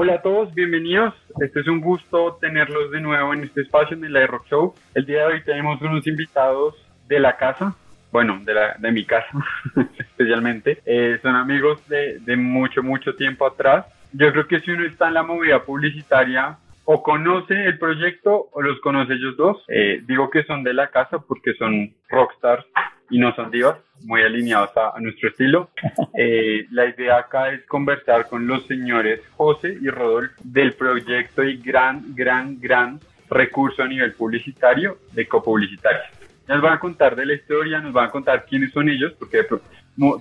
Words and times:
Hola 0.00 0.14
a 0.14 0.22
todos, 0.22 0.54
bienvenidos. 0.54 1.12
Este 1.40 1.58
es 1.58 1.66
un 1.66 1.80
gusto 1.80 2.38
tenerlos 2.40 2.92
de 2.92 3.00
nuevo 3.00 3.34
en 3.34 3.42
este 3.42 3.62
espacio 3.62 3.96
en 3.96 4.04
el 4.04 4.28
Rock 4.28 4.46
Show. 4.46 4.74
El 4.94 5.06
día 5.06 5.22
de 5.22 5.34
hoy 5.34 5.42
tenemos 5.42 5.82
unos 5.82 6.06
invitados 6.06 6.76
de 7.08 7.18
la 7.18 7.36
casa, 7.36 7.74
bueno, 8.12 8.38
de, 8.44 8.54
la, 8.54 8.76
de 8.78 8.92
mi 8.92 9.04
casa 9.04 9.26
especialmente. 9.98 10.80
Eh, 10.86 11.18
son 11.20 11.34
amigos 11.34 11.84
de, 11.88 12.20
de 12.20 12.36
mucho, 12.36 12.80
mucho 12.80 13.16
tiempo 13.16 13.44
atrás. 13.44 13.86
Yo 14.12 14.30
creo 14.30 14.46
que 14.46 14.60
si 14.60 14.70
uno 14.70 14.84
está 14.84 15.08
en 15.08 15.14
la 15.14 15.24
movida 15.24 15.64
publicitaria, 15.64 16.58
o 16.84 17.02
conoce 17.02 17.66
el 17.66 17.76
proyecto 17.76 18.50
o 18.52 18.62
los 18.62 18.80
conoce 18.80 19.14
ellos 19.14 19.36
dos. 19.36 19.64
Eh, 19.66 20.00
digo 20.06 20.30
que 20.30 20.44
son 20.44 20.62
de 20.62 20.74
la 20.74 20.86
casa 20.90 21.18
porque 21.18 21.54
son 21.54 21.92
rockstars 22.08 22.64
y 23.10 23.18
no 23.18 23.34
son 23.34 23.50
divas, 23.50 23.76
muy 24.02 24.22
alineados 24.22 24.70
a, 24.76 24.98
nuestro 25.00 25.28
estilo. 25.30 25.70
Eh, 26.20 26.66
la 26.72 26.86
idea 26.86 27.18
acá 27.18 27.52
es 27.52 27.64
conversar 27.66 28.28
con 28.28 28.44
los 28.44 28.66
señores 28.66 29.20
José 29.36 29.78
y 29.80 29.88
Rodolfo 29.88 30.34
del 30.42 30.72
proyecto 30.72 31.44
y 31.44 31.58
gran, 31.58 32.12
gran, 32.16 32.58
gran 32.58 32.98
recurso 33.30 33.84
a 33.84 33.86
nivel 33.86 34.14
publicitario 34.14 34.98
de 35.12 35.28
copublicitarios. 35.28 36.06
Nos 36.48 36.60
van 36.60 36.72
a 36.72 36.80
contar 36.80 37.14
de 37.14 37.24
la 37.24 37.34
historia, 37.34 37.78
nos 37.78 37.92
van 37.92 38.08
a 38.08 38.10
contar 38.10 38.46
quiénes 38.46 38.72
son 38.72 38.88
ellos, 38.88 39.12
porque 39.16 39.46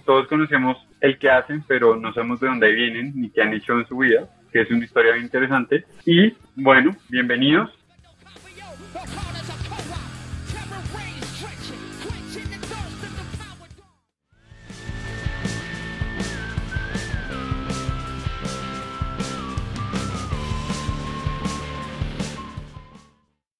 todos 0.06 0.28
conocemos 0.28 0.78
el 1.02 1.18
que 1.18 1.32
hacen, 1.32 1.64
pero 1.68 1.96
no 1.96 2.14
sabemos 2.14 2.40
de 2.42 2.48
dónde 2.48 2.72
vienen 2.72 3.14
ni 3.16 3.32
qué 3.32 3.42
han 3.42 3.54
hecho 3.54 3.74
en 3.74 3.88
su 3.88 3.98
vida 3.98 4.28
que 4.52 4.62
es 4.62 4.72
una 4.72 4.86
historia 4.86 5.14
bien 5.14 5.26
interesante. 5.26 5.86
Y 6.06 6.34
bueno, 6.56 6.96
bienvenidos. 7.10 7.70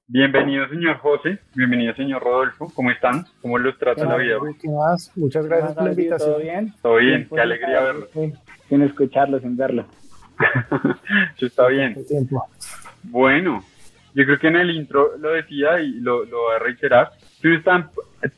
Bienvenido, 0.10 0.66
señor 0.70 1.00
José. 1.00 1.38
Bienvenido, 1.54 1.94
señor 1.94 2.24
Rodolfo. 2.24 2.72
¿Cómo 2.74 2.92
están? 2.92 3.26
¿Cómo 3.42 3.58
los 3.58 3.78
trata 3.78 4.06
la 4.06 4.16
vida? 4.16 4.38
¿Qué 4.62 4.70
más? 4.70 5.12
Muchas 5.18 5.46
gracias 5.46 5.74
por 5.74 5.84
la 5.84 5.90
invitación. 5.90 6.32
¿Todo 6.32 6.40
bien? 6.40 6.74
Todo 6.82 6.96
bien. 6.96 7.28
Qué 7.30 7.42
alegría 7.42 7.82
verlo. 7.82 8.08
Sin 8.70 8.82
escucharlo, 8.84 9.38
sin 9.42 9.58
verlo. 9.58 9.86
Eso 11.36 11.48
está 11.48 11.68
bien. 11.68 11.98
Bueno, 13.04 13.66
yo 14.14 14.24
creo 14.24 14.40
que 14.40 14.48
en 14.48 14.56
el 14.56 14.72
intro 14.72 15.18
lo 15.18 15.34
decía 15.34 15.82
y 15.82 16.00
lo, 16.00 16.26
voy 16.26 16.56
a 16.56 16.60
reiterar. 16.60 17.12
Si 17.42 17.54
usted 17.54 17.72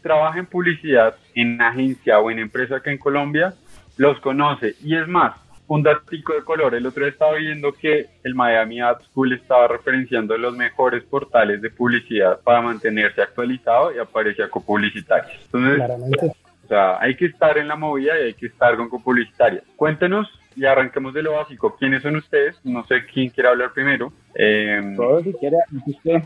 trabaja 0.02 0.40
en 0.40 0.48
publicidad 0.48 1.18
en 1.36 1.62
agencia 1.62 2.20
o 2.20 2.32
en 2.32 2.40
empresa 2.40 2.78
acá 2.78 2.90
en 2.90 2.98
Colombia, 2.98 3.54
los 3.98 4.20
conoce. 4.22 4.74
Y 4.84 4.96
es 4.96 5.08
más, 5.08 5.36
un 5.70 5.84
datico 5.84 6.34
de 6.34 6.44
color. 6.44 6.74
El 6.74 6.86
otro 6.86 7.04
día 7.04 7.12
estaba 7.12 7.36
viendo 7.36 7.72
que 7.72 8.08
el 8.24 8.34
Miami 8.34 8.82
Ad 8.82 9.02
School 9.02 9.34
estaba 9.34 9.68
referenciando 9.68 10.36
los 10.36 10.58
mejores 10.58 11.04
portales 11.04 11.62
de 11.62 11.70
publicidad 11.70 12.40
para 12.42 12.62
mantenerse 12.62 13.22
actualizado 13.22 13.94
y 13.96 14.00
aparecía 14.00 14.50
copublicitario. 14.50 15.30
Entonces, 15.46 15.76
Claramente. 15.76 16.26
o 16.26 16.68
sea, 16.68 17.00
hay 17.00 17.16
que 17.16 17.28
estar 17.28 17.58
en 17.60 17.68
la 17.68 17.76
movida 17.76 18.20
y 18.20 18.24
hay 18.26 18.34
que 18.34 18.48
estar 18.48 18.76
con 18.78 18.90
copublicitaria. 18.90 19.62
Cuéntenos 19.76 20.28
y 20.56 20.66
arranquemos 20.66 21.14
de 21.14 21.22
lo 21.22 21.34
básico. 21.34 21.76
¿Quiénes 21.78 22.02
son 22.02 22.16
ustedes? 22.16 22.60
No 22.64 22.84
sé 22.88 23.06
quién 23.06 23.30
quiere 23.30 23.50
hablar 23.50 23.72
primero. 23.72 24.12
Eh, 24.34 24.96
Todo 24.98 25.22
si 25.22 25.34
quiere, 25.34 25.58
usted. 25.86 26.24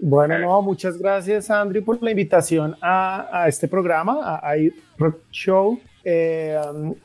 Bueno, 0.00 0.38
no, 0.38 0.60
muchas 0.62 0.98
gracias, 0.98 1.50
Andrew, 1.50 1.84
por 1.84 2.02
la 2.02 2.10
invitación 2.10 2.74
a, 2.80 3.28
a 3.44 3.48
este 3.48 3.68
programa, 3.68 4.40
a, 4.42 4.56
iRock 4.56 5.20
Show. 5.30 5.78
Eh, 6.04 6.58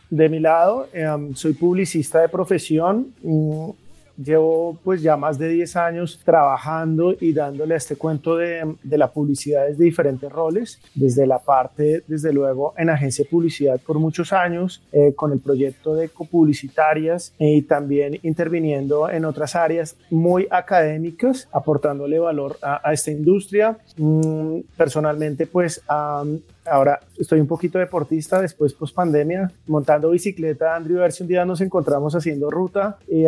de 0.10 0.30
mi 0.30 0.40
lado, 0.40 0.88
eh, 0.94 1.08
soy 1.34 1.54
publicista 1.54 2.22
de 2.22 2.30
profesión. 2.30 3.14
Mm, 3.22 3.72
Llevo 4.18 4.78
pues 4.82 5.02
ya 5.02 5.18
más 5.18 5.38
de 5.38 5.50
10 5.50 5.76
años 5.76 6.22
trabajando 6.24 7.16
y 7.20 7.34
dándole 7.34 7.74
a 7.74 7.78
este 7.78 7.98
cuento 7.98 8.38
de, 8.38 8.76
de, 8.82 8.98
la 8.98 9.12
publicidad 9.12 9.68
desde 9.68 9.84
diferentes 9.84 10.32
roles, 10.32 10.80
desde 10.94 11.28
la 11.28 11.40
parte, 11.40 12.02
desde 12.08 12.32
luego, 12.32 12.74
en 12.78 12.90
agencia 12.90 13.26
de 13.26 13.30
publicidad 13.30 13.80
por 13.86 14.00
muchos 14.00 14.32
años, 14.32 14.82
eh, 14.94 15.14
con 15.14 15.34
el 15.34 15.40
proyecto 15.40 15.96
de 15.96 16.08
copublicitarias 16.08 17.34
y 17.38 17.64
también 17.64 18.18
interviniendo 18.24 19.10
en 19.10 19.26
otras 19.26 19.54
áreas 19.54 19.98
muy 20.10 20.48
académicas, 20.50 21.50
aportándole 21.52 22.18
valor 22.18 22.58
a, 22.62 22.88
a 22.88 22.94
esta 22.94 23.12
industria. 23.12 23.78
Mm, 23.98 24.60
personalmente, 24.78 25.46
pues 25.46 25.82
Ahora 26.66 27.00
estoy 27.18 27.40
un 27.40 27.48
poquito 27.48 27.78
deportista 27.78 28.42
después 28.42 28.74
post 28.74 28.96
pandemia, 28.96 29.52
montando 29.68 30.10
bicicleta. 30.10 30.76
Andrew, 30.76 31.00
a 31.00 31.04
ver 31.04 31.12
si 31.12 31.24
un 31.24 31.30
día 31.30 31.46
nos 31.46 31.62
encontramos 31.62 32.16
haciendo 32.16 32.50
ruta 32.50 32.98
y 33.08 33.26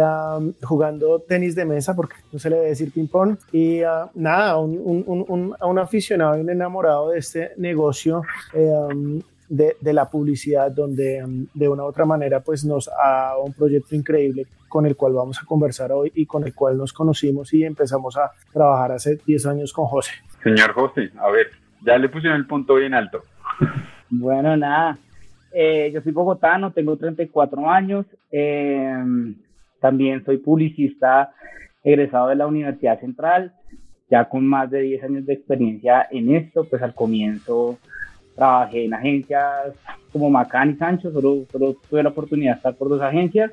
jugando 0.63 1.19
tenis 1.19 1.55
de 1.55 1.65
mesa, 1.65 1.95
porque 1.95 2.15
no 2.31 2.39
se 2.39 2.49
le 2.49 2.57
debe 2.57 2.69
decir 2.69 2.91
ping-pong. 2.91 3.37
Y 3.51 3.81
uh, 3.83 4.09
nada, 4.15 4.57
un, 4.57 5.55
un, 5.59 5.79
aficionado 5.79 6.37
y 6.37 6.41
un 6.41 6.49
enamorado 6.49 7.09
de 7.09 7.19
este 7.19 7.51
negocio. 7.57 8.23
Eh, 8.53 9.21
de, 9.49 9.77
de, 9.79 9.93
la 9.93 10.09
publicidad, 10.09 10.69
donde 10.71 11.23
de 11.53 11.69
una 11.69 11.83
u 11.83 11.85
otra 11.85 12.03
manera 12.03 12.41
pues 12.41 12.65
nos 12.65 12.89
ha 12.89 13.37
un 13.37 13.53
proyecto 13.53 13.95
increíble 13.95 14.45
con 14.67 14.85
el 14.85 14.95
cual 14.95 15.13
vamos 15.13 15.39
a 15.41 15.45
conversar 15.45 15.91
hoy 15.91 16.11
y 16.15 16.25
con 16.25 16.43
el 16.43 16.53
cual 16.53 16.77
nos 16.77 16.91
conocimos 16.91 17.53
y 17.53 17.63
empezamos 17.63 18.17
a 18.17 18.31
trabajar 18.51 18.91
hace 18.91 19.17
10 19.25 19.45
años 19.45 19.73
con 19.73 19.85
José. 19.85 20.11
Señor 20.43 20.73
José, 20.73 21.11
a 21.17 21.31
ver, 21.31 21.47
ya 21.85 21.97
le 21.97 22.09
pusieron 22.09 22.37
el 22.37 22.47
punto 22.47 22.75
bien 22.75 22.93
alto. 22.93 23.23
Bueno, 24.09 24.55
nada. 24.55 24.97
Eh, 25.53 25.91
yo 25.93 26.01
soy 26.01 26.13
bogotano, 26.13 26.71
tengo 26.71 26.95
34 26.95 27.69
años. 27.69 28.05
Eh, 28.31 28.95
también 29.81 30.23
soy 30.23 30.37
publicista 30.37 31.33
egresado 31.83 32.29
de 32.29 32.37
la 32.37 32.47
Universidad 32.47 33.01
Central, 33.01 33.51
ya 34.09 34.23
con 34.29 34.47
más 34.47 34.71
de 34.71 34.79
10 34.81 35.03
años 35.03 35.25
de 35.25 35.33
experiencia 35.33 36.07
en 36.09 36.33
esto. 36.33 36.63
Pues 36.63 36.81
al 36.81 36.93
comienzo 36.93 37.77
trabajé 38.33 38.85
en 38.85 38.93
agencias 38.93 39.73
como 40.13 40.29
Macán 40.29 40.71
y 40.71 40.75
Sancho, 40.75 41.11
solo, 41.11 41.43
solo 41.51 41.75
tuve 41.89 42.01
la 42.01 42.09
oportunidad 42.09 42.53
de 42.53 42.57
estar 42.57 42.75
por 42.75 42.87
dos 42.87 43.01
agencias. 43.01 43.51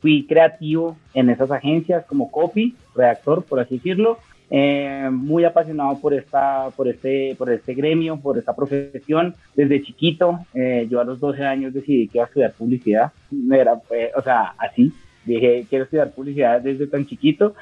Fui 0.00 0.26
creativo 0.28 0.96
en 1.12 1.28
esas 1.28 1.50
agencias 1.50 2.04
como 2.06 2.30
copy, 2.30 2.76
redactor, 2.94 3.44
por 3.44 3.58
así 3.58 3.78
decirlo 3.78 4.18
eh, 4.54 5.08
muy 5.10 5.46
apasionado 5.46 5.98
por 5.98 6.12
esta, 6.12 6.68
por 6.76 6.86
este, 6.86 7.34
por 7.38 7.50
este 7.50 7.72
gremio, 7.72 8.18
por 8.18 8.36
esta 8.36 8.54
profesión. 8.54 9.34
Desde 9.56 9.82
chiquito, 9.82 10.40
eh, 10.52 10.86
yo 10.90 11.00
a 11.00 11.04
los 11.04 11.20
12 11.20 11.42
años 11.42 11.72
decidí 11.72 12.06
que 12.06 12.18
iba 12.18 12.24
a 12.24 12.26
estudiar 12.26 12.52
publicidad. 12.52 13.12
Era, 13.50 13.80
o 14.14 14.22
sea, 14.22 14.52
así. 14.58 14.92
Dije, 15.24 15.64
quiero 15.70 15.84
estudiar 15.84 16.10
publicidad 16.10 16.60
desde 16.60 16.86
tan 16.86 17.06
chiquito 17.06 17.54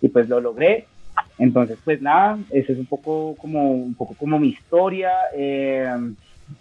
y 0.00 0.10
pues 0.10 0.28
lo 0.28 0.40
logré. 0.40 0.86
Entonces, 1.40 1.76
pues 1.84 2.00
nada, 2.00 2.38
ese 2.50 2.72
es 2.72 2.78
un 2.78 2.86
poco 2.86 3.34
como, 3.34 3.72
un 3.72 3.94
poco 3.94 4.14
como 4.14 4.38
mi 4.38 4.50
historia. 4.50 5.10
Eh, 5.34 5.90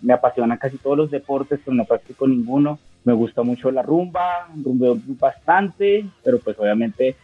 me 0.02 0.14
apasionan 0.14 0.58
casi 0.58 0.78
todos 0.80 0.98
los 0.98 1.12
deportes, 1.12 1.60
pero 1.64 1.76
no 1.76 1.86
practico 1.86 2.28
ninguno. 2.28 2.80
Me 3.04 3.14
gusta 3.14 3.44
mucho 3.44 3.70
la 3.70 3.84
rumba, 3.84 4.48
rumbeo 4.56 4.98
bastante, 5.20 6.04
pero 6.24 6.40
pues 6.40 6.58
obviamente 6.58 7.16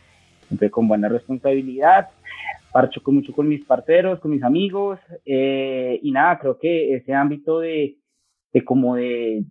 siempre 0.53 0.69
con 0.69 0.87
buena 0.87 1.09
responsabilidad 1.09 2.09
parcho 2.71 3.01
con 3.03 3.15
mucho 3.15 3.33
con 3.33 3.47
mis 3.47 3.63
parteros, 3.65 4.19
con 4.19 4.31
mis 4.31 4.43
amigos, 4.43 4.99
eh, 5.25 5.99
y 6.01 6.11
nada, 6.11 6.39
creo 6.39 6.57
que 6.57 6.95
ese 6.95 7.13
ámbito 7.13 7.59
de, 7.59 7.97
de 8.51 8.65
como 8.65 8.95
de, 8.95 9.45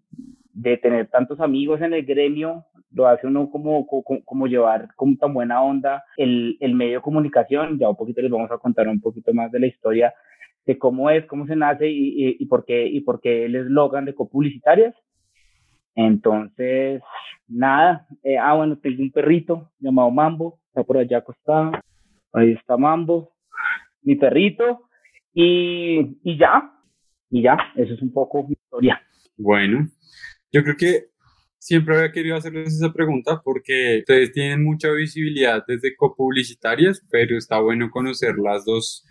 de, 0.52 0.76
tener 0.78 1.06
tantos 1.06 1.40
amigos 1.40 1.80
en 1.80 1.94
el 1.94 2.04
gremio, 2.04 2.64
lo 2.90 3.06
hace 3.06 3.28
uno 3.28 3.48
como, 3.48 3.86
como, 3.86 4.24
como, 4.24 4.46
llevar 4.48 4.88
con 4.96 5.16
tan 5.16 5.32
buena 5.32 5.62
onda 5.62 6.02
el, 6.16 6.56
el 6.58 6.74
medio 6.74 6.98
de 6.98 7.02
comunicación, 7.02 7.78
ya 7.78 7.88
un 7.88 7.96
poquito 7.96 8.20
les 8.20 8.30
vamos 8.30 8.50
a 8.50 8.58
contar 8.58 8.88
un 8.88 9.00
poquito 9.00 9.32
más 9.32 9.52
de 9.52 9.60
la 9.60 9.68
historia 9.68 10.12
de 10.66 10.76
cómo 10.76 11.08
es, 11.08 11.24
cómo 11.26 11.46
se 11.46 11.54
nace 11.54 11.88
y, 11.88 12.26
y, 12.26 12.36
y 12.40 12.46
por 12.46 12.64
qué, 12.64 12.86
y 12.86 13.00
por 13.02 13.20
qué 13.20 13.44
el 13.44 13.54
eslogan 13.54 14.04
de 14.04 14.14
copublicitarias. 14.14 14.94
Entonces, 15.94 17.02
nada, 17.48 18.06
eh, 18.22 18.38
ah, 18.38 18.54
bueno, 18.54 18.78
tengo 18.78 19.02
un 19.02 19.10
perrito 19.10 19.70
llamado 19.78 20.10
Mambo, 20.10 20.60
está 20.68 20.82
por 20.84 20.98
allá 20.98 21.18
acostado. 21.18 21.72
Ahí 22.32 22.52
está 22.52 22.76
Mambo, 22.76 23.32
mi 24.02 24.16
perrito, 24.16 24.88
y, 25.34 26.18
y 26.22 26.38
ya, 26.38 26.72
y 27.30 27.42
ya, 27.42 27.56
eso 27.76 27.94
es 27.94 28.02
un 28.02 28.12
poco 28.12 28.42
mi 28.44 28.52
historia. 28.52 29.00
Bueno, 29.36 29.88
yo 30.50 30.62
creo 30.62 30.76
que 30.76 31.12
siempre 31.58 31.96
había 31.96 32.12
querido 32.12 32.36
hacerles 32.36 32.74
esa 32.74 32.92
pregunta 32.92 33.40
porque 33.44 33.98
ustedes 34.00 34.32
tienen 34.32 34.64
mucha 34.64 34.90
visibilidad 34.90 35.62
desde 35.66 35.94
copublicitarias, 35.94 37.06
pero 37.10 37.36
está 37.38 37.60
bueno 37.60 37.90
conocer 37.90 38.34
las 38.36 38.64
dos, 38.64 39.06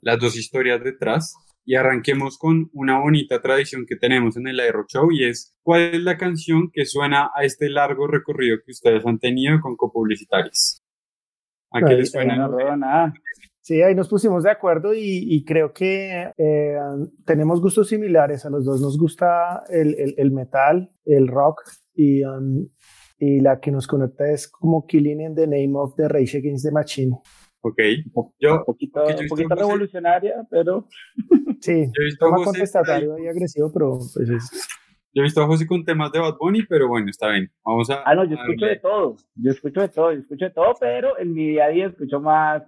las 0.00 0.18
dos 0.18 0.36
historias 0.36 0.82
detrás. 0.82 1.34
Y 1.68 1.74
arranquemos 1.74 2.38
con 2.38 2.70
una 2.72 2.98
bonita 2.98 3.42
tradición 3.42 3.84
que 3.86 3.94
tenemos 3.94 4.38
en 4.38 4.48
el 4.48 4.58
Aero 4.58 4.86
Show 4.88 5.12
y 5.12 5.24
es 5.24 5.54
¿cuál 5.62 5.94
es 5.96 6.02
la 6.02 6.16
canción 6.16 6.70
que 6.72 6.86
suena 6.86 7.30
a 7.36 7.44
este 7.44 7.68
largo 7.68 8.06
recorrido 8.06 8.56
que 8.64 8.72
ustedes 8.72 9.04
han 9.04 9.18
tenido 9.18 9.60
con 9.60 9.76
copublicitarias? 9.76 10.82
¿A 11.70 11.82
qué 11.82 11.92
les 11.92 12.10
suena? 12.10 12.36
No 12.36 12.76
nada. 12.78 13.12
Sí, 13.60 13.82
ahí 13.82 13.94
nos 13.94 14.08
pusimos 14.08 14.44
de 14.44 14.50
acuerdo 14.50 14.94
y, 14.94 15.26
y 15.28 15.44
creo 15.44 15.74
que 15.74 16.32
eh, 16.38 16.78
tenemos 17.26 17.60
gustos 17.60 17.88
similares. 17.88 18.46
A 18.46 18.48
los 18.48 18.64
dos 18.64 18.80
nos 18.80 18.96
gusta 18.96 19.62
el, 19.68 19.94
el, 19.98 20.14
el 20.16 20.30
metal, 20.30 20.90
el 21.04 21.28
rock 21.28 21.64
y, 21.92 22.24
um, 22.24 22.66
y 23.18 23.40
la 23.40 23.60
que 23.60 23.70
nos 23.70 23.86
conecta 23.86 24.30
es 24.30 24.48
como 24.48 24.86
Killing 24.86 25.20
in 25.20 25.34
the 25.34 25.46
Name 25.46 25.72
of 25.74 25.96
the 25.96 26.08
Rage 26.08 26.38
Against 26.38 26.64
the 26.64 26.72
Machine. 26.72 27.18
Ok. 27.60 27.78
Yo, 28.38 28.58
un 28.58 28.64
poquito, 28.64 29.04
un 29.04 29.28
poquito 29.28 29.54
revolucionaria, 29.54 30.46
pero... 30.50 30.86
Sí, 31.60 31.86
yo 31.86 32.02
he 32.02 32.04
visto 32.04 32.30
más 32.30 32.44
contestatario 32.44 33.18
y 33.18 33.26
agresivo, 33.26 33.72
pero 33.72 33.98
pues 34.14 34.30
es... 34.30 34.68
Yo 35.12 35.22
he 35.22 35.24
visto 35.24 35.42
a 35.42 35.46
José 35.46 35.66
con 35.66 35.84
temas 35.84 36.12
de 36.12 36.20
Bad 36.20 36.36
Bunny, 36.38 36.62
pero 36.68 36.86
bueno, 36.86 37.10
está 37.10 37.30
bien. 37.30 37.50
Vamos 37.64 37.90
a... 37.90 38.02
Ah, 38.04 38.14
no, 38.14 38.24
yo 38.24 38.36
escucho 38.36 38.66
de 38.66 38.76
todo. 38.76 39.16
Yo 39.34 39.50
escucho 39.50 39.80
de 39.80 39.88
todo, 39.88 40.12
yo 40.12 40.20
escucho 40.20 40.44
de 40.44 40.50
todo, 40.52 40.74
pero 40.78 41.18
en 41.18 41.32
mi 41.32 41.48
día 41.48 41.64
a 41.64 41.68
día 41.70 41.86
escucho 41.86 42.20
más 42.20 42.62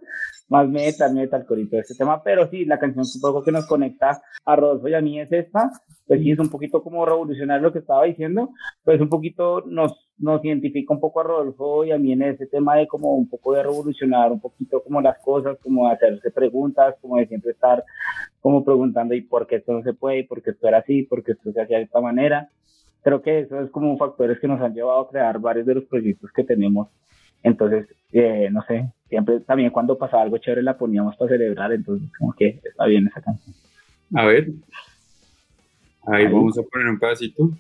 más 0.51 0.69
metal, 0.69 1.15
metal, 1.15 1.47
corito 1.47 1.79
este 1.79 1.95
tema, 1.95 2.23
pero 2.23 2.51
sí, 2.51 2.65
la 2.65 2.79
canción 2.79 3.05
un 3.07 3.21
poco 3.21 3.43
que 3.43 3.53
nos 3.53 3.67
conecta 3.67 4.21
a 4.45 4.57
Rodolfo 4.57 4.89
y 4.89 4.95
a 4.95 5.01
mí 5.01 5.21
es 5.21 5.31
esta, 5.31 5.71
pues 6.07 6.21
sí, 6.21 6.33
es 6.33 6.39
un 6.41 6.51
poquito 6.51 6.83
como 6.83 7.07
revolucionar 7.07 7.61
lo 7.61 7.73
que 7.73 7.79
estaba 7.79 8.05
diciendo, 8.05 8.51
pues 8.83 9.01
un 9.01 9.09
poquito 9.09 9.63
nos, 9.67 10.10
nos 10.21 10.45
identifica 10.45 10.93
un 10.93 11.01
poco 11.01 11.21
a 11.21 11.25
Rodolfo 11.25 11.85
y 11.85 11.93
a 11.93 11.99
mí 11.99 12.13
en 12.13 12.23
ese 12.23 12.47
tema 12.47 12.77
de 12.77 12.87
como 12.87 13.15
un 13.15 13.29
poco 13.29 13.55
de 13.55 13.63
revolucionar 13.63 14.31
un 14.31 14.41
poquito 14.41 14.83
como 14.83 15.01
las 15.01 15.19
cosas, 15.23 15.57
como 15.63 15.89
hacerse 15.89 16.31
preguntas, 16.31 16.95
como 17.01 17.17
de 17.17 17.27
siempre 17.27 17.53
estar 17.53 17.83
como 18.41 18.65
preguntando 18.65 19.15
y 19.15 19.23
por 19.23 19.47
qué 19.47 19.57
esto 19.57 19.73
no 19.73 19.83
se 19.83 19.95
puede, 19.95 20.21
y 20.21 20.23
por 20.25 20.43
qué 20.43 20.51
esto 20.51 20.69
era 20.69 20.79
así, 20.79 21.03
por 21.03 21.25
qué 21.25 21.33
esto 21.33 21.53
se 21.53 21.63
hacía 21.63 21.79
de 21.79 21.85
esta 21.85 22.01
manera. 22.01 22.51
Creo 23.03 23.23
que 23.23 23.41
eso 23.41 23.61
es 23.61 23.71
como 23.71 23.97
factores 23.97 24.39
que 24.39 24.49
nos 24.49 24.61
han 24.61 24.75
llevado 24.75 25.01
a 25.01 25.11
crear 25.11 25.39
varios 25.39 25.67
de 25.67 25.77
los 25.77 25.85
proyectos 25.85 26.31
que 26.33 26.45
tenemos. 26.45 26.89
Entonces, 27.43 27.87
eh, 28.13 28.51
no 28.53 28.63
sé, 28.67 28.93
siempre 29.09 29.41
también 29.41 29.71
cuando 29.71 29.97
pasaba 29.97 30.23
algo 30.23 30.37
chévere 30.37 30.63
la 30.63 30.77
poníamos 30.77 31.17
para 31.17 31.31
celebrar, 31.31 31.73
entonces 31.73 32.11
como 32.19 32.35
que 32.35 32.61
está 32.63 32.85
bien 32.85 33.07
esa 33.07 33.23
canción. 33.23 33.57
A 34.15 34.27
ver, 34.27 34.49
ahí, 36.07 36.27
ahí. 36.27 36.33
vamos 36.33 36.59
a 36.59 36.63
poner 36.63 36.89
un 36.89 36.99
pedacito. 36.99 37.51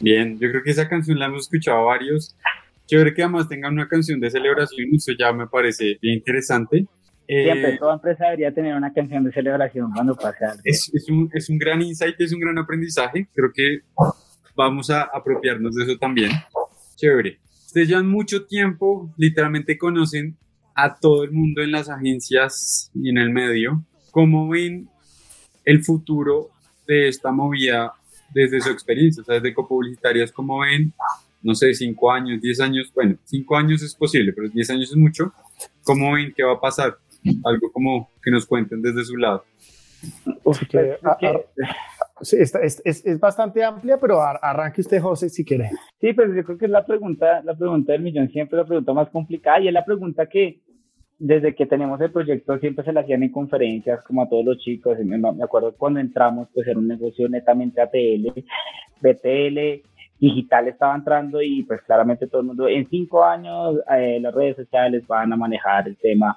Bien, 0.00 0.38
yo 0.38 0.50
creo 0.50 0.62
que 0.62 0.70
esa 0.70 0.88
canción 0.88 1.18
la 1.18 1.26
hemos 1.26 1.42
escuchado 1.42 1.84
varios. 1.84 2.36
Chévere 2.86 3.14
que 3.14 3.22
además 3.22 3.48
tengan 3.48 3.74
una 3.74 3.86
canción 3.86 4.18
de 4.18 4.30
celebración, 4.30 4.88
eso 4.94 5.12
ya 5.18 5.32
me 5.32 5.46
parece 5.46 5.98
bien 6.00 6.18
interesante. 6.18 6.86
Siempre, 7.26 7.74
eh, 7.74 7.78
toda 7.78 7.94
empresa 7.94 8.24
debería 8.24 8.52
tener 8.52 8.74
una 8.74 8.92
canción 8.92 9.22
de 9.22 9.30
celebración 9.30 9.92
cuando 9.92 10.16
pase 10.16 10.44
algo. 10.44 10.60
Es, 10.64 10.90
es, 10.92 11.08
un, 11.08 11.30
es 11.32 11.48
un 11.48 11.58
gran 11.58 11.80
insight, 11.80 12.20
es 12.20 12.32
un 12.32 12.40
gran 12.40 12.58
aprendizaje. 12.58 13.28
Creo 13.32 13.52
que 13.54 13.82
vamos 14.56 14.90
a 14.90 15.02
apropiarnos 15.02 15.76
de 15.76 15.84
eso 15.84 15.96
también. 15.96 16.32
Chévere. 16.96 17.38
Ustedes 17.66 17.88
ya 17.88 18.02
mucho 18.02 18.46
tiempo, 18.46 19.14
literalmente 19.16 19.78
conocen 19.78 20.36
a 20.74 20.98
todo 20.98 21.22
el 21.22 21.30
mundo 21.30 21.62
en 21.62 21.70
las 21.70 21.88
agencias 21.88 22.90
y 22.94 23.10
en 23.10 23.18
el 23.18 23.30
medio. 23.30 23.84
¿Cómo 24.10 24.48
ven 24.48 24.88
el 25.64 25.84
futuro 25.84 26.50
de 26.88 27.06
esta 27.06 27.30
movida 27.30 27.92
desde 28.32 28.60
su 28.60 28.70
experiencia, 28.70 29.22
o 29.22 29.24
sea, 29.24 29.36
desde 29.36 29.54
copublicitarias, 29.54 30.32
como 30.32 30.60
ven, 30.60 30.92
no 31.42 31.54
sé, 31.54 31.74
cinco 31.74 32.10
años, 32.10 32.40
diez 32.40 32.60
años, 32.60 32.92
bueno, 32.94 33.16
cinco 33.24 33.56
años 33.56 33.82
es 33.82 33.94
posible, 33.94 34.32
pero 34.32 34.48
diez 34.48 34.68
años 34.70 34.90
es 34.90 34.96
mucho, 34.96 35.32
¿cómo 35.82 36.14
ven 36.14 36.32
qué 36.36 36.42
va 36.42 36.54
a 36.54 36.60
pasar? 36.60 36.96
Algo 37.44 37.70
como 37.72 38.10
que 38.22 38.30
nos 38.30 38.46
cuenten 38.46 38.80
desde 38.80 39.04
su 39.04 39.16
lado. 39.16 39.44
es, 42.22 42.54
es, 42.84 43.06
es, 43.06 43.20
bastante 43.20 43.62
amplia, 43.62 43.98
pero 44.00 44.20
arranque 44.20 44.80
usted, 44.80 45.00
José, 45.00 45.28
si 45.28 45.44
quiere. 45.44 45.70
Sí, 46.00 46.12
pues 46.12 46.34
yo 46.34 46.44
creo 46.44 46.58
que 46.58 46.64
es 46.66 46.70
la 46.70 46.84
pregunta, 46.84 47.42
la 47.42 47.54
pregunta 47.54 47.92
del 47.92 48.02
millón, 48.02 48.28
siempre 48.30 48.58
la 48.58 48.64
pregunta 48.64 48.92
más 48.92 49.10
complicada 49.10 49.60
y 49.60 49.68
es 49.68 49.74
la 49.74 49.84
pregunta 49.84 50.26
que 50.26 50.60
desde 51.20 51.54
que 51.54 51.66
tenemos 51.66 52.00
el 52.00 52.10
proyecto 52.10 52.58
siempre 52.58 52.82
se 52.82 52.94
la 52.94 53.02
hacían 53.02 53.22
en 53.22 53.30
conferencias 53.30 54.02
como 54.04 54.22
a 54.22 54.28
todos 54.28 54.42
los 54.42 54.58
chicos. 54.58 54.98
Me, 55.00 55.44
acuerdo 55.44 55.74
cuando 55.76 56.00
entramos, 56.00 56.48
pues 56.52 56.66
era 56.66 56.78
un 56.78 56.88
negocio 56.88 57.28
netamente 57.28 57.82
ATL, 57.82 58.32
BTL, 59.02 59.82
digital 60.18 60.68
estaba 60.68 60.94
entrando 60.94 61.42
y 61.42 61.62
pues 61.64 61.82
claramente 61.82 62.26
todo 62.26 62.40
el 62.40 62.46
mundo, 62.46 62.66
en 62.68 62.88
cinco 62.88 63.22
años 63.22 63.76
eh, 63.94 64.18
las 64.20 64.34
redes 64.34 64.56
sociales 64.56 65.06
van 65.06 65.30
a 65.32 65.36
manejar 65.36 65.88
el 65.88 65.96
tema, 65.98 66.34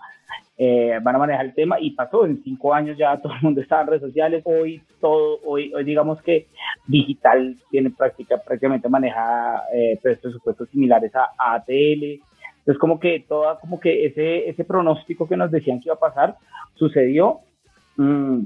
eh, 0.58 1.00
van 1.02 1.16
a 1.16 1.20
manejar 1.20 1.46
el 1.46 1.54
tema 1.54 1.80
y 1.80 1.92
pasó, 1.92 2.26
en 2.26 2.44
cinco 2.44 2.74
años 2.74 2.98
ya 2.98 3.16
todo 3.22 3.34
el 3.34 3.42
mundo 3.42 3.62
estaba 3.62 3.84
en 3.84 3.88
redes 3.88 4.02
sociales, 4.02 4.44
hoy 4.46 4.82
todo, 5.00 5.40
hoy, 5.46 5.74
hoy 5.74 5.86
digamos 5.86 6.22
que 6.22 6.48
digital 6.88 7.56
tiene 7.72 7.90
práctica, 7.90 8.36
prácticamente 8.38 8.90
maneja 8.90 9.64
eh, 9.74 9.98
presupuestos 10.02 10.68
similares 10.70 11.16
a, 11.16 11.30
a 11.38 11.56
ATL, 11.56 12.22
entonces, 12.64 12.80
como 12.80 12.98
que 12.98 13.26
toda, 13.28 13.60
como 13.60 13.78
que 13.78 14.06
ese, 14.06 14.48
ese 14.50 14.64
pronóstico 14.64 15.28
que 15.28 15.36
nos 15.36 15.52
decían 15.52 15.82
que 15.82 15.90
iba 15.90 15.96
a 15.96 16.00
pasar, 16.00 16.38
sucedió. 16.76 17.40
Mm, 17.98 18.44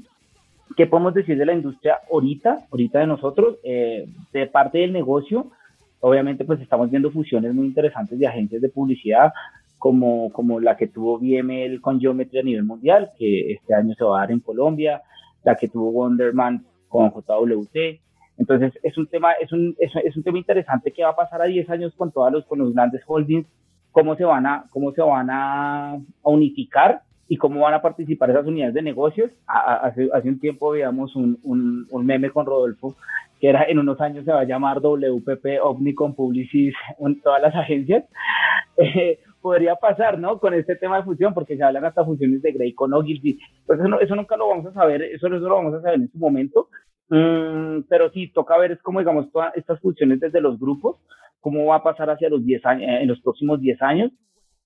¿Qué 0.76 0.88
podemos 0.88 1.14
decir 1.14 1.38
de 1.38 1.46
la 1.46 1.54
industria 1.54 2.00
ahorita, 2.12 2.66
ahorita 2.72 3.00
de 3.00 3.08
nosotros? 3.08 3.58
Eh, 3.64 4.10
de 4.34 4.48
parte 4.48 4.80
del 4.80 4.92
negocio, 4.92 5.52
obviamente 6.00 6.46
pues 6.46 6.60
estamos 6.62 6.90
viendo 6.90 7.12
fusiones 7.12 7.54
muy 7.54 7.68
interesantes 7.68 8.18
de 8.18 8.26
agencias 8.26 8.60
de 8.60 8.70
publicidad, 8.70 9.32
como, 9.78 10.32
como 10.34 10.60
la 10.60 10.76
que 10.76 10.88
tuvo 10.88 11.20
BML 11.20 11.80
con 11.80 12.00
Geometry 12.00 12.40
a 12.40 12.44
nivel 12.44 12.64
mundial, 12.64 13.12
que 13.20 13.52
este 13.54 13.76
año 13.76 13.94
se 13.94 14.04
va 14.04 14.18
a 14.18 14.22
dar 14.22 14.32
en 14.32 14.40
Colombia, 14.40 15.04
la 15.44 15.56
que 15.56 15.68
tuvo 15.68 15.92
Wonderman 15.92 16.66
con 16.88 17.12
JWT. 17.12 18.02
Entonces, 18.40 18.74
es 18.82 18.98
un 18.98 19.06
tema, 19.06 19.34
es 19.34 19.52
un, 19.52 19.76
es, 19.78 19.92
es 20.04 20.18
un 20.18 20.24
tema 20.24 20.40
interesante 20.40 20.92
que 20.92 21.04
va 21.04 21.10
a 21.10 21.16
pasar 21.16 21.40
a 21.44 21.46
10 21.46 21.70
años 21.70 21.94
con 21.96 22.12
todos 22.12 22.32
los, 22.32 22.46
con 22.48 22.58
los 22.58 22.74
grandes 22.74 23.04
holdings 23.06 23.48
cómo 23.98 24.16
se 24.16 24.26
van 24.26 24.46
a, 24.46 24.66
cómo 24.70 24.92
se 24.92 25.02
van 25.02 25.28
a, 25.32 25.98
unificar 26.22 27.02
y 27.28 27.36
cómo 27.36 27.62
van 27.62 27.74
a 27.74 27.82
participar 27.82 28.30
esas 28.30 28.46
unidades 28.46 28.76
de 28.76 28.84
negocios. 28.84 29.32
Hace, 29.48 30.08
hace 30.14 30.30
un 30.30 30.40
tiempo 30.40 30.70
veíamos 30.70 31.16
un, 31.16 31.40
un, 31.42 31.88
un, 31.90 32.06
meme 32.06 32.30
con 32.30 32.46
Rodolfo 32.46 32.96
que 33.40 33.50
era 33.50 33.64
en 33.64 33.80
unos 33.80 34.00
años 34.00 34.24
se 34.24 34.32
va 34.32 34.42
a 34.42 34.46
llamar 34.46 34.82
WPP 34.82 35.64
Omnicom 35.64 36.14
Publicis 36.14 36.76
todas 37.24 37.42
las 37.42 37.56
agencias. 37.56 38.04
Eh, 38.80 39.18
podría 39.42 39.76
pasar, 39.76 40.20
¿no? 40.20 40.38
Con 40.38 40.54
este 40.54 40.76
tema 40.76 40.98
de 40.98 41.04
fusión, 41.04 41.34
porque 41.34 41.58
se 41.58 41.64
hablan 41.64 41.84
hasta 41.84 42.06
fusiones 42.06 42.44
de 42.44 42.52
Grey 42.52 42.74
con 42.74 42.94
Ogilvy. 42.94 43.40
Pues 43.66 43.80
eso, 43.80 44.00
eso 44.00 44.16
nunca 44.16 44.38
lo 44.38 44.50
vamos 44.50 44.68
a 44.68 44.74
saber, 44.74 45.02
eso, 45.02 45.26
eso 45.26 45.40
lo 45.40 45.56
vamos 45.56 45.74
a 45.74 45.82
saber 45.82 45.96
en 45.96 46.12
su 46.12 46.20
momento. 46.20 46.70
Mm, 47.10 47.88
pero 47.90 48.12
sí, 48.12 48.28
toca 48.28 48.56
ver 48.60 48.74
es 48.74 48.82
como, 48.84 49.00
digamos, 49.00 49.32
todas 49.32 49.58
estas 49.58 49.80
fusiones 49.80 50.20
desde 50.20 50.42
los 50.42 50.60
grupos, 50.60 50.98
cómo 51.48 51.68
va 51.68 51.78
a 51.78 51.84
pasar 51.84 52.10
hacia 52.10 52.28
los 52.28 52.44
10 52.44 52.66
años, 52.66 52.90
en 52.90 53.08
los 53.08 53.22
próximos 53.22 53.62
10 53.62 53.82
años 53.82 54.12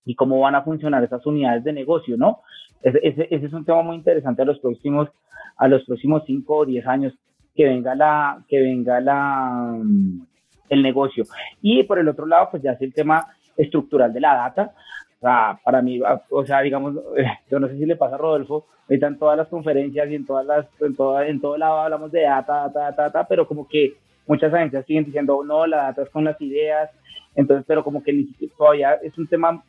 y 0.03 0.15
cómo 0.15 0.39
van 0.39 0.55
a 0.55 0.63
funcionar 0.63 1.03
esas 1.03 1.23
unidades 1.27 1.63
de 1.63 1.73
negocio, 1.73 2.17
¿no? 2.17 2.39
Ese, 2.81 2.99
ese, 3.03 3.27
es 3.29 3.53
un 3.53 3.63
tema 3.63 3.83
muy 3.83 3.97
interesante 3.97 4.41
a 4.41 4.45
los 4.45 4.57
próximos, 4.57 5.09
a 5.57 5.67
los 5.67 5.83
próximos 5.83 6.23
5 6.25 6.55
o 6.55 6.65
10 6.65 6.87
años 6.87 7.13
que 7.55 7.65
venga 7.65 7.93
la, 7.93 8.43
que 8.47 8.59
venga 8.59 8.99
la, 8.99 9.75
mm, 9.77 10.25
el 10.69 10.81
negocio. 10.81 11.23
Y 11.61 11.83
por 11.83 11.99
el 11.99 12.07
otro 12.07 12.25
lado, 12.25 12.47
pues 12.49 12.63
ya 12.63 12.71
es 12.71 12.81
el 12.81 12.95
tema 12.95 13.27
estructural 13.55 14.11
de 14.11 14.21
la 14.21 14.33
data. 14.33 14.73
O 15.17 15.19
sea, 15.19 15.59
para 15.63 15.83
mí, 15.83 15.99
o 16.31 16.45
sea, 16.47 16.61
digamos, 16.61 16.95
yo 17.51 17.59
no 17.59 17.67
sé 17.67 17.77
si 17.77 17.85
le 17.85 17.95
pasa 17.95 18.15
a 18.15 18.17
Rodolfo, 18.17 18.65
ahorita 18.89 19.05
en 19.05 19.19
todas 19.19 19.37
las 19.37 19.49
conferencias 19.49 20.09
y 20.09 20.15
en 20.15 20.25
todas 20.25 20.47
las, 20.47 20.65
en 20.79 20.95
todo, 20.95 21.21
en 21.21 21.39
todo 21.39 21.57
lado 21.59 21.81
hablamos 21.81 22.11
de 22.11 22.23
data, 22.23 22.63
data, 22.63 22.79
data, 22.79 23.03
data, 23.03 23.27
pero 23.27 23.47
como 23.47 23.67
que 23.67 23.93
muchas 24.27 24.53
agencias 24.53 24.85
siguen 24.85 25.05
diciendo, 25.05 25.43
no, 25.43 25.65
la 25.65 25.83
data 25.83 26.03
es 26.03 26.09
con 26.09 26.23
las 26.23 26.39
ideas, 26.41 26.89
entonces, 27.35 27.65
pero 27.67 27.83
como 27.83 28.03
que 28.03 28.25
todavía 28.57 28.93
es 28.95 29.17
un 29.17 29.27
tema, 29.27 29.63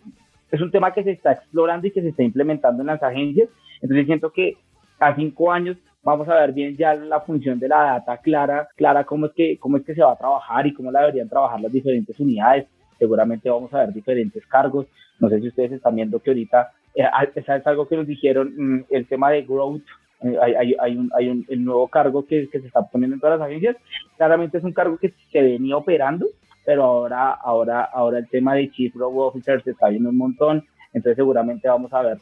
es 0.51 0.61
un 0.61 0.71
tema 0.71 0.93
que 0.93 1.05
se 1.05 1.13
está 1.13 1.33
explorando 1.33 1.87
y 1.87 1.91
que 1.91 2.03
se 2.03 2.09
está 2.09 2.23
implementando 2.23 2.83
en 2.83 2.89
las 2.89 3.03
agencias, 3.03 3.49
entonces 3.81 4.07
siento 4.07 4.31
que 4.31 4.57
a 4.99 5.15
cinco 5.15 5.53
años 5.53 5.77
vamos 6.03 6.29
a 6.29 6.35
ver 6.35 6.53
bien 6.53 6.77
ya 6.77 6.95
la 6.95 7.21
función 7.21 7.59
de 7.59 7.69
la 7.69 7.83
data 7.83 8.19
clara, 8.19 8.69
clara 8.77 9.05
cómo 9.05 9.27
es 9.27 9.33
que, 9.33 9.59
cómo 9.59 9.77
es 9.77 9.85
que 9.85 9.95
se 9.95 10.03
va 10.03 10.13
a 10.13 10.19
trabajar 10.19 10.67
y 10.67 10.75
cómo 10.75 10.91
la 10.91 11.01
deberían 11.01 11.29
trabajar 11.29 11.61
las 11.61 11.73
diferentes 11.73 12.19
unidades, 12.19 12.67
seguramente 12.99 13.51
vamos 13.51 13.73
a 13.75 13.79
ver 13.79 13.93
diferentes 13.93 14.45
cargos, 14.47 14.87
no 15.21 15.29
sé 15.29 15.41
si 15.41 15.49
ustedes 15.49 15.73
están 15.73 15.95
viendo 15.95 16.21
que 16.21 16.31
ahorita, 16.31 16.73
eh, 16.95 17.05
es 17.35 17.67
algo 17.67 17.89
que 17.89 17.97
nos 17.97 18.07
dijeron, 18.07 18.53
mm, 18.57 18.85
el 18.91 19.07
tema 19.07 19.31
de 19.31 19.43
growth, 19.43 19.83
eh, 20.23 20.77
hay, 20.81 20.97
un, 20.97 21.11
hay 21.17 21.29
un, 21.29 21.45
el 21.49 21.65
nuevo 21.65 21.89
cargo 21.89 22.25
que, 22.27 22.47
se 22.47 22.59
está 22.59 22.83
poniendo 22.83 23.15
en 23.15 23.21
todas 23.21 23.39
las 23.39 23.49
agencias. 23.49 23.77
Claramente 24.17 24.59
es 24.59 24.65
un 24.65 24.73
cargo 24.73 24.97
que 24.99 25.15
se 25.31 25.43
venía 25.43 25.77
operando, 25.77 26.27
pero 26.65 26.85
ahora, 26.85 27.33
ahora, 27.33 27.83
ahora 27.85 28.19
el 28.19 28.29
tema 28.29 28.55
de 28.55 28.71
Chief 28.71 28.95
Growth 28.95 29.35
Officer 29.35 29.63
se 29.63 29.71
está 29.73 29.89
viendo 29.89 30.11
un 30.11 30.19
montón. 30.19 30.65
Entonces 30.93 31.17
seguramente 31.17 31.69
vamos 31.69 31.93
a 31.95 32.03
ver, 32.03 32.19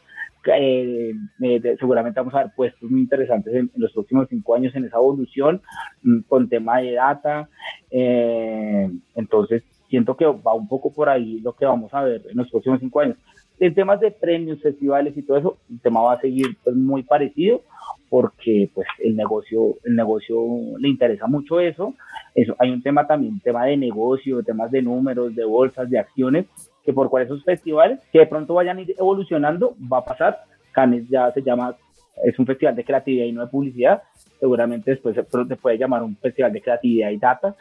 eh, 0.47 1.13
eh, 1.43 1.77
seguramente 1.79 2.21
vamos 2.21 2.35
a 2.35 2.45
ver 2.45 2.53
puestos 2.55 2.89
muy 2.89 3.01
interesantes 3.01 3.53
en, 3.53 3.71
los 3.77 3.93
próximos 3.93 4.29
cinco 4.31 4.55
años 4.55 4.75
en 4.77 4.85
esa 4.85 4.97
evolución 4.97 5.61
mm, 6.03 6.21
con 6.29 6.49
tema 6.49 6.81
de 6.81 6.93
data. 6.93 7.49
entonces 7.91 9.65
siento 9.89 10.17
que 10.17 10.25
va 10.25 10.55
un 10.55 10.69
poco 10.69 10.93
por 10.93 11.09
ahí 11.09 11.41
lo 11.41 11.53
que 11.53 11.67
vamos 11.67 11.93
a 11.93 12.03
ver 12.03 12.23
en 12.31 12.37
los 12.37 12.49
próximos 12.49 12.79
cinco 12.79 13.01
años. 13.01 13.17
En 13.61 13.75
temas 13.75 14.01
de 14.01 14.11
premios, 14.11 14.63
festivales 14.63 15.15
y 15.17 15.23
todo 15.23 15.37
eso, 15.37 15.59
el 15.71 15.81
tema 15.81 16.01
va 16.01 16.15
a 16.15 16.21
seguir 16.21 16.57
pues, 16.65 16.75
muy 16.75 17.03
parecido 17.03 17.61
porque 18.09 18.71
pues 18.75 18.89
el 18.99 19.15
negocio, 19.17 19.77
el 19.85 19.95
negocio 19.95 20.39
le 20.79 20.89
interesa 20.89 21.27
mucho 21.27 21.61
eso. 21.61 21.95
Eso, 22.35 22.57
hay 22.59 22.71
un 22.71 22.83
tema 22.83 23.07
también, 23.07 23.39
tema 23.41 23.67
de 23.67 23.77
negocio, 23.77 24.43
temas 24.43 24.71
de 24.71 24.81
números, 24.81 25.35
de 25.37 25.45
bolsas, 25.45 25.91
de 25.91 25.99
acciones, 25.99 26.47
que 26.85 26.93
por 26.93 27.11
cual 27.11 27.25
esos 27.25 27.45
festivales 27.45 28.01
que 28.11 28.21
de 28.21 28.27
pronto 28.27 28.55
vayan 28.55 28.85
evolucionando, 28.99 29.77
va 29.81 29.99
a 29.99 30.05
pasar. 30.05 30.39
Cannes 30.73 31.09
ya 31.09 31.31
se 31.33 31.43
llama, 31.43 31.77
es 32.25 32.39
un 32.39 32.47
festival 32.47 32.75
de 32.75 32.85
creatividad 32.85 33.27
y 33.27 33.33
no 33.33 33.43
de 33.43 33.51
publicidad. 33.51 34.03
Seguramente 34.39 34.93
después 34.93 35.15
se 35.15 35.57
puede 35.57 35.79
llamar 35.79 36.03
un 36.03 36.17
festival 36.17 36.53
de 36.53 36.63
creatividad 36.63 37.11
y 37.11 37.19
data. 37.19 37.55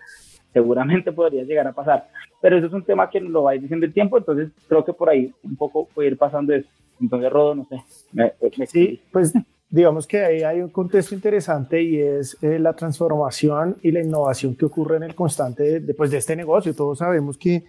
Seguramente 0.53 1.11
podría 1.11 1.43
llegar 1.43 1.67
a 1.67 1.73
pasar. 1.73 2.07
Pero 2.41 2.57
eso 2.57 2.67
es 2.67 2.73
un 2.73 2.83
tema 2.83 3.09
que 3.09 3.19
lo 3.19 3.43
va 3.43 3.51
a 3.51 3.55
ir 3.55 3.61
diciendo 3.61 3.85
el 3.85 3.93
tiempo, 3.93 4.17
entonces 4.17 4.49
creo 4.67 4.83
que 4.85 4.93
por 4.93 5.09
ahí 5.09 5.33
un 5.43 5.55
poco 5.55 5.87
puede 5.93 6.09
ir 6.09 6.17
pasando 6.17 6.53
eso. 6.53 6.69
Entonces, 7.01 7.31
Rodo, 7.31 7.55
no 7.55 7.67
sé. 7.67 8.65
sí, 8.67 9.01
pues 9.11 9.33
digamos 9.69 10.07
que 10.07 10.23
ahí 10.23 10.41
hay 10.41 10.61
un 10.61 10.69
contexto 10.69 11.13
interesante 11.13 11.81
y 11.81 11.99
es 11.99 12.37
eh, 12.41 12.57
la 12.59 12.73
transformación 12.73 13.77
y 13.81 13.91
la 13.91 14.01
innovación 14.01 14.55
que 14.55 14.65
ocurre 14.65 14.97
en 14.97 15.03
el 15.03 15.15
constante 15.15 15.79
de, 15.79 15.93
pues, 15.93 16.11
de 16.11 16.17
este 16.17 16.35
negocio. 16.35 16.75
Todos 16.75 16.97
sabemos 16.99 17.37
que, 17.37 17.65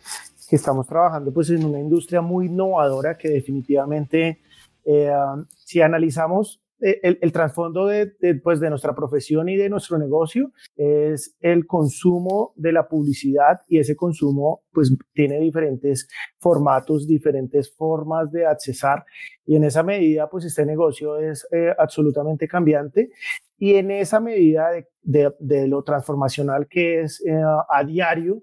que, 0.49 0.57
estamos 0.57 0.87
trabajando 0.87 1.33
pues, 1.33 1.51
en 1.51 1.65
una 1.65 1.79
industria 1.79 2.21
muy 2.21 2.47
innovadora 2.47 3.17
que 3.17 3.29
definitivamente, 3.29 4.41
eh, 4.85 5.13
si 5.57 5.81
analizamos 5.81 6.61
el, 6.81 7.19
el 7.21 7.33
trasfondo 7.33 7.87
de, 7.87 8.13
pues, 8.43 8.61
de 8.61 8.71
nuestra 8.71 8.95
profesión 8.95 9.49
y 9.49 9.57
de 9.57 9.69
nuestro 9.69 9.99
negocio 9.99 10.53
es 10.77 11.37
el 11.41 11.67
consumo 11.67 12.53
de 12.57 12.73
la 12.73 12.89
publicidad 12.89 13.61
y 13.69 13.79
ese 13.79 13.97
consumo 13.97 14.63
pues 14.73 14.97
tiene 15.13 15.41
diferentes 15.41 16.09
formatos, 16.39 17.07
diferentes 17.07 17.75
formas 17.75 18.31
de 18.33 18.47
accesar 18.47 19.05
y 19.45 19.57
en 19.57 19.65
esa 19.65 19.83
medida 19.83 20.29
pues 20.29 20.45
este 20.45 20.65
negocio 20.65 21.19
es 21.19 21.47
eh, 21.53 21.75
absolutamente 21.79 22.49
cambiante 22.49 23.11
y 23.59 23.75
en 23.75 23.91
esa 23.91 24.21
medida 24.21 24.71
de, 25.03 25.69
lo 25.69 25.83
transformacional 25.83 26.67
que 26.67 27.03
es 27.03 27.23
eh, 27.27 27.43
a 27.69 27.85
diario 27.85 28.43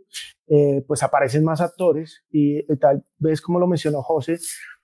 pues 0.88 1.04
aparecen 1.04 1.44
más 1.44 1.60
actores 1.60 2.24
y 2.32 2.64
tal 2.78 3.04
vez 3.18 3.42
como 3.42 3.60
lo 3.60 3.68
mencionó 3.68 4.02
José, 4.02 4.38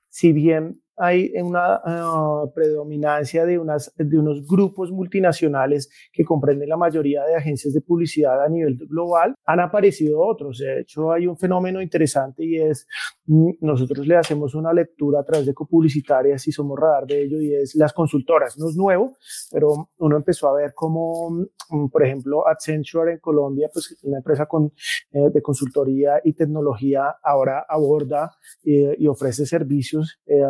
si 0.09 0.33
bien 0.33 0.82
hay 0.97 1.31
una 1.41 1.81
ah, 1.83 2.45
predominancia 2.53 3.45
de, 3.45 3.57
unas, 3.57 3.93
de 3.97 4.17
unos 4.17 4.45
grupos 4.47 4.91
multinacionales 4.91 5.89
que 6.11 6.23
comprenden 6.23 6.69
la 6.69 6.77
mayoría 6.77 7.23
de 7.23 7.35
agencias 7.35 7.73
de 7.73 7.81
publicidad 7.81 8.43
a 8.43 8.49
nivel 8.49 8.77
global, 8.77 9.35
han 9.45 9.59
aparecido 9.59 10.21
otros. 10.21 10.59
De 10.59 10.81
hecho, 10.81 11.11
hay 11.11 11.27
un 11.27 11.37
fenómeno 11.37 11.81
interesante 11.81 12.45
y 12.45 12.57
es, 12.57 12.87
mm, 13.25 13.51
nosotros 13.61 14.05
le 14.07 14.15
hacemos 14.15 14.55
una 14.55 14.73
lectura 14.73 15.21
a 15.21 15.23
través 15.23 15.45
de 15.45 15.53
copublicitarias 15.53 16.47
y 16.47 16.51
somos 16.51 16.79
radar 16.79 17.05
de 17.05 17.23
ello 17.23 17.41
y 17.41 17.53
es 17.55 17.75
las 17.75 17.93
consultoras. 17.93 18.57
No 18.57 18.69
es 18.69 18.75
nuevo, 18.75 19.17
pero 19.51 19.89
uno 19.97 20.17
empezó 20.17 20.49
a 20.49 20.53
ver 20.53 20.73
cómo, 20.75 21.29
mm, 21.69 21.87
por 21.87 22.03
ejemplo, 22.03 22.47
Accenture 22.47 23.13
en 23.13 23.19
Colombia, 23.19 23.69
pues 23.73 23.97
una 24.03 24.17
empresa 24.17 24.45
con, 24.45 24.71
eh, 25.11 25.29
de 25.31 25.41
consultoría 25.41 26.21
y 26.23 26.33
tecnología, 26.33 27.15
ahora 27.23 27.65
aborda 27.67 28.31
eh, 28.63 28.95
y 28.97 29.07
ofrece 29.07 29.45
servicios 29.45 30.19
eh, 30.25 30.41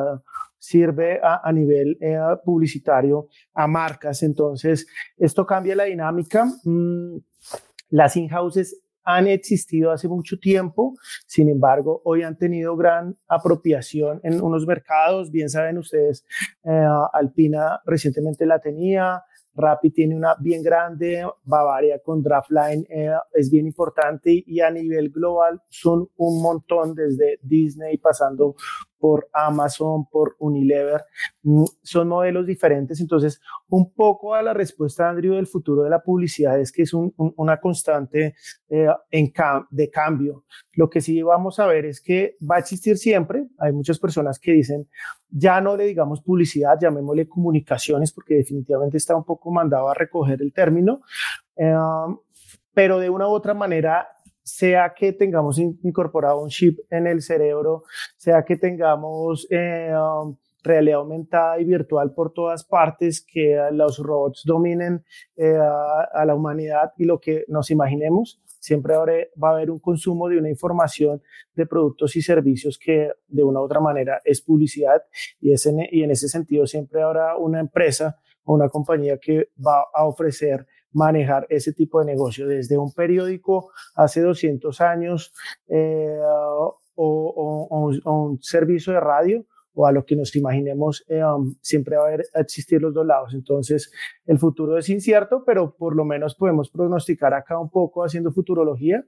sirve 0.58 1.20
a, 1.22 1.52
nivel 1.52 1.98
eh, 2.00 2.18
publicitario 2.44 3.28
a 3.54 3.68
marcas. 3.68 4.24
Entonces, 4.24 4.88
esto 5.18 5.46
cambia 5.46 5.76
la 5.76 5.84
dinámica. 5.84 6.46
Mm, 6.64 7.18
las 7.90 8.16
in-houses 8.16 8.82
han 9.04 9.28
existido 9.28 9.92
hace 9.92 10.08
mucho 10.08 10.40
tiempo, 10.40 10.96
sin 11.28 11.50
embargo, 11.50 12.02
hoy 12.06 12.24
han 12.24 12.38
tenido 12.38 12.76
gran 12.78 13.18
apropiación 13.28 14.22
en 14.24 14.42
unos 14.42 14.66
mercados, 14.66 15.30
bien 15.30 15.50
saben 15.50 15.78
ustedes, 15.78 16.26
eh, 16.64 16.88
Alpina 17.12 17.82
recientemente 17.86 18.46
la 18.46 18.60
tenía, 18.60 19.22
Rappi 19.56 19.92
tiene 19.92 20.16
una 20.16 20.36
bien 20.40 20.64
grande, 20.64 21.28
Bavaria 21.44 22.00
con 22.00 22.24
Draftline 22.24 22.86
eh, 22.90 23.12
es 23.34 23.52
bien 23.52 23.68
importante 23.68 24.44
y 24.46 24.62
a 24.62 24.72
nivel 24.72 25.12
global 25.12 25.62
son 25.70 26.10
un 26.16 26.42
montón 26.42 26.96
desde 26.96 27.40
Disney 27.44 27.98
pasando 27.98 28.56
por 29.04 29.28
Amazon, 29.34 30.08
por 30.10 30.38
Unilever, 30.40 31.02
mm, 31.42 31.66
son 31.82 32.08
modelos 32.08 32.48
diferentes. 32.48 33.02
Entonces, 33.02 33.42
un 33.68 33.94
poco 33.94 34.34
a 34.34 34.42
la 34.42 34.54
respuesta, 34.54 35.10
Andrew, 35.10 35.36
del 35.36 35.46
futuro 35.46 35.84
de 35.84 35.90
la 35.90 36.02
publicidad 36.02 36.58
es 36.58 36.72
que 36.72 36.84
es 36.84 36.94
una 36.94 37.60
constante 37.60 38.34
eh, 38.70 38.88
de 39.72 39.90
cambio. 39.90 40.46
Lo 40.72 40.90
que 40.90 41.02
sí 41.02 41.22
vamos 41.22 41.60
a 41.60 41.68
ver 41.68 41.84
es 41.84 42.00
que 42.00 42.38
va 42.50 42.56
a 42.56 42.60
existir 42.60 42.98
siempre. 42.98 43.50
Hay 43.58 43.74
muchas 43.74 44.00
personas 44.00 44.40
que 44.40 44.54
dicen, 44.54 44.88
ya 45.30 45.60
no 45.60 45.76
le 45.76 45.84
digamos 45.84 46.22
publicidad, 46.22 46.80
llamémosle 46.80 47.28
comunicaciones, 47.28 48.14
porque 48.14 48.36
definitivamente 48.36 48.96
está 48.96 49.18
un 49.18 49.26
poco 49.26 49.52
mandado 49.52 49.90
a 49.90 49.94
recoger 49.94 50.42
el 50.42 50.54
término. 50.54 51.02
Eh, 51.58 51.76
pero 52.74 53.00
de 53.00 53.10
una 53.10 53.28
u 53.28 53.32
otra 53.32 53.54
manera 53.54 54.08
sea 54.44 54.94
que 54.96 55.14
tengamos 55.14 55.58
incorporado 55.58 56.42
un 56.42 56.50
chip 56.50 56.80
en 56.90 57.08
el 57.08 57.22
cerebro, 57.22 57.84
sea 58.18 58.44
que 58.44 58.58
tengamos 58.58 59.48
eh, 59.50 59.94
um, 59.96 60.36
realidad 60.64 61.00
aumentada 61.00 61.60
y 61.60 61.66
virtual 61.66 62.14
por 62.14 62.32
todas 62.32 62.64
partes, 62.64 63.26
que 63.26 63.60
los 63.72 63.98
robots 64.00 64.44
dominen 64.46 65.04
eh, 65.36 65.58
a, 65.58 66.26
la 66.26 66.36
humanidad 66.36 66.94
y 66.98 67.06
lo 67.06 67.20
que 67.20 67.44
nos 67.48 67.70
imaginemos, 67.72 68.42
siempre 68.60 68.96
va 68.96 69.50
a 69.50 69.52
haber 69.52 69.70
un 69.70 69.80
consumo 69.80 70.30
de 70.30 70.38
una 70.38 70.50
información 70.50 71.22
de 71.54 71.66
productos 71.66 72.16
y 72.16 72.22
servicios 72.22 72.78
que 72.78 73.12
de 73.28 73.44
una 73.44 73.60
u 73.60 73.64
otra 73.64 73.82
manera 73.82 74.22
es 74.24 74.42
publicidad 74.42 75.04
y, 75.42 75.52
es 75.52 75.70
y 75.92 76.04
en 76.04 76.12
ese 76.12 76.30
sentido 76.30 76.66
siempre 76.66 77.02
habrá 77.02 77.36
una 77.36 77.60
empresa 77.60 78.18
o 78.46 78.54
una 78.54 78.70
compañía 78.70 79.18
que 79.18 79.50
va 79.58 79.86
a 79.94 80.06
ofrecer 80.06 80.66
manejar 80.94 81.46
ese 81.50 81.74
tipo 81.74 82.00
de 82.00 82.06
negocio, 82.06 82.48
desde 82.48 82.78
un 82.78 82.92
periódico 82.92 83.72
hace 83.96 84.22
200 84.22 84.80
años 84.82 85.34
eh, 85.68 86.20
o, 86.96 88.00
un 88.06 88.40
servicio 88.42 88.94
de 88.94 89.00
radio 89.00 89.46
o 89.76 89.88
a 89.88 89.92
lo 89.92 90.06
que 90.06 90.16
nos 90.16 90.36
imaginemos, 90.36 91.04
eh, 91.08 91.24
um, 91.24 91.56
siempre 91.62 91.98
va 91.98 92.10
a, 92.10 92.42
existir 92.42 92.82
los 92.82 92.94
dos 92.94 93.06
lados. 93.06 93.34
Entonces, 93.34 93.92
el 94.26 94.38
futuro 94.38 94.78
es 94.78 94.88
incierto, 94.90 95.44
pero 95.46 95.76
por 95.76 95.96
lo 95.96 96.06
menos 96.06 96.36
podemos 96.36 96.70
pronosticar 96.70 97.34
acá 97.34 97.58
un 97.58 97.70
poco 97.70 98.04
haciendo 98.04 98.32
futurología 98.32 99.04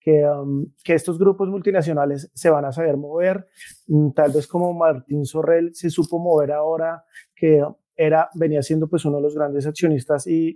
que, 0.00 0.24
um, 0.24 0.66
que 0.82 0.94
estos 0.94 1.18
grupos 1.18 1.48
multinacionales 1.48 2.30
se 2.32 2.48
van 2.48 2.64
a 2.64 2.72
saber 2.72 2.96
mover, 2.96 3.46
mm, 3.88 4.12
tal 4.12 4.32
vez 4.32 4.46
como 4.46 4.72
Martín 4.72 5.26
Sorrell 5.26 5.74
se 5.74 5.90
supo 5.90 6.18
mover 6.18 6.52
ahora, 6.52 7.04
que 7.34 7.62
era, 7.96 8.28
venía 8.34 8.62
siendo 8.62 8.88
pues 8.88 9.04
uno 9.04 9.16
de 9.16 9.22
los 9.22 9.34
grandes 9.34 9.66
accionistas 9.66 10.26
y, 10.26 10.54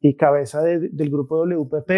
y, 0.00 0.14
cabeza 0.16 0.62
del 0.62 1.10
grupo 1.10 1.44
WPP 1.44 1.90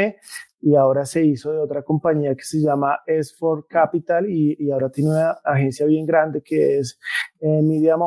y 0.62 0.74
ahora 0.74 1.04
se 1.04 1.24
hizo 1.26 1.52
de 1.52 1.58
otra 1.58 1.82
compañía 1.82 2.34
que 2.34 2.42
se 2.42 2.58
llama 2.58 3.00
S4 3.06 3.66
Capital 3.68 4.30
y, 4.30 4.70
ahora 4.70 4.88
tiene 4.90 5.10
una 5.10 5.32
agencia 5.44 5.84
bien 5.84 6.06
grande 6.06 6.42
que 6.42 6.78
es 6.78 6.98
eh, 7.40 7.60
Media 7.62 7.98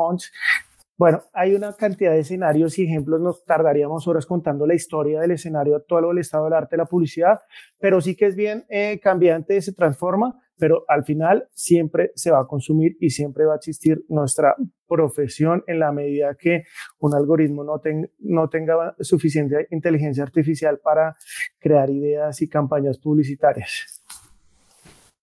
Bueno, 1.02 1.24
hay 1.32 1.52
una 1.54 1.72
cantidad 1.72 2.12
de 2.12 2.20
escenarios 2.20 2.78
y 2.78 2.84
ejemplos, 2.84 3.20
nos 3.20 3.44
tardaríamos 3.44 4.06
horas 4.06 4.24
contando 4.24 4.68
la 4.68 4.74
historia 4.76 5.20
del 5.20 5.32
escenario 5.32 5.74
actual 5.74 6.04
o 6.04 6.12
el 6.12 6.18
estado 6.18 6.44
del 6.44 6.52
arte 6.52 6.76
de 6.76 6.82
la 6.82 6.84
publicidad, 6.84 7.40
pero 7.80 8.00
sí 8.00 8.14
que 8.14 8.26
es 8.26 8.36
bien 8.36 8.64
eh, 8.68 9.00
cambiante, 9.02 9.60
se 9.60 9.72
transforma 9.72 10.40
pero 10.56 10.84
al 10.86 11.04
final 11.04 11.48
siempre 11.52 12.12
se 12.14 12.30
va 12.30 12.42
a 12.42 12.46
consumir 12.46 12.96
y 13.00 13.10
siempre 13.10 13.44
va 13.46 13.54
a 13.54 13.56
existir 13.56 14.04
nuestra 14.08 14.54
profesión 14.86 15.64
en 15.66 15.80
la 15.80 15.90
medida 15.90 16.36
que 16.38 16.62
un 17.00 17.16
algoritmo 17.16 17.64
no, 17.64 17.80
no 18.20 18.48
tenga 18.48 18.94
suficiente 19.00 19.66
inteligencia 19.72 20.22
artificial 20.22 20.78
para 20.78 21.16
crear 21.58 21.90
ideas 21.90 22.40
y 22.42 22.48
campañas 22.48 22.98
publicitarias. 22.98 24.04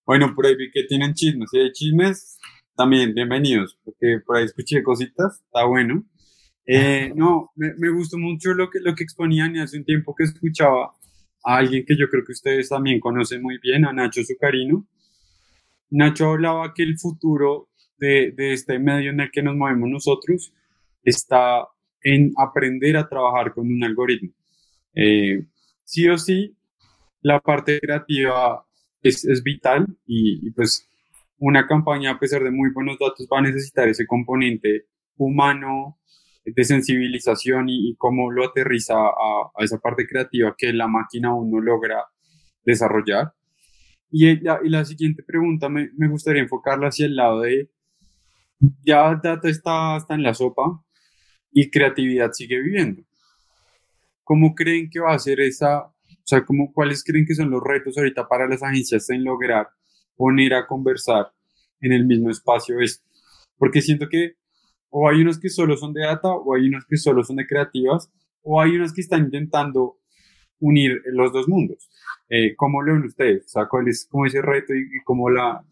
Bueno, 0.06 0.34
por 0.36 0.46
ahí 0.46 0.56
vi 0.56 0.72
que 0.72 0.84
tienen 0.84 1.14
chismes. 1.14 1.52
Si 1.52 1.58
hay 1.58 1.72
chismes, 1.72 2.39
también 2.80 3.14
bienvenidos, 3.14 3.78
porque 3.84 4.22
por 4.26 4.38
ahí 4.38 4.46
escuché 4.46 4.82
cositas, 4.82 5.42
está 5.44 5.66
bueno. 5.66 6.06
Eh, 6.66 7.12
no, 7.14 7.52
me, 7.58 7.74
me, 7.78 7.90
gustó 7.90 8.18
mucho 8.18 8.54
lo 8.54 8.70
que, 8.70 8.80
lo 8.80 8.96
que 8.96 9.04
exponían 9.04 9.54
y 9.54 9.60
hace 9.60 9.78
un 9.80 9.84
tiempo 9.84 10.16
que 10.16 10.24
escuchaba 10.24 10.94
a 11.44 11.58
alguien 11.58 11.84
que 11.86 11.98
yo 11.98 12.08
creo 12.08 12.24
que 12.24 12.32
ustedes 12.32 12.70
también 12.70 13.02
conocen 13.02 13.42
muy 13.42 13.58
bien, 13.62 13.84
a 13.84 13.92
Nacho 13.92 14.24
Zucarino, 14.24 14.88
Nacho 15.90 16.30
hablaba 16.30 16.74
que 16.74 16.84
el 16.84 16.98
futuro 16.98 17.68
de, 17.98 18.34
este 18.38 18.80
medio 18.80 19.12
en 19.12 19.20
el 19.20 19.30
que 19.30 19.44
nos 19.44 19.58
movemos 19.58 19.90
nosotros 19.90 20.54
está 21.04 21.68
en 22.02 22.32
aprender 22.38 22.96
a 22.96 23.10
trabajar 23.10 23.54
con 23.54 23.70
un 23.70 23.84
algoritmo. 23.84 24.32
Eh, 24.96 25.48
sí 25.84 26.08
o 26.08 26.18
sí, 26.18 26.56
la 27.22 27.42
parte 27.42 27.78
creativa 27.82 28.66
es, 29.02 29.44
vital 29.44 29.86
y, 30.08 30.50
pues 30.52 30.89
una 31.40 31.68
campaña, 31.68 32.12
a 32.12 32.20
pesar 32.20 32.44
de 32.44 32.52
muy 32.52 32.72
buenos 32.72 32.98
datos, 33.00 33.28
va 33.32 33.40
a 33.40 33.42
necesitar 33.42 33.88
ese 33.88 34.06
componente 34.06 34.86
humano 35.18 36.00
de 36.46 36.64
sensibilización 36.64 37.70
y, 37.70 37.96
cómo 37.98 38.32
lo 38.32 38.46
aterriza 38.46 38.96
a, 38.96 39.52
a, 39.56 39.64
esa 39.64 39.80
parte 39.80 40.08
creativa 40.08 40.56
que 40.58 40.74
la 40.74 40.88
máquina 40.88 41.30
aún 41.30 41.52
no 41.52 41.60
logra 41.60 42.06
desarrollar. 42.64 43.34
Y 44.12 44.40
la, 44.42 44.60
y 44.64 44.70
la 44.70 44.86
siguiente 44.86 45.24
pregunta 45.24 45.70
me, 45.70 45.90
me, 45.96 46.08
gustaría 46.08 46.42
enfocarla 46.42 46.88
hacia 46.88 47.06
el 47.06 47.16
lado 47.16 47.42
de, 47.42 47.70
ya 48.86 49.16
Data 49.22 49.48
está, 49.50 49.98
está 49.98 50.16
en 50.16 50.24
la 50.24 50.34
sopa, 50.34 50.84
y 51.52 51.70
creatividad 51.70 52.32
sigue 52.32 52.60
viviendo. 52.62 53.04
¿Cómo 54.24 54.54
creen 54.54 54.90
que 54.90 55.00
va 55.00 55.14
a 55.14 55.20
ser 55.20 55.40
esa, 55.40 55.86
o 55.86 55.94
sea, 56.24 56.46
¿cómo, 56.46 56.72
cuáles 56.74 57.04
creen 57.04 57.26
que 57.26 57.36
son 57.36 57.50
los 57.50 57.64
retos 57.64 57.98
ahorita 57.98 58.28
para 58.28 58.48
las 58.48 58.62
agencias 58.64 59.10
en 59.10 59.24
lograr 59.24 59.70
poner 60.20 60.54
a 60.54 60.68
conversar 60.68 61.32
en 61.80 61.94
el 61.94 62.06
mismo 62.06 62.30
espacio 62.30 62.82
esto? 62.82 63.06
Porque 63.58 63.82
siento 63.82 64.10
que 64.10 64.34
o 64.90 65.08
hay 65.08 65.22
unos 65.22 65.40
que 65.40 65.50
solo 65.50 65.78
son 65.78 65.94
de 65.94 66.02
data, 66.02 66.30
o 66.30 66.56
hay 66.56 66.68
unos 66.68 66.86
que 66.86 66.98
solo 66.98 67.24
son 67.24 67.38
de 67.38 67.48
creativas, 67.48 68.12
o 68.42 68.60
hay 68.60 68.76
unos 68.76 68.94
que 68.94 69.02
están 69.02 69.26
intentando 69.26 69.98
unir 70.60 71.02
los 71.14 71.32
dos 71.32 71.48
mundos. 71.48 71.90
Eh, 72.28 72.56
¿Cómo 72.56 72.82
lo 72.82 72.94
ven 72.94 73.04
ustedes? 73.04 73.46
O 73.46 73.50
sea, 73.50 73.68
¿cuál 73.68 73.88
es 73.88 74.08
como 74.10 74.26
ese 74.26 74.42
reto 74.42 74.74
y, 74.74 75.04
cómo 75.06 75.30
la, 75.30 75.64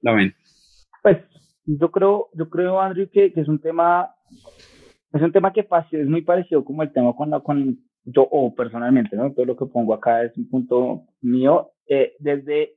la 0.00 0.12
ven? 0.12 0.34
Pues 1.02 1.18
yo 1.66 1.90
creo, 1.90 2.28
yo 2.32 2.48
creo, 2.48 2.80
Andrew, 2.80 3.08
que, 3.10 3.32
que, 3.32 3.40
es 3.40 3.48
un 3.48 3.60
tema, 3.60 4.14
es 5.12 5.20
un 5.20 5.32
tema 5.32 5.52
que 5.52 5.66
es 5.92 6.08
muy 6.08 6.22
parecido 6.22 6.64
como 6.64 6.82
el 6.82 6.92
tema 6.92 7.14
con 7.14 7.30
con 7.42 7.78
yo, 8.04 8.22
o 8.30 8.54
personalmente, 8.54 9.16
¿no? 9.16 9.32
Todo 9.32 9.46
lo 9.46 9.56
que 9.56 9.66
pongo 9.66 9.94
acá 9.94 10.24
es 10.24 10.36
un 10.36 10.48
punto 10.48 11.06
mío. 11.22 11.72
Eh, 11.88 12.14
desde 12.18 12.76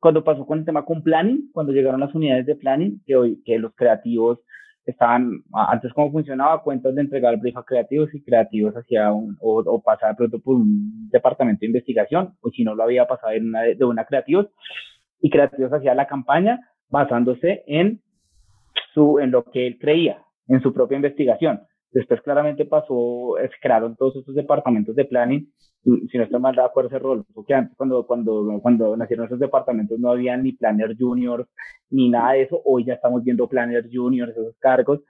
cuando 0.00 0.24
pasó 0.24 0.46
con 0.46 0.60
el 0.60 0.64
tema 0.64 0.84
con 0.84 1.02
planning, 1.02 1.50
cuando 1.52 1.72
llegaron 1.72 2.00
las 2.00 2.14
unidades 2.14 2.46
de 2.46 2.56
planning, 2.56 3.02
que 3.06 3.16
hoy, 3.16 3.42
que 3.44 3.58
los 3.58 3.74
creativos 3.74 4.38
estaban, 4.84 5.42
antes 5.52 5.92
cómo 5.92 6.10
funcionaba, 6.10 6.62
cuentas 6.62 6.94
de 6.94 7.02
entregar 7.02 7.34
el 7.34 7.40
brief 7.40 7.56
a 7.56 7.64
creativos 7.64 8.14
y 8.14 8.22
creativos 8.22 8.74
hacia 8.74 9.12
un, 9.12 9.36
o, 9.40 9.58
o 9.58 9.82
pasar 9.82 10.16
pronto 10.16 10.38
por 10.40 10.56
un 10.56 11.08
departamento 11.10 11.60
de 11.60 11.66
investigación, 11.66 12.34
o 12.40 12.50
si 12.50 12.64
no 12.64 12.74
lo 12.74 12.84
había 12.84 13.06
pasado 13.06 13.32
en 13.32 13.48
una, 13.48 13.62
de 13.62 13.84
una 13.84 14.04
creativos, 14.04 14.46
y 15.20 15.30
creativos 15.30 15.72
hacía 15.72 15.94
la 15.94 16.06
campaña 16.06 16.60
basándose 16.88 17.64
en 17.66 18.00
su, 18.94 19.18
en 19.18 19.30
lo 19.30 19.44
que 19.44 19.66
él 19.66 19.78
creía, 19.78 20.22
en 20.46 20.62
su 20.62 20.72
propia 20.72 20.96
investigación. 20.96 21.60
Después 21.90 22.20
claramente 22.20 22.66
pasó, 22.66 23.34
se 23.40 23.50
crearon 23.60 23.96
todos 23.96 24.16
estos 24.16 24.34
departamentos 24.34 24.94
de 24.94 25.04
planning, 25.06 25.52
si 25.82 26.18
no 26.18 26.24
estoy 26.24 26.40
mal 26.40 26.58
acuerdo 26.58 26.88
ese 26.90 26.98
rol, 26.98 27.24
porque 27.32 27.54
antes 27.54 27.76
cuando, 27.76 28.06
cuando, 28.06 28.58
cuando 28.60 28.96
nacieron 28.96 29.26
esos 29.26 29.38
departamentos 29.38 29.98
no 29.98 30.10
había 30.10 30.36
ni 30.36 30.52
planner 30.52 30.96
juniors 30.98 31.48
ni 31.90 32.10
nada 32.10 32.32
de 32.32 32.42
eso, 32.42 32.60
hoy 32.64 32.84
ya 32.84 32.94
estamos 32.94 33.24
viendo 33.24 33.48
planners 33.48 33.88
juniors, 33.90 34.32
esos 34.32 34.56
cargos, 34.58 35.00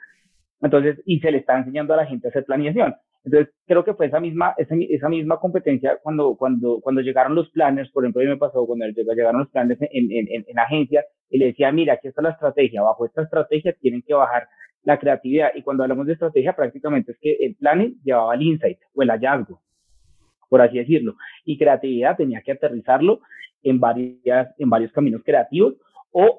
entonces, 0.61 1.01
y 1.05 1.21
se 1.21 1.31
le 1.31 1.39
está 1.39 1.59
enseñando 1.59 1.95
a 1.95 1.99
la 1.99 2.07
gente 2.07 2.29
a 2.29 2.31
hacer 2.31 2.45
planeación. 2.45 2.95
Entonces, 3.25 3.53
creo 3.67 3.85
que 3.85 3.95
fue 3.95 4.07
esa 4.07 4.21
misma, 4.21 4.55
esa, 4.57 4.75
esa 4.89 5.09
misma 5.09 5.39
competencia 5.39 5.99
cuando, 6.03 6.37
cuando, 6.37 6.81
cuando 6.81 7.01
llegaron 7.01 7.35
los 7.35 7.51
planners, 7.51 7.91
por 7.91 8.05
ejemplo, 8.05 8.23
a 8.23 8.25
mí 8.25 8.31
me 8.31 8.37
pasó 8.39 8.67
cuando 8.67 8.87
llegaron 8.87 9.41
los 9.41 9.51
planners 9.51 9.81
en, 9.83 10.11
en, 10.11 10.29
en, 10.31 10.45
en 10.47 10.59
agencia 10.59 11.05
y 11.29 11.39
le 11.39 11.47
decía, 11.47 11.71
mira, 11.73 11.95
aquí 11.95 12.09
está 12.09 12.23
la 12.23 12.31
estrategia, 12.31 12.83
bajo 12.83 13.05
esta 13.05 13.23
estrategia 13.23 13.75
tienen 13.81 14.03
que 14.03 14.15
bajar 14.15 14.49
la 14.88 14.99
creatividad. 14.99 15.50
Y 15.54 15.61
cuando 15.61 15.83
hablamos 15.83 16.07
de 16.07 16.14
estrategia, 16.14 16.57
prácticamente 16.57 17.12
es 17.12 17.18
que 17.18 17.37
el 17.40 17.54
planning 17.57 18.00
llevaba 18.02 18.35
el 18.35 18.40
insight 18.40 18.78
o 18.95 19.02
el 19.02 19.11
hallazgo, 19.11 19.61
por 20.49 20.62
así 20.62 20.78
decirlo. 20.78 21.14
Y 21.45 21.59
creatividad 21.59 22.16
tenía 22.16 22.40
que 22.40 22.52
aterrizarlo 22.52 23.21
en, 23.62 23.78
varias, 23.78 24.49
en 24.59 24.71
varios 24.71 24.90
caminos 24.92 25.21
creativos 25.23 25.75
o, 26.11 26.38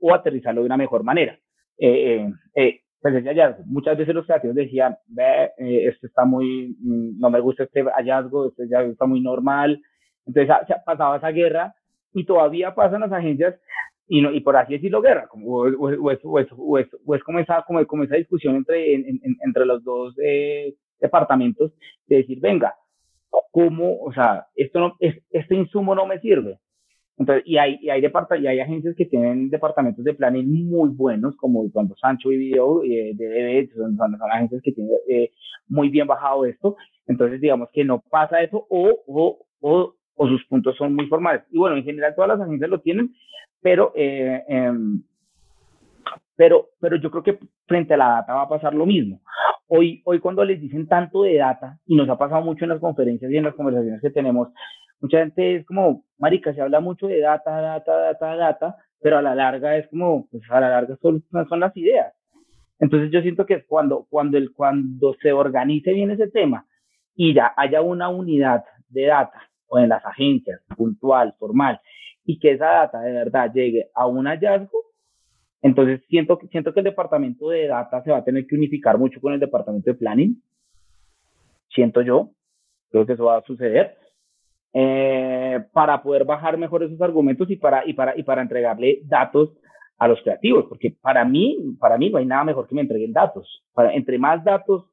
o, 0.00 0.14
aterrizarlo 0.14 0.60
de 0.60 0.66
una 0.66 0.76
mejor 0.76 1.02
manera. 1.02 1.36
Eh, 1.78 2.14
eh, 2.14 2.32
eh 2.54 2.80
pues 3.00 3.14
ese 3.14 3.28
hallazgo. 3.28 3.64
Muchas 3.66 3.98
veces 3.98 4.14
los 4.14 4.26
creativos 4.26 4.54
decían, 4.54 4.96
ve, 5.08 5.50
eh, 5.58 5.88
esto 5.88 6.06
está 6.06 6.24
muy, 6.24 6.76
mm, 6.78 7.18
no 7.18 7.30
me 7.30 7.40
gusta 7.40 7.64
este 7.64 7.82
hallazgo, 7.82 8.50
este 8.50 8.64
hallazgo 8.64 8.92
está 8.92 9.06
muy 9.06 9.20
normal. 9.20 9.82
Entonces 10.26 10.54
pasaba 10.86 11.16
esa 11.16 11.30
guerra 11.30 11.74
y 12.12 12.24
todavía 12.24 12.72
pasan 12.72 13.00
las 13.00 13.10
agencias 13.10 13.56
y, 14.12 14.20
no, 14.22 14.32
y 14.32 14.40
por 14.40 14.56
así 14.56 14.72
decirlo, 14.72 15.00
guerra, 15.00 15.28
como, 15.28 15.46
o, 15.46 15.68
o, 15.68 15.88
o, 15.88 16.40
o, 17.04 17.14
es 17.14 17.22
como 17.22 17.38
esa, 17.38 17.62
como, 17.62 17.86
como 17.86 18.02
esa 18.02 18.16
discusión 18.16 18.56
entre, 18.56 18.92
entre 18.92 19.64
los 19.64 19.84
dos 19.84 20.16
eh, 20.20 20.74
departamentos 21.00 21.72
de 22.08 22.16
decir, 22.16 22.40
venga, 22.40 22.74
¿cómo, 23.52 24.00
o 24.00 24.12
sea, 24.12 24.48
esto 24.56 24.80
no, 24.80 24.96
es, 24.98 25.14
este 25.30 25.54
insumo 25.54 25.94
no 25.94 26.06
me 26.06 26.18
sirve? 26.18 26.58
Entonces, 27.18 27.44
y 27.46 27.58
hay, 27.58 27.78
y 27.80 27.90
hay, 27.90 28.02
y 28.02 28.46
hay 28.48 28.58
agencias 28.58 28.96
que 28.96 29.06
tienen 29.06 29.48
departamentos 29.48 30.04
de 30.04 30.14
planning 30.14 30.68
muy 30.68 30.90
buenos, 30.90 31.36
como 31.36 31.70
cuando 31.70 31.94
Sancho 31.94 32.32
y 32.32 32.36
Video 32.36 32.82
eh, 32.82 33.12
de 33.14 33.70
son, 33.76 33.96
son, 33.96 34.18
agencias 34.32 34.60
que 34.60 34.72
tienen 34.72 34.92
eh, 35.08 35.30
muy 35.68 35.88
bien 35.88 36.08
bajado 36.08 36.46
esto. 36.46 36.76
Entonces, 37.06 37.40
digamos 37.40 37.68
que 37.72 37.84
no 37.84 38.02
pasa 38.10 38.42
eso 38.42 38.66
o, 38.68 39.04
o, 39.06 39.46
o, 39.60 39.94
o 40.16 40.28
sus 40.28 40.44
puntos 40.46 40.76
son 40.76 40.96
muy 40.96 41.06
formales. 41.06 41.42
Y 41.52 41.58
bueno, 41.58 41.76
en 41.76 41.84
general 41.84 42.14
todas 42.16 42.28
las 42.28 42.40
agencias 42.40 42.68
lo 42.68 42.80
tienen, 42.80 43.14
pero, 43.62 43.92
eh, 43.94 44.44
em, 44.48 45.02
pero, 46.36 46.70
pero 46.80 46.96
yo 46.96 47.10
creo 47.10 47.22
que 47.22 47.38
frente 47.66 47.94
a 47.94 47.96
la 47.96 48.08
data 48.08 48.34
va 48.34 48.42
a 48.42 48.48
pasar 48.48 48.74
lo 48.74 48.86
mismo. 48.86 49.20
Hoy, 49.68 50.02
hoy 50.04 50.20
cuando 50.20 50.44
les 50.44 50.60
dicen 50.60 50.88
tanto 50.88 51.22
de 51.22 51.36
data, 51.36 51.78
y 51.86 51.94
nos 51.96 52.08
ha 52.08 52.18
pasado 52.18 52.42
mucho 52.42 52.64
en 52.64 52.70
las 52.70 52.80
conferencias 52.80 53.30
y 53.30 53.36
en 53.36 53.44
las 53.44 53.54
conversaciones 53.54 54.00
que 54.00 54.10
tenemos, 54.10 54.48
mucha 55.00 55.18
gente 55.18 55.56
es 55.56 55.66
como, 55.66 56.04
marica, 56.18 56.54
se 56.54 56.60
habla 56.60 56.80
mucho 56.80 57.06
de 57.06 57.20
data, 57.20 57.60
data, 57.60 57.96
data, 57.96 58.36
data, 58.36 58.76
pero 59.00 59.18
a 59.18 59.22
la 59.22 59.34
larga 59.34 59.76
es 59.76 59.88
como, 59.88 60.26
pues 60.30 60.42
a 60.50 60.60
la 60.60 60.70
larga 60.70 60.96
son, 61.00 61.24
son 61.48 61.60
las 61.60 61.76
ideas. 61.76 62.12
Entonces 62.78 63.10
yo 63.10 63.20
siento 63.20 63.46
que 63.46 63.64
cuando, 63.64 64.06
cuando, 64.08 64.38
el, 64.38 64.52
cuando 64.52 65.14
se 65.20 65.32
organice 65.32 65.92
bien 65.92 66.10
ese 66.10 66.28
tema 66.28 66.66
y 67.14 67.34
ya 67.34 67.52
haya 67.56 67.82
una 67.82 68.08
unidad 68.08 68.64
de 68.88 69.06
data 69.06 69.42
o 69.68 69.78
en 69.78 69.90
las 69.90 70.04
agencias, 70.04 70.60
puntual, 70.76 71.34
formal, 71.38 71.80
y 72.30 72.38
que 72.38 72.52
esa 72.52 72.66
data 72.66 73.00
de 73.00 73.10
verdad 73.10 73.52
llegue 73.52 73.90
a 73.92 74.06
un 74.06 74.26
hallazgo, 74.26 74.84
entonces 75.62 76.00
siento, 76.08 76.38
siento 76.52 76.72
que 76.72 76.78
el 76.78 76.84
departamento 76.84 77.48
de 77.48 77.66
data 77.66 78.04
se 78.04 78.12
va 78.12 78.18
a 78.18 78.24
tener 78.24 78.46
que 78.46 78.54
unificar 78.54 78.98
mucho 78.98 79.20
con 79.20 79.32
el 79.32 79.40
departamento 79.40 79.90
de 79.90 79.96
planning. 79.96 80.40
Siento 81.74 82.02
yo, 82.02 82.30
creo 82.90 83.04
que 83.04 83.14
eso 83.14 83.24
va 83.24 83.38
a 83.38 83.42
suceder. 83.42 83.96
Eh, 84.72 85.58
para 85.72 86.00
poder 86.00 86.24
bajar 86.24 86.56
mejor 86.56 86.84
esos 86.84 87.00
argumentos 87.00 87.50
y 87.50 87.56
para, 87.56 87.84
y, 87.84 87.94
para, 87.94 88.16
y 88.16 88.22
para 88.22 88.42
entregarle 88.42 89.00
datos 89.06 89.50
a 89.98 90.06
los 90.06 90.22
creativos, 90.22 90.66
porque 90.68 90.94
para 91.00 91.24
mí, 91.24 91.76
para 91.80 91.98
mí 91.98 92.10
no 92.10 92.18
hay 92.18 92.26
nada 92.26 92.44
mejor 92.44 92.68
que 92.68 92.76
me 92.76 92.82
entreguen 92.82 93.12
datos. 93.12 93.64
Para, 93.74 93.92
entre 93.92 94.18
más 94.18 94.44
datos 94.44 94.84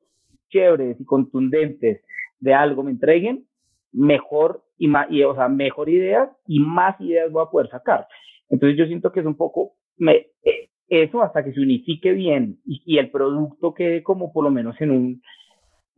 chéveres 0.50 1.00
y 1.00 1.06
contundentes 1.06 2.04
de 2.40 2.54
algo 2.56 2.82
me 2.82 2.92
entreguen, 2.92 3.46
mejor 3.92 4.64
y 4.78 4.88
más, 4.88 5.08
y, 5.10 5.24
o 5.24 5.36
sea, 5.36 5.48
mejor 5.48 5.90
ideas 5.90 6.30
y 6.48 6.60
más 6.60 7.00
ideas 7.02 7.32
voy 7.32 7.44
a 7.44 7.50
poder 7.50 7.70
sacar. 7.70 8.08
Entonces 8.50 8.78
yo 8.78 8.86
siento 8.86 9.12
que 9.12 9.20
es 9.22 9.26
un 9.26 9.36
poco 9.36 9.74
me, 9.98 10.28
eh, 10.44 10.70
eso 10.90 11.22
hasta 11.22 11.44
que 11.44 11.54
se 11.54 11.60
unifique 11.60 12.12
bien 12.14 12.60
y, 12.66 12.82
y, 12.86 12.98
el 12.98 13.10
producto 13.10 13.74
quede 13.74 14.04
como 14.04 14.32
por 14.32 14.44
lo 14.44 14.52
menos 14.52 14.80
en 14.80 14.92
un, 14.92 15.22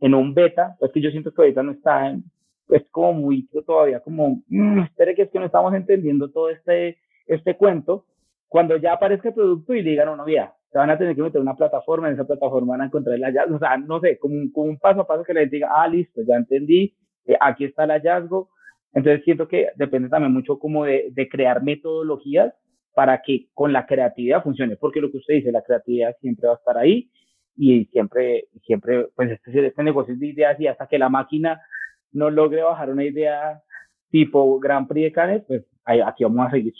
en 0.00 0.14
un 0.14 0.34
beta, 0.34 0.76
es 0.80 0.90
que 0.92 1.00
yo 1.00 1.10
siento 1.10 1.32
que 1.32 1.42
ahorita 1.42 1.62
no 1.62 1.72
está 1.72 2.08
en, 2.08 2.24
es 2.70 2.86
como 2.90 3.12
muy 3.12 3.48
todavía 3.66 4.00
como, 4.00 4.42
mmm, 4.48 4.80
espere 4.80 5.14
que 5.14 5.22
es 5.22 5.30
que 5.30 5.38
no 5.38 5.46
estamos 5.46 5.74
entendiendo 5.74 6.30
todo 6.30 6.50
este, 6.50 6.98
este 7.26 7.56
cuento, 7.56 8.06
cuando 8.48 8.76
ya 8.76 8.94
aparezca 8.94 9.28
el 9.28 9.34
producto 9.34 9.74
y 9.74 9.82
digan, 9.82 10.06
no, 10.06 10.16
no, 10.16 10.24
mira, 10.24 10.54
se 10.72 10.78
van 10.78 10.90
a 10.90 10.98
tener 10.98 11.14
que 11.14 11.22
meter 11.22 11.40
una 11.40 11.54
plataforma, 11.54 12.08
en 12.08 12.14
esa 12.14 12.26
plataforma 12.26 12.72
van 12.72 12.82
a 12.82 12.86
encontrar 12.86 13.16
el 13.16 13.24
hallazgo, 13.24 13.56
o 13.56 13.58
sea, 13.58 13.76
no 13.76 14.00
sé, 14.00 14.18
como 14.18 14.34
un, 14.34 14.50
como 14.50 14.70
un 14.70 14.78
paso 14.78 15.00
a 15.00 15.06
paso 15.06 15.24
que 15.24 15.34
les 15.34 15.50
diga, 15.50 15.68
ah, 15.72 15.86
listo, 15.86 16.20
ya 16.26 16.36
entendí, 16.36 16.94
eh, 17.26 17.36
aquí 17.40 17.64
está 17.64 17.84
el 17.84 17.90
hallazgo, 17.90 18.50
entonces 18.92 19.24
siento 19.24 19.48
que 19.48 19.68
depende 19.76 20.08
también 20.08 20.32
mucho 20.32 20.58
como 20.58 20.84
de, 20.84 21.08
de, 21.12 21.28
crear 21.28 21.62
metodologías 21.62 22.52
para 22.94 23.22
que 23.22 23.48
con 23.54 23.72
la 23.72 23.86
creatividad 23.86 24.42
funcione, 24.42 24.76
porque 24.76 25.00
lo 25.00 25.10
que 25.10 25.18
usted 25.18 25.34
dice, 25.34 25.52
la 25.52 25.62
creatividad 25.62 26.16
siempre 26.20 26.48
va 26.48 26.54
a 26.54 26.56
estar 26.56 26.76
ahí 26.76 27.10
y 27.56 27.84
siempre, 27.86 28.48
siempre, 28.64 29.08
pues 29.14 29.30
este, 29.30 29.66
este 29.66 29.82
negocio 29.82 30.14
es 30.14 30.20
de 30.20 30.28
ideas 30.28 30.58
y 30.58 30.66
hasta 30.66 30.86
que 30.86 30.98
la 30.98 31.08
máquina 31.08 31.60
no 32.12 32.30
logre 32.30 32.62
bajar 32.62 32.90
una 32.90 33.04
idea 33.04 33.62
tipo 34.10 34.58
Grand 34.58 34.88
Prix 34.88 35.04
de 35.04 35.12
Cannes, 35.12 35.44
pues 35.46 35.64
ahí, 35.84 36.00
aquí 36.00 36.24
vamos 36.24 36.48
a 36.48 36.50
seguir. 36.50 36.74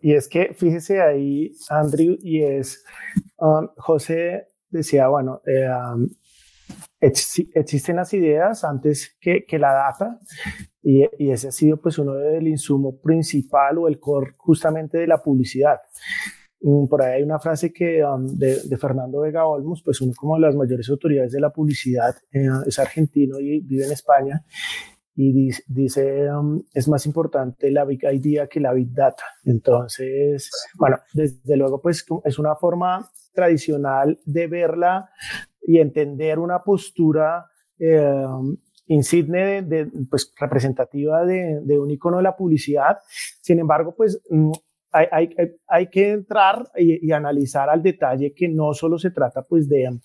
Y 0.00 0.14
es 0.14 0.28
que 0.28 0.54
fíjese 0.54 1.00
ahí, 1.00 1.52
Andrew, 1.68 2.16
y 2.22 2.42
es, 2.42 2.84
um, 3.38 3.68
José 3.76 4.48
decía, 4.70 5.08
bueno, 5.08 5.40
eh, 5.46 5.68
um, 5.68 6.08
existen 7.00 7.96
las 7.96 8.12
ideas 8.14 8.64
antes 8.64 9.16
que, 9.20 9.44
que 9.44 9.58
la 9.58 9.72
data 9.72 10.18
y, 10.82 11.04
y, 11.18 11.30
ese 11.30 11.48
ha 11.48 11.52
sido 11.52 11.76
pues 11.76 11.98
uno 11.98 12.14
del 12.14 12.48
insumo 12.48 12.98
principal 13.00 13.78
o 13.78 13.88
el 13.88 14.00
core 14.00 14.34
justamente 14.38 14.98
de 14.98 15.06
la 15.06 15.22
publicidad. 15.22 15.78
Mm, 16.60 16.86
por 16.86 17.02
ahí 17.02 17.16
hay 17.16 17.22
una 17.22 17.38
frase 17.38 17.72
que 17.72 18.02
um, 18.02 18.26
de, 18.36 18.60
de, 18.62 18.76
Fernando 18.78 19.20
Vega 19.20 19.46
Olmos, 19.46 19.82
pues 19.82 20.00
uno 20.00 20.12
como 20.16 20.38
las 20.38 20.54
mayores 20.54 20.88
autoridades 20.88 21.32
de 21.32 21.40
la 21.40 21.50
publicidad, 21.50 22.16
eh, 22.32 22.48
es 22.66 22.78
argentino 22.78 23.38
y 23.38 23.60
vive 23.60 23.84
en 23.84 23.92
España, 23.92 24.44
y 25.14 25.32
dice, 25.32 25.62
dice 25.66 26.30
um, 26.32 26.62
es 26.74 26.88
más 26.88 27.06
importante 27.06 27.70
la 27.70 27.84
big 27.84 28.04
idea 28.04 28.46
que 28.46 28.60
la 28.60 28.72
big 28.72 28.92
data. 28.92 29.24
Entonces, 29.44 30.50
bueno, 30.74 30.98
desde 31.14 31.56
luego 31.56 31.80
pues 31.80 32.04
es 32.24 32.38
una 32.38 32.54
forma 32.54 33.10
tradicional 33.32 34.18
de 34.24 34.46
verla 34.46 35.10
y 35.66 35.80
entender 35.80 36.38
una 36.38 36.60
postura 36.60 37.44
eh, 37.78 38.24
insigne, 38.86 39.62
de, 39.62 39.90
pues, 40.08 40.32
representativa 40.38 41.24
de, 41.26 41.60
de, 41.62 41.78
un 41.78 41.90
icono 41.90 42.18
de 42.18 42.22
la 42.22 42.36
publicidad. 42.36 42.98
Sin 43.42 43.58
embargo, 43.58 43.94
pues 43.96 44.22
mm, 44.30 44.52
hay, 44.92 45.06
hay, 45.10 45.28
hay 45.66 45.86
que 45.88 46.12
entrar 46.12 46.70
y, 46.76 47.08
y, 47.08 47.12
analizar 47.12 47.68
al 47.68 47.82
detalle 47.82 48.32
que 48.32 48.48
no 48.48 48.72
solo 48.74 48.96
se 48.96 49.10
trata 49.10 49.42
pues 49.42 49.68
de, 49.68 49.98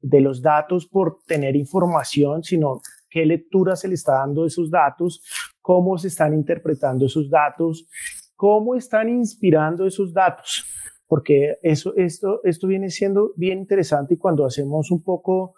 de 0.00 0.20
los 0.20 0.42
datos 0.42 0.86
por 0.86 1.20
tener 1.26 1.56
información, 1.56 2.44
sino 2.44 2.80
qué 3.08 3.24
lectura 3.24 3.74
se 3.74 3.88
le 3.88 3.94
está 3.94 4.18
dando 4.18 4.42
de 4.42 4.48
esos 4.48 4.70
datos, 4.70 5.22
cómo 5.62 5.96
se 5.96 6.08
están 6.08 6.34
interpretando 6.34 7.06
esos 7.06 7.30
datos, 7.30 7.88
cómo 8.34 8.74
están 8.74 9.08
inspirando 9.08 9.86
esos 9.86 10.12
datos 10.12 10.66
porque 11.06 11.56
eso, 11.62 11.94
esto, 11.96 12.40
esto 12.44 12.66
viene 12.66 12.90
siendo 12.90 13.32
bien 13.36 13.58
interesante 13.58 14.14
y 14.14 14.16
cuando 14.16 14.44
hacemos 14.44 14.90
un 14.90 15.02
poco 15.02 15.54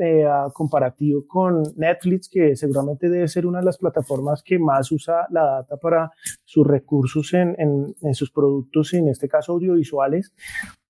eh, 0.00 0.24
comparativo 0.52 1.26
con 1.26 1.62
Netflix, 1.76 2.28
que 2.28 2.56
seguramente 2.56 3.08
debe 3.08 3.28
ser 3.28 3.46
una 3.46 3.60
de 3.60 3.64
las 3.66 3.78
plataformas 3.78 4.42
que 4.42 4.58
más 4.58 4.90
usa 4.92 5.26
la 5.30 5.44
data 5.44 5.76
para 5.76 6.10
sus 6.44 6.66
recursos 6.66 7.32
en, 7.34 7.56
en 7.58 8.14
sus 8.14 8.30
productos, 8.30 8.92
en 8.94 9.08
este 9.08 9.28
caso 9.28 9.52
audiovisuales, 9.52 10.32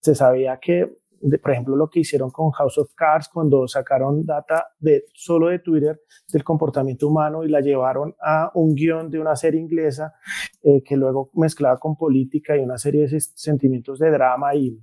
se 0.00 0.14
sabía 0.14 0.58
que 0.60 1.01
por 1.40 1.52
ejemplo, 1.52 1.76
lo 1.76 1.88
que 1.88 2.00
hicieron 2.00 2.30
con 2.30 2.50
House 2.50 2.78
of 2.78 2.92
Cards 2.94 3.28
cuando 3.32 3.68
sacaron 3.68 4.24
data 4.24 4.66
de 4.78 5.04
solo 5.14 5.48
de 5.48 5.60
Twitter 5.60 6.00
del 6.32 6.44
comportamiento 6.44 7.08
humano 7.08 7.44
y 7.44 7.48
la 7.48 7.60
llevaron 7.60 8.14
a 8.20 8.50
un 8.54 8.74
guion 8.74 9.10
de 9.10 9.20
una 9.20 9.36
serie 9.36 9.60
inglesa 9.60 10.14
eh, 10.62 10.82
que 10.82 10.96
luego 10.96 11.30
mezclaba 11.34 11.78
con 11.78 11.96
política 11.96 12.56
y 12.56 12.60
una 12.60 12.78
serie 12.78 13.06
de 13.06 13.20
sentimientos 13.20 13.98
de 13.98 14.10
drama 14.10 14.54
y 14.54 14.80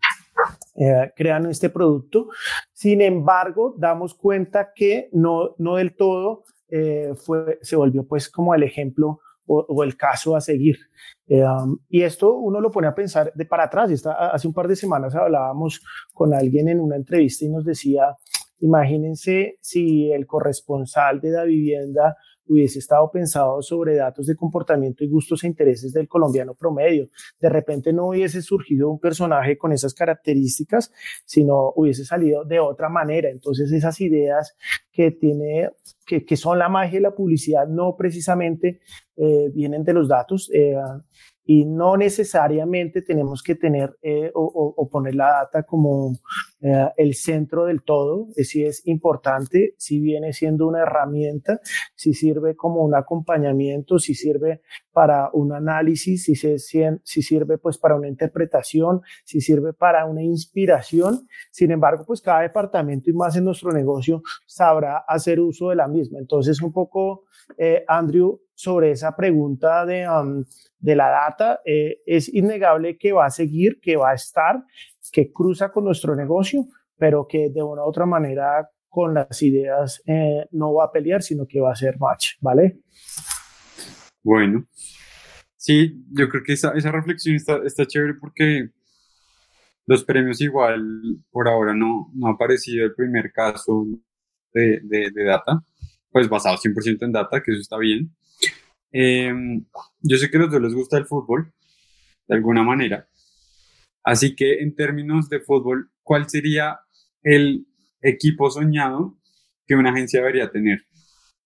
eh, 0.76 1.12
crean 1.16 1.46
este 1.48 1.70
producto. 1.70 2.30
Sin 2.72 3.02
embargo, 3.02 3.76
damos 3.78 4.16
cuenta 4.16 4.72
que 4.74 5.10
no, 5.12 5.56
no 5.58 5.76
del 5.76 5.96
todo 5.96 6.46
eh, 6.70 7.14
fue, 7.16 7.60
se 7.62 7.76
volvió 7.76 8.08
pues 8.08 8.30
como 8.30 8.54
el 8.54 8.64
ejemplo 8.64 9.20
o, 9.50 9.84
el 9.84 9.98
caso 9.98 10.36
a 10.36 10.42
seguir. 10.42 10.78
Eh, 11.28 11.44
um, 11.44 11.78
y 11.90 12.04
esto 12.04 12.36
uno 12.36 12.62
lo 12.62 12.70
pone 12.70 12.88
a 12.88 12.94
pensar 12.94 13.34
de 13.34 13.46
para 13.46 13.64
atrás. 13.64 13.90
Está, 13.90 14.30
hace 14.30 14.48
un 14.48 14.54
par 14.54 14.68
de 14.68 14.76
semanas 14.76 15.16
hablábamos 15.16 15.82
con 16.14 16.34
alguien 16.34 16.70
en 16.70 16.80
una 16.80 16.96
entrevista 16.96 17.46
y 17.46 17.50
nos 17.50 17.66
decía, 17.66 18.16
imagínense 18.60 19.58
si 19.62 20.12
el 20.12 20.28
corresponsal 20.28 21.20
de 21.20 21.32
la 21.32 21.44
vivienda 21.46 22.16
hubiese 22.50 22.80
estado 22.80 23.10
pensado 23.12 23.62
sobre 23.62 23.96
datos 23.96 24.26
de 24.26 24.36
comportamiento 24.36 25.04
y 25.04 25.08
gustos 25.08 25.44
e 25.44 25.48
intereses 25.48 25.94
del 25.94 26.08
colombiano 26.08 26.56
promedio. 26.56 27.10
De 27.40 27.48
repente 27.48 27.94
no 27.94 28.08
hubiese 28.08 28.42
surgido 28.42 28.90
un 28.90 29.00
personaje 29.00 29.58
con 29.58 29.72
esas 29.72 29.94
características, 29.94 30.92
sino 31.26 31.72
hubiese 31.76 32.04
salido 32.04 32.44
de 32.44 32.60
otra 32.60 32.90
manera. 32.90 33.30
Entonces 33.30 33.72
esas 33.72 34.02
ideas 34.02 34.56
que 34.92 35.12
tiene, 35.12 35.70
que, 36.06 36.26
que 36.26 36.36
son 36.36 36.60
la 36.60 36.70
magia 36.70 36.98
de 36.98 37.04
la 37.04 37.16
publicidad, 37.16 37.68
no 37.68 37.96
precisamente 37.96 38.82
eh, 39.16 39.50
vienen 39.54 39.84
de 39.84 39.94
los 39.94 40.08
datos. 40.08 40.50
Eh, 40.54 40.76
y 41.52 41.66
no 41.66 41.98
necesariamente 41.98 43.02
tenemos 43.02 43.42
que 43.42 43.56
tener 43.56 43.98
eh, 44.04 44.30
o, 44.36 44.88
poner 44.92 45.16
la 45.16 45.30
data 45.30 45.64
como 45.64 46.16
eh, 46.62 46.90
el 46.96 47.16
centro 47.16 47.66
del 47.66 47.82
todo, 47.82 48.28
si 48.36 48.64
es 48.64 48.86
importante, 48.86 49.74
si 49.80 50.00
viene 50.00 50.32
siendo 50.32 50.68
una 50.68 50.84
herramienta, 50.84 51.60
si 51.96 52.14
sirve 52.14 52.56
como 52.56 52.84
un 52.84 52.94
acompañamiento, 52.94 53.98
si 53.98 54.14
sirve 54.14 54.62
para 54.92 55.32
un 55.34 55.52
análisis, 55.52 56.26
si, 56.26 56.36
se, 56.36 56.60
si 56.60 57.22
sirve 57.24 57.58
pues 57.58 57.80
para 57.80 57.96
una 57.96 58.08
interpretación, 58.08 59.02
si 59.26 59.42
sirve 59.42 59.74
para 59.74 60.06
una 60.06 60.22
inspiración. 60.22 61.28
Sin 61.50 61.72
embargo, 61.72 62.04
pues 62.06 62.22
cada 62.22 62.42
departamento 62.42 63.10
y 63.10 63.14
más 63.14 63.36
en 63.36 63.46
nuestro 63.46 63.72
negocio 63.72 64.22
sabrá 64.46 65.00
hacer 65.00 65.40
uso 65.40 65.70
de 65.70 65.78
la 65.78 65.88
misma. 65.88 66.20
Entonces, 66.20 66.62
un 66.62 66.72
poco, 66.72 67.24
eh, 67.58 67.84
Andrew, 67.88 68.40
sobre 68.60 68.92
esa 68.92 69.16
pregunta 69.16 69.86
de, 69.86 70.06
de 70.80 70.96
la 70.98 71.08
data, 71.08 71.62
eh, 71.64 72.02
es 72.06 72.28
innegable 72.28 72.98
que 72.98 73.14
va 73.14 73.26
a 73.26 73.30
seguir, 73.30 73.80
que 73.80 73.96
va 73.96 74.12
a 74.12 74.16
estar, 74.16 74.66
que 75.14 75.32
cruza 75.32 75.72
con 75.72 75.86
nuestro 75.86 76.14
negocio, 76.14 76.66
pero 76.98 77.26
que 77.26 77.50
de 77.52 77.64
una 77.64 77.84
u 77.84 77.88
otra 77.88 78.06
manera 78.06 78.70
con 78.90 79.14
las 79.14 79.42
ideas 79.44 80.04
eh, 80.06 80.46
no 80.52 80.74
va 80.74 80.86
a 80.86 80.92
pelear, 80.92 81.24
sino 81.24 81.48
que 81.48 81.62
va 81.62 81.72
a 81.72 81.76
ser 81.78 81.98
match, 82.00 82.32
¿vale? 82.42 82.82
Bueno, 84.22 84.66
sí, 85.56 86.04
yo 86.12 86.28
creo 86.28 86.44
que 86.44 86.52
esa, 86.52 86.74
esa 86.74 86.92
reflexión 86.92 87.38
está, 87.38 87.62
está 87.64 87.86
chévere 87.86 88.16
porque 88.20 88.72
los 89.86 90.04
premios 90.04 90.42
igual 90.42 90.84
por 91.32 91.48
ahora 91.48 91.74
no, 91.74 92.12
no 92.14 92.28
ha 92.28 92.32
aparecido 92.32 92.84
el 92.84 92.94
primer 92.94 93.32
caso 93.32 93.86
de, 94.54 94.82
de, 94.84 95.12
de 95.12 95.24
data, 95.24 95.64
pues 96.12 96.28
basado 96.28 96.58
100% 96.58 97.06
en 97.06 97.14
data, 97.14 97.42
que 97.42 97.54
eso 97.54 97.62
está 97.62 97.78
bien. 97.78 98.14
Em, 98.92 99.66
yo 100.02 100.18
sé 100.18 100.30
que 100.30 100.38
a 100.38 100.42
los 100.42 100.52
dos 100.52 100.62
les 100.62 100.74
gusta 100.74 100.98
el 100.98 101.06
fútbol, 101.06 101.52
de 102.28 102.36
alguna 102.36 102.64
manera. 102.64 103.08
Así 104.04 104.36
que 104.36 104.62
en 104.62 104.76
términos 104.76 105.30
de 105.30 105.40
fútbol, 105.40 105.92
¿cuál 106.04 106.30
sería 106.30 106.80
el 107.22 107.68
equipo 108.02 108.50
soñado 108.50 109.18
que 109.68 109.76
una 109.76 109.92
agencia 109.92 110.20
debería 110.20 110.50
tener? 110.50 110.86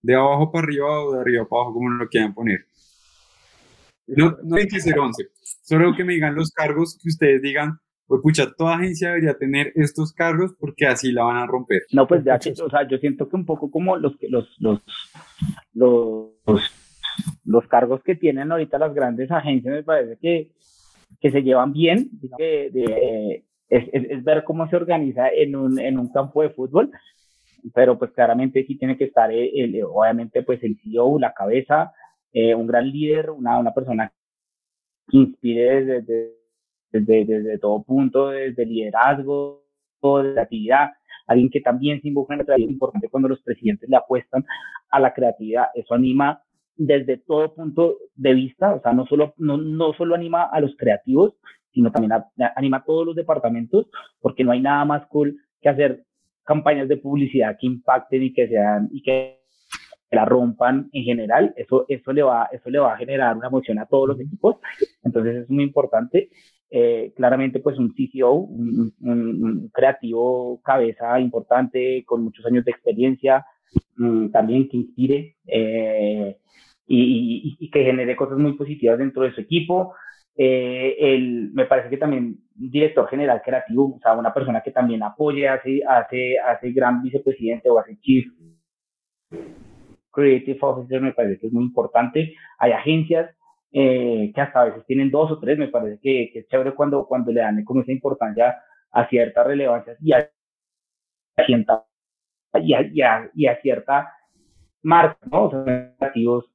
¿De 0.02 0.16
abajo 0.16 0.52
para 0.52 0.66
arriba 0.66 1.04
o 1.04 1.14
de 1.14 1.22
arriba 1.22 1.48
para 1.48 1.62
abajo, 1.62 1.74
como 1.74 1.90
lo 1.90 2.08
quieran 2.08 2.34
poner? 2.34 2.66
No, 4.08 4.38
no 4.44 4.58
hay 4.58 4.68
que 4.68 4.82
ser 4.82 5.00
11, 5.00 5.30
solo 5.64 5.96
que 5.96 6.04
me 6.04 6.14
digan 6.14 6.36
los 6.36 6.52
cargos 6.52 6.98
que 7.02 7.08
ustedes 7.08 7.42
digan, 7.42 7.80
pues 8.06 8.22
pucha, 8.22 8.52
toda 8.52 8.76
agencia 8.76 9.08
debería 9.10 9.38
tener 9.38 9.72
estos 9.76 10.12
cargos 10.12 10.54
porque 10.60 10.86
así 10.86 11.14
la 11.14 11.24
van 11.24 11.38
a 11.38 11.48
romper. 11.48 11.84
No, 11.94 12.06
pues 12.06 12.24
ya, 12.26 12.36
o 12.36 12.70
sea, 12.70 12.88
yo 12.88 12.98
siento 12.98 13.30
que 13.30 13.36
un 13.38 13.46
poco 13.46 13.72
como 13.72 13.96
los, 13.96 14.14
los, 14.30 14.50
los, 14.60 14.82
los 15.74 16.32
los 17.46 17.68
cargos 17.68 18.02
que 18.04 18.16
tienen 18.16 18.52
ahorita 18.52 18.78
las 18.78 18.94
grandes 18.94 19.32
agencias 19.32 19.74
me 19.74 19.84
parece 19.84 20.18
que, 20.18 20.52
que 21.20 21.32
se 21.32 21.44
llevan 21.44 21.74
bien, 21.74 22.10
es, 23.70 23.90
es, 23.92 24.24
ver 24.24 24.44
cómo 24.44 24.70
se 24.70 24.76
organiza 24.76 25.30
en 25.30 25.56
un, 25.56 25.80
en 25.80 25.98
un 25.98 26.10
campo 26.10 26.42
de 26.42 26.50
fútbol, 26.50 26.92
pero 27.74 27.98
pues 27.98 28.12
claramente 28.12 28.66
sí 28.66 28.78
tiene 28.78 28.98
que 28.98 29.06
estar, 29.06 29.32
el, 29.32 29.82
obviamente, 29.84 30.44
pues 30.44 30.62
el 30.64 30.78
CEO, 30.84 31.18
la 31.20 31.34
cabeza, 31.34 31.94
eh, 32.32 32.54
un 32.54 32.68
gran 32.68 32.90
líder, 32.90 33.32
una, 33.32 33.58
una 33.58 33.74
persona 33.74 34.12
que 35.08 35.18
inspire 35.18 35.86
desde, 35.86 36.34
desde, 36.92 37.26
desde, 37.26 37.58
todo 37.58 37.84
punto, 37.84 38.30
desde 38.30 38.66
liderazgo, 38.66 39.64
de 40.02 40.42
actividad, 40.42 40.90
alguien 41.28 41.50
que 41.50 41.62
también 41.62 42.02
se 42.02 42.10
involucra 42.10 42.36
en 42.36 42.40
la 42.40 42.44
creatividad, 42.44 42.70
es 42.70 42.74
importante 42.74 43.08
cuando 43.08 43.30
los 43.30 43.42
presidentes 43.42 43.90
le 43.90 43.96
apuestan 43.96 44.46
a 44.90 45.00
la 45.00 45.14
creatividad, 45.14 45.68
eso 45.74 45.94
anima 45.94 46.44
desde 46.76 47.18
todo 47.18 47.54
punto 47.54 47.98
de 48.16 48.34
vista, 48.34 48.74
o 48.74 48.82
sea, 48.82 48.94
no 48.94 49.06
solo, 49.06 49.34
no, 49.38 49.58
no 49.58 49.94
solo 49.94 50.16
anima 50.16 50.44
a 50.44 50.60
los 50.60 50.76
creativos, 50.78 51.36
sino 51.72 51.92
también 51.92 52.14
anima 52.56 52.78
a 52.78 52.84
todos 52.84 53.06
los 53.06 53.16
departamentos, 53.16 53.88
porque 54.22 54.44
no 54.44 54.52
hay 54.52 54.62
nada 54.62 54.86
más 54.86 55.06
cool 55.08 55.38
que 55.62 55.70
hacer 55.70 56.04
campañas 56.44 56.88
de 56.88 56.98
publicidad 56.98 57.58
que 57.60 57.68
impacten 57.68 58.24
y 58.24 58.34
que 58.34 58.48
sean 58.48 58.90
y 58.92 59.02
que 59.02 59.40
la 60.12 60.26
rompan 60.26 60.90
en 60.92 61.04
general, 61.04 61.54
eso, 61.58 61.86
eso, 61.88 62.14
le 62.14 62.22
va, 62.22 62.48
eso 62.52 62.70
le 62.70 62.80
va 62.80 62.94
a 62.94 62.98
generar 62.98 63.36
una 63.36 63.48
emoción 63.48 63.80
a 63.80 63.88
todos 63.88 64.10
los 64.10 64.20
equipos, 64.20 64.58
entonces 65.04 65.44
es 65.44 65.50
muy 65.50 65.64
importante. 65.64 66.30
Eh, 66.76 67.14
claramente, 67.16 67.60
pues 67.60 67.78
un 67.78 67.94
CCO, 67.94 68.34
un, 68.34 69.70
creativo 69.72 70.60
cabeza 70.64 71.20
importante, 71.20 72.04
con 72.06 72.24
muchos 72.24 72.46
años 72.48 72.66
de 72.66 72.72
experiencia, 72.72 73.46
mm, 73.98 74.30
también 74.30 74.70
que 74.70 74.78
inspire, 74.78 75.36
eh, 75.48 76.38
y, 76.88 77.70
que 77.72 77.84
genere 77.84 78.16
cosas 78.16 78.38
muy 78.38 78.54
positivas 78.54 78.98
dentro 79.00 79.24
de 79.24 79.34
su 79.34 79.42
equipo. 79.42 79.94
Eh, 80.36 80.96
el, 81.00 81.52
me 81.54 81.66
parece 81.66 81.90
que 81.90 81.98
también 81.98 82.38
director 82.56 83.08
general 83.08 83.42
creativo, 83.44 83.96
o 83.96 84.00
sea, 84.00 84.14
una 84.14 84.34
persona 84.34 84.62
que 84.62 84.72
también 84.72 85.04
apoye, 85.04 85.48
hace, 85.48 85.82
hace, 85.88 86.40
hace 86.40 86.72
gran 86.72 87.02
vicepresidente 87.02 87.70
o 87.70 87.80
hace 87.80 87.98
chief 88.00 88.26
creative 90.12 90.60
officer, 90.62 91.02
me 91.02 91.14
parece 91.14 91.40
que 91.40 91.48
es 91.48 91.54
muy 91.54 91.64
importante. 91.64 92.36
Hay 92.60 92.72
agencias 92.72 93.36
eh, 93.72 94.32
que 94.34 94.42
hasta 94.42 94.62
a 94.62 94.66
veces 94.66 94.86
tienen 94.86 95.10
dos 95.10 95.32
o 95.32 95.40
tres, 95.40 95.58
me 95.58 95.68
parece 95.68 96.00
que, 96.02 96.30
que, 96.32 96.40
es 96.40 96.48
chévere 96.48 96.74
cuando, 96.76 97.06
cuando 97.08 97.32
le 97.32 97.42
dan 97.42 97.64
como 97.64 97.82
esa 97.82 97.92
importancia 97.92 98.56
a 98.92 99.08
cierta 99.10 99.44
relevancia 99.44 99.96
y 100.00 100.14
a, 100.14 100.30
y 102.62 102.74
a, 102.74 102.82
y 102.82 103.02
a, 103.02 103.30
y 103.34 103.48
a 103.48 103.62
cierta 103.62 104.12
marca, 104.82 105.18
¿no? 105.32 105.46
O 105.46 105.52
sea, 105.52 105.94
creativos 105.98 106.46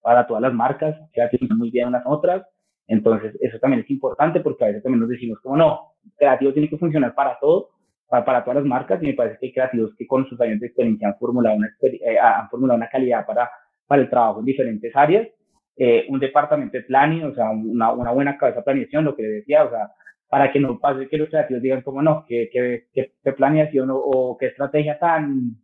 para 0.00 0.26
todas 0.26 0.42
las 0.42 0.54
marcas, 0.54 0.96
hacen 1.22 1.48
muy 1.56 1.70
bien 1.70 1.88
unas 1.88 2.02
otras. 2.06 2.46
Entonces, 2.86 3.36
eso 3.40 3.58
también 3.58 3.82
es 3.82 3.90
importante 3.90 4.40
porque 4.40 4.64
a 4.64 4.68
veces 4.68 4.82
también 4.82 5.00
nos 5.00 5.10
decimos 5.10 5.38
como 5.40 5.56
no, 5.56 5.92
creativo 6.16 6.52
tiene 6.52 6.70
que 6.70 6.78
funcionar 6.78 7.14
para 7.14 7.38
todo, 7.38 7.70
para, 8.08 8.24
para 8.24 8.42
todas 8.42 8.56
las 8.56 8.64
marcas, 8.64 9.02
y 9.02 9.06
me 9.06 9.14
parece 9.14 9.38
que 9.38 9.46
hay 9.46 9.52
creativos 9.52 9.94
que 9.96 10.06
con 10.06 10.26
sus 10.26 10.40
años 10.40 10.60
de 10.60 10.68
experiencia 10.68 11.08
han 11.08 11.18
formulado 11.18 11.56
una, 11.56 11.68
eh, 11.82 12.18
han 12.18 12.48
formulado 12.48 12.78
una 12.78 12.88
calidad 12.88 13.26
para, 13.26 13.50
para 13.86 14.02
el 14.02 14.08
trabajo 14.08 14.40
en 14.40 14.46
diferentes 14.46 14.96
áreas. 14.96 15.28
Eh, 15.76 16.06
un 16.08 16.18
departamento 16.18 16.76
de 16.76 16.84
planning, 16.84 17.24
o 17.24 17.34
sea, 17.34 17.50
una, 17.50 17.92
una 17.92 18.10
buena 18.10 18.36
cabeza 18.36 18.60
de 18.60 18.64
planeación, 18.64 19.04
lo 19.04 19.14
que 19.14 19.22
le 19.22 19.28
decía, 19.28 19.64
o 19.64 19.70
sea, 19.70 19.90
para 20.28 20.52
que 20.52 20.60
no 20.60 20.78
pase 20.78 21.08
que 21.08 21.16
los 21.16 21.28
creativos 21.28 21.62
digan 21.62 21.82
como 21.82 22.02
no, 22.02 22.24
que, 22.26 22.50
que, 22.52 22.86
que, 22.92 23.32
planeación 23.32 23.90
o, 23.90 23.96
o, 23.96 24.36
qué 24.36 24.46
estrategia 24.46 24.98
tan, 24.98 25.56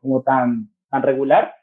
como 0.00 0.22
tan, 0.22 0.68
tan 0.90 1.02
regular. 1.02 1.54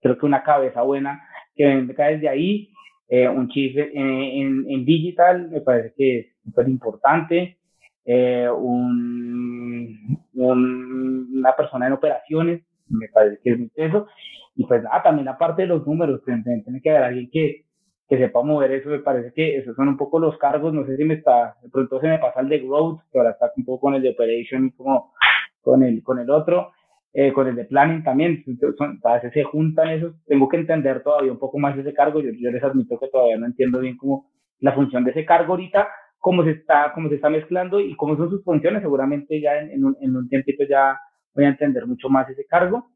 Creo 0.00 0.18
que 0.18 0.26
una 0.26 0.42
cabeza 0.42 0.82
buena 0.82 1.22
que 1.54 1.64
venga 1.64 2.06
desde 2.08 2.28
ahí, 2.28 2.70
eh, 3.08 3.28
un 3.28 3.48
chief 3.48 3.76
en, 3.76 4.64
en, 4.68 4.84
digital 4.84 5.50
me 5.50 5.60
parece 5.60 5.94
que 5.96 6.18
es 6.18 6.26
súper 6.44 6.68
importante, 6.68 7.58
eh, 8.04 8.48
un, 8.48 10.18
una 10.34 11.54
persona 11.54 11.86
en 11.86 11.92
operaciones 11.92 12.62
me 12.88 13.08
parece 13.08 13.40
que 13.42 13.50
es 13.50 13.58
muy 13.58 13.70
eso, 13.76 14.06
y 14.54 14.64
pues 14.66 14.82
nada, 14.82 15.02
también 15.02 15.28
aparte 15.28 15.62
de 15.62 15.68
los 15.68 15.86
números, 15.86 16.22
tiene 16.24 16.80
que 16.82 16.90
haber 16.90 17.04
alguien 17.04 17.30
que, 17.30 17.64
que 18.12 18.18
sepa 18.18 18.42
mover 18.42 18.72
eso, 18.72 18.90
me 18.90 18.98
parece 18.98 19.32
que 19.32 19.56
esos 19.56 19.74
son 19.74 19.88
un 19.88 19.96
poco 19.96 20.18
los 20.18 20.36
cargos, 20.36 20.74
no 20.74 20.84
sé 20.84 20.98
si 20.98 21.04
me 21.04 21.14
está, 21.14 21.56
de 21.62 21.70
pronto 21.70 21.98
se 21.98 22.08
me 22.08 22.18
pasa 22.18 22.40
el 22.40 22.50
de 22.50 22.58
growth, 22.58 23.00
que 23.10 23.16
ahora 23.16 23.30
está 23.30 23.50
un 23.56 23.64
poco 23.64 23.80
con 23.80 23.94
el 23.94 24.02
de 24.02 24.10
operation 24.10 24.66
y 24.66 24.72
como 24.72 25.14
con 25.62 25.82
el, 25.82 26.02
con 26.02 26.18
el 26.18 26.28
otro, 26.28 26.72
eh, 27.14 27.32
con 27.32 27.48
el 27.48 27.56
de 27.56 27.64
planning 27.64 28.04
también, 28.04 28.44
son, 28.76 29.00
a 29.02 29.14
veces 29.14 29.32
se 29.32 29.44
juntan 29.44 29.88
esos, 29.88 30.14
tengo 30.26 30.46
que 30.46 30.58
entender 30.58 31.02
todavía 31.02 31.32
un 31.32 31.38
poco 31.38 31.58
más 31.58 31.74
ese 31.78 31.94
cargo, 31.94 32.20
yo, 32.20 32.32
yo 32.38 32.50
les 32.50 32.62
admito 32.62 32.98
que 32.98 33.08
todavía 33.08 33.38
no 33.38 33.46
entiendo 33.46 33.80
bien 33.80 33.96
cómo 33.96 34.26
la 34.60 34.74
función 34.74 35.04
de 35.04 35.12
ese 35.12 35.24
cargo 35.24 35.54
ahorita, 35.54 35.88
cómo 36.18 36.44
se 36.44 36.50
está, 36.50 36.92
cómo 36.94 37.08
se 37.08 37.14
está 37.14 37.30
mezclando 37.30 37.80
y 37.80 37.96
cómo 37.96 38.14
son 38.18 38.28
sus 38.28 38.44
funciones, 38.44 38.82
seguramente 38.82 39.40
ya 39.40 39.56
en, 39.56 39.70
en 39.70 39.86
un, 39.86 39.96
en 40.02 40.14
un 40.14 40.28
tiempito 40.28 40.64
ya 40.68 40.98
voy 41.34 41.46
a 41.46 41.48
entender 41.48 41.86
mucho 41.86 42.10
más 42.10 42.28
ese 42.28 42.44
cargo. 42.44 42.88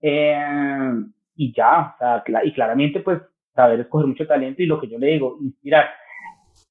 Eh, 0.00 1.04
y 1.36 1.52
ya, 1.52 1.94
o 1.94 1.98
sea, 1.98 2.24
y 2.44 2.52
claramente 2.52 3.00
pues 3.00 3.20
saber 3.54 3.80
escoger 3.80 4.06
mucho 4.06 4.26
talento 4.26 4.62
y 4.62 4.66
lo 4.66 4.80
que 4.80 4.88
yo 4.88 4.98
le 4.98 5.08
digo, 5.08 5.38
inspirar. 5.40 5.86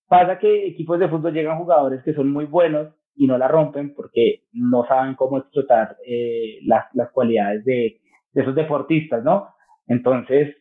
Pasa 0.08 0.38
que 0.38 0.68
equipos 0.68 1.00
de 1.00 1.08
fútbol 1.08 1.34
llegan 1.34 1.58
jugadores 1.58 2.04
que 2.04 2.14
son 2.14 2.32
muy 2.32 2.46
buenos 2.46 2.94
y 3.16 3.28
no 3.28 3.38
la 3.38 3.48
rompen 3.48 3.94
porque 3.94 4.44
no 4.54 4.86
saben 4.86 5.16
cómo 5.16 5.38
explotar 5.38 5.98
eh, 6.06 6.60
las, 6.66 6.86
las, 6.94 7.12
cualidades 7.12 7.64
de, 7.66 8.00
de, 8.34 8.42
esos 8.42 8.56
deportistas, 8.56 9.24
¿no? 9.24 9.48
Entonces, 9.88 10.56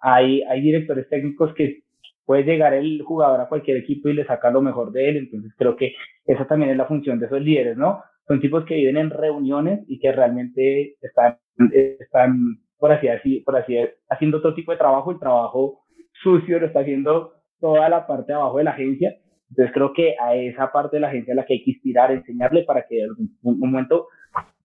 hay, 0.00 0.42
hay 0.42 0.60
directores 0.60 1.08
técnicos 1.08 1.54
que 1.54 1.82
puede 2.24 2.44
llegar 2.44 2.74
el 2.74 3.02
jugador 3.02 3.40
a 3.40 3.48
cualquier 3.48 3.78
equipo 3.78 4.08
y 4.08 4.14
le 4.14 4.24
saca 4.24 4.50
lo 4.50 4.62
mejor 4.62 4.92
de 4.92 5.08
él, 5.08 5.16
entonces 5.16 5.52
creo 5.56 5.76
que 5.76 5.94
esa 6.24 6.46
también 6.46 6.70
es 6.70 6.76
la 6.76 6.86
función 6.86 7.18
de 7.18 7.26
esos 7.26 7.40
líderes, 7.40 7.76
¿no? 7.76 8.02
Son 8.26 8.40
tipos 8.40 8.64
que 8.64 8.76
viven 8.76 8.96
en 8.96 9.10
reuniones 9.10 9.80
y 9.88 9.98
que 9.98 10.12
realmente 10.12 10.94
están, 11.02 11.38
están 11.72 12.60
por 12.80 12.90
así, 12.90 13.08
así, 13.08 13.40
por 13.40 13.56
así 13.56 13.76
haciendo 14.08 14.38
otro 14.38 14.54
tipo 14.54 14.72
de 14.72 14.78
trabajo, 14.78 15.12
el 15.12 15.20
trabajo 15.20 15.84
sucio 16.22 16.58
lo 16.58 16.66
está 16.66 16.80
haciendo 16.80 17.34
toda 17.60 17.88
la 17.88 18.06
parte 18.06 18.32
de 18.32 18.38
abajo 18.38 18.58
de 18.58 18.64
la 18.64 18.70
agencia. 18.72 19.14
Entonces 19.50 19.72
creo 19.74 19.92
que 19.92 20.14
a 20.18 20.34
esa 20.34 20.72
parte 20.72 20.96
de 20.96 21.00
la 21.00 21.08
agencia 21.08 21.34
a 21.34 21.36
la 21.36 21.44
que 21.44 21.54
hay 21.54 21.62
que 21.62 21.72
inspirar, 21.72 22.10
enseñarle 22.10 22.64
para 22.64 22.86
que 22.88 23.02
en 23.02 23.10
algún 23.10 23.58
momento 23.58 24.08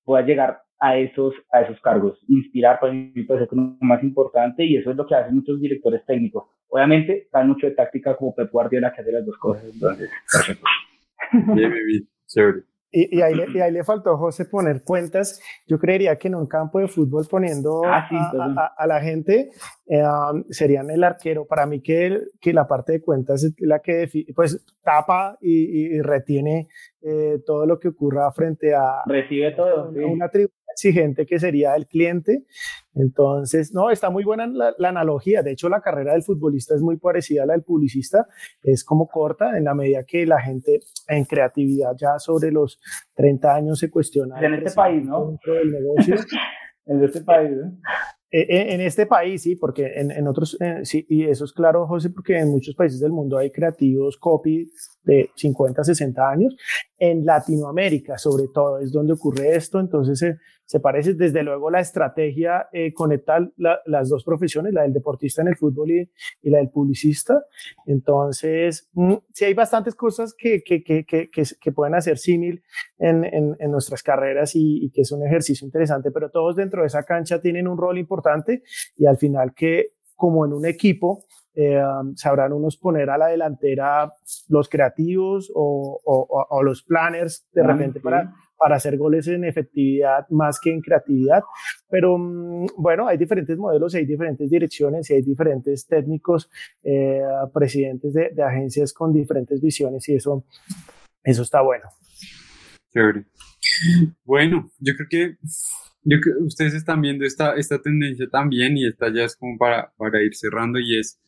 pueda 0.05 0.25
llegar 0.25 0.61
a 0.79 0.97
esos, 0.97 1.33
a 1.51 1.61
esos 1.61 1.79
cargos. 1.81 2.17
Inspirar 2.29 2.79
para 2.79 2.93
mí 2.93 3.11
puede 3.27 3.41
ser 3.41 3.49
lo 3.51 3.75
más 3.81 4.01
importante 4.01 4.63
y 4.63 4.77
eso 4.77 4.91
es 4.91 4.97
lo 4.97 5.05
que 5.05 5.15
hacen 5.15 5.35
muchos 5.35 5.59
directores 5.59 6.05
técnicos. 6.05 6.45
Obviamente, 6.69 7.27
dan 7.33 7.49
mucho 7.49 7.67
de 7.67 7.73
táctica 7.73 8.15
como 8.15 8.33
Pep 8.33 8.51
Guardiola 8.51 8.93
que 8.93 9.01
hace 9.01 9.11
las 9.11 9.25
dos 9.25 9.37
cosas. 9.37 9.65
Entonces, 9.73 10.09
perfecto. 10.31 10.65
Bien, 11.55 11.71
bien, 11.71 12.65
y, 12.95 13.21
ahí 13.21 13.35
le, 13.35 13.45
y, 13.53 13.59
ahí 13.59 13.71
le, 13.71 13.83
faltó 13.83 14.11
a 14.11 14.17
José 14.17 14.45
poner 14.45 14.83
cuentas. 14.83 15.41
Yo 15.67 15.77
creería 15.77 16.15
que 16.15 16.29
en 16.29 16.35
un 16.35 16.47
campo 16.47 16.79
de 16.79 16.87
fútbol 16.87 17.27
poniendo 17.29 17.81
ah, 17.85 18.07
a, 18.77 18.87
la 18.87 19.01
gente 19.01 19.49
eh, 19.87 20.01
um, 20.01 20.45
serían 20.49 20.89
el 20.89 21.03
arquero. 21.03 21.45
Para 21.45 21.65
mí 21.65 21.81
que, 21.81 22.21
que 22.39 22.53
la 22.53 22.65
parte 22.65 22.93
de 22.93 23.01
cuentas 23.01 23.43
es 23.43 23.53
la 23.59 23.79
que 23.79 24.09
pues 24.33 24.65
tapa 24.81 25.37
y, 25.41 25.99
retiene 26.01 26.69
eh, 27.01 27.39
todo 27.45 27.65
lo 27.65 27.79
que 27.79 27.89
ocurra 27.89 28.31
frente 28.31 28.73
a 28.73 29.03
recibe 29.05 29.51
todo 29.51 29.89
una, 29.89 30.29
tribu 30.29 30.51
exigente 30.71 31.25
que 31.25 31.39
sería 31.39 31.75
el 31.75 31.87
cliente. 31.87 32.45
Entonces, 32.95 33.73
no, 33.73 33.91
está 33.91 34.09
muy 34.09 34.23
buena 34.23 34.47
la, 34.47 34.89
analogía. 34.89 35.43
De 35.43 35.51
hecho, 35.51 35.67
la 35.69 35.81
carrera 35.81 36.13
del 36.13 36.23
futbolista 36.23 36.75
es 36.75 36.81
muy 36.81 36.97
parecida 36.97 37.43
a 37.43 37.45
la 37.45 37.53
del 37.53 37.63
publicista. 37.63 38.25
Es 38.63 38.83
como 38.83 39.07
corta 39.07 39.57
en 39.57 39.65
la 39.65 39.75
medida 39.75 40.03
que 40.03 40.25
la 40.25 40.41
gente 40.41 40.79
en 41.07 41.25
creatividad 41.25 41.91
ya 41.97 42.17
sobre 42.19 42.51
los 42.51 42.79
30 43.15 43.53
años 43.53 43.79
se 43.79 43.89
cuestiona. 43.89 44.39
En 44.39 44.53
este 44.53 44.71
país, 44.71 45.05
¿no? 45.05 45.37
Del 45.45 45.71
negocio. 45.71 46.15
en 46.85 47.03
este 47.03 47.21
país. 47.21 47.51
Eh, 48.31 48.41
eh, 48.49 48.73
en 48.73 48.81
este 48.81 49.05
país, 49.05 49.43
sí, 49.43 49.55
porque 49.55 49.93
en, 49.95 50.11
en 50.11 50.27
otros, 50.27 50.57
eh, 50.59 50.81
sí, 50.83 51.05
y 51.07 51.23
eso 51.23 51.45
es 51.45 51.53
claro, 51.53 51.87
José, 51.87 52.09
porque 52.09 52.37
en 52.37 52.49
muchos 52.49 52.75
países 52.75 52.99
del 52.99 53.11
mundo 53.11 53.37
hay 53.37 53.49
creativos 53.49 54.17
copy 54.17 54.69
de 55.03 55.29
50, 55.35 55.83
60 55.83 56.29
años. 56.29 56.55
En 56.97 57.25
Latinoamérica, 57.25 58.17
sobre 58.17 58.47
todo, 58.53 58.79
es 58.79 58.91
donde 58.91 59.13
ocurre 59.13 59.55
esto. 59.55 59.79
Entonces, 59.79 60.19
se, 60.19 60.37
se 60.65 60.79
parece 60.79 61.13
desde 61.13 61.43
luego 61.43 61.69
la 61.69 61.79
estrategia 61.79 62.67
eh, 62.71 62.93
conectar 62.93 63.51
las 63.57 64.09
dos 64.09 64.23
profesiones, 64.23 64.73
la 64.73 64.83
del 64.83 64.93
deportista 64.93 65.41
en 65.41 65.49
el 65.49 65.55
fútbol 65.55 65.91
y, 65.91 66.11
y 66.41 66.49
la 66.49 66.57
del 66.57 66.69
publicista. 66.69 67.45
Entonces, 67.85 68.89
mm, 68.93 69.13
sí 69.33 69.45
hay 69.45 69.53
bastantes 69.53 69.95
cosas 69.95 70.33
que, 70.33 70.63
que, 70.63 70.83
que, 70.83 71.05
que 71.05 71.71
pueden 71.71 71.95
hacer 71.95 72.17
símil 72.17 72.63
en, 72.97 73.23
en, 73.25 73.55
en, 73.59 73.71
nuestras 73.71 74.01
carreras 74.01 74.55
y, 74.55 74.85
y, 74.85 74.89
que 74.91 75.01
es 75.01 75.11
un 75.11 75.25
ejercicio 75.25 75.65
interesante, 75.65 76.11
pero 76.11 76.29
todos 76.29 76.55
dentro 76.55 76.81
de 76.81 76.87
esa 76.87 77.03
cancha 77.03 77.39
tienen 77.39 77.67
un 77.67 77.77
rol 77.77 77.97
importante 77.97 78.63
y 78.95 79.05
al 79.05 79.17
final 79.17 79.53
que 79.53 79.95
como 80.15 80.45
en 80.45 80.53
un 80.53 80.65
equipo, 80.65 81.25
eh, 81.53 81.81
sabrán 82.15 82.53
unos 82.53 82.77
poner 82.77 83.09
a 83.09 83.17
la 83.17 83.27
delantera 83.27 84.11
los 84.49 84.67
creativos 84.67 85.51
o, 85.53 86.01
o, 86.03 86.47
o 86.49 86.63
los 86.63 86.83
planners 86.83 87.47
de 87.53 87.63
repente 87.63 87.99
para, 87.99 88.33
para 88.57 88.77
hacer 88.77 88.97
goles 88.97 89.27
en 89.27 89.43
efectividad 89.43 90.27
más 90.29 90.59
que 90.59 90.71
en 90.71 90.81
creatividad. 90.81 91.43
Pero 91.89 92.17
mm, 92.17 92.67
bueno, 92.77 93.07
hay 93.07 93.17
diferentes 93.17 93.57
modelos, 93.57 93.95
hay 93.95 94.05
diferentes 94.05 94.49
direcciones 94.49 95.09
y 95.09 95.13
hay 95.15 95.21
diferentes 95.21 95.85
técnicos, 95.87 96.49
eh, 96.83 97.21
presidentes 97.53 98.13
de, 98.13 98.43
agencias 98.43 98.93
con 98.93 99.13
diferentes 99.13 99.61
visiones 99.61 100.07
y 100.09 100.15
eso, 100.15 100.45
eso 101.23 101.41
está 101.41 101.61
bueno. 101.61 101.85
Chévere. 102.93 103.25
Bueno, 104.23 104.71
yo 104.79 104.93
creo 104.95 105.07
que 105.09 105.37
yo 106.03 106.17
ustedes 106.45 106.75
están 106.75 107.01
viendo 107.01 107.25
esta, 107.25 107.55
esta 107.55 107.81
tendencia 107.81 108.27
también 108.29 108.77
y 108.77 108.87
esta 108.87 109.11
ya 109.11 109.23
es 109.23 109.35
como 109.35 109.57
para, 109.57 109.91
para 109.97 110.21
ir 110.21 110.35
cerrando 110.35 110.79
y 110.79 110.99
es 110.99 111.19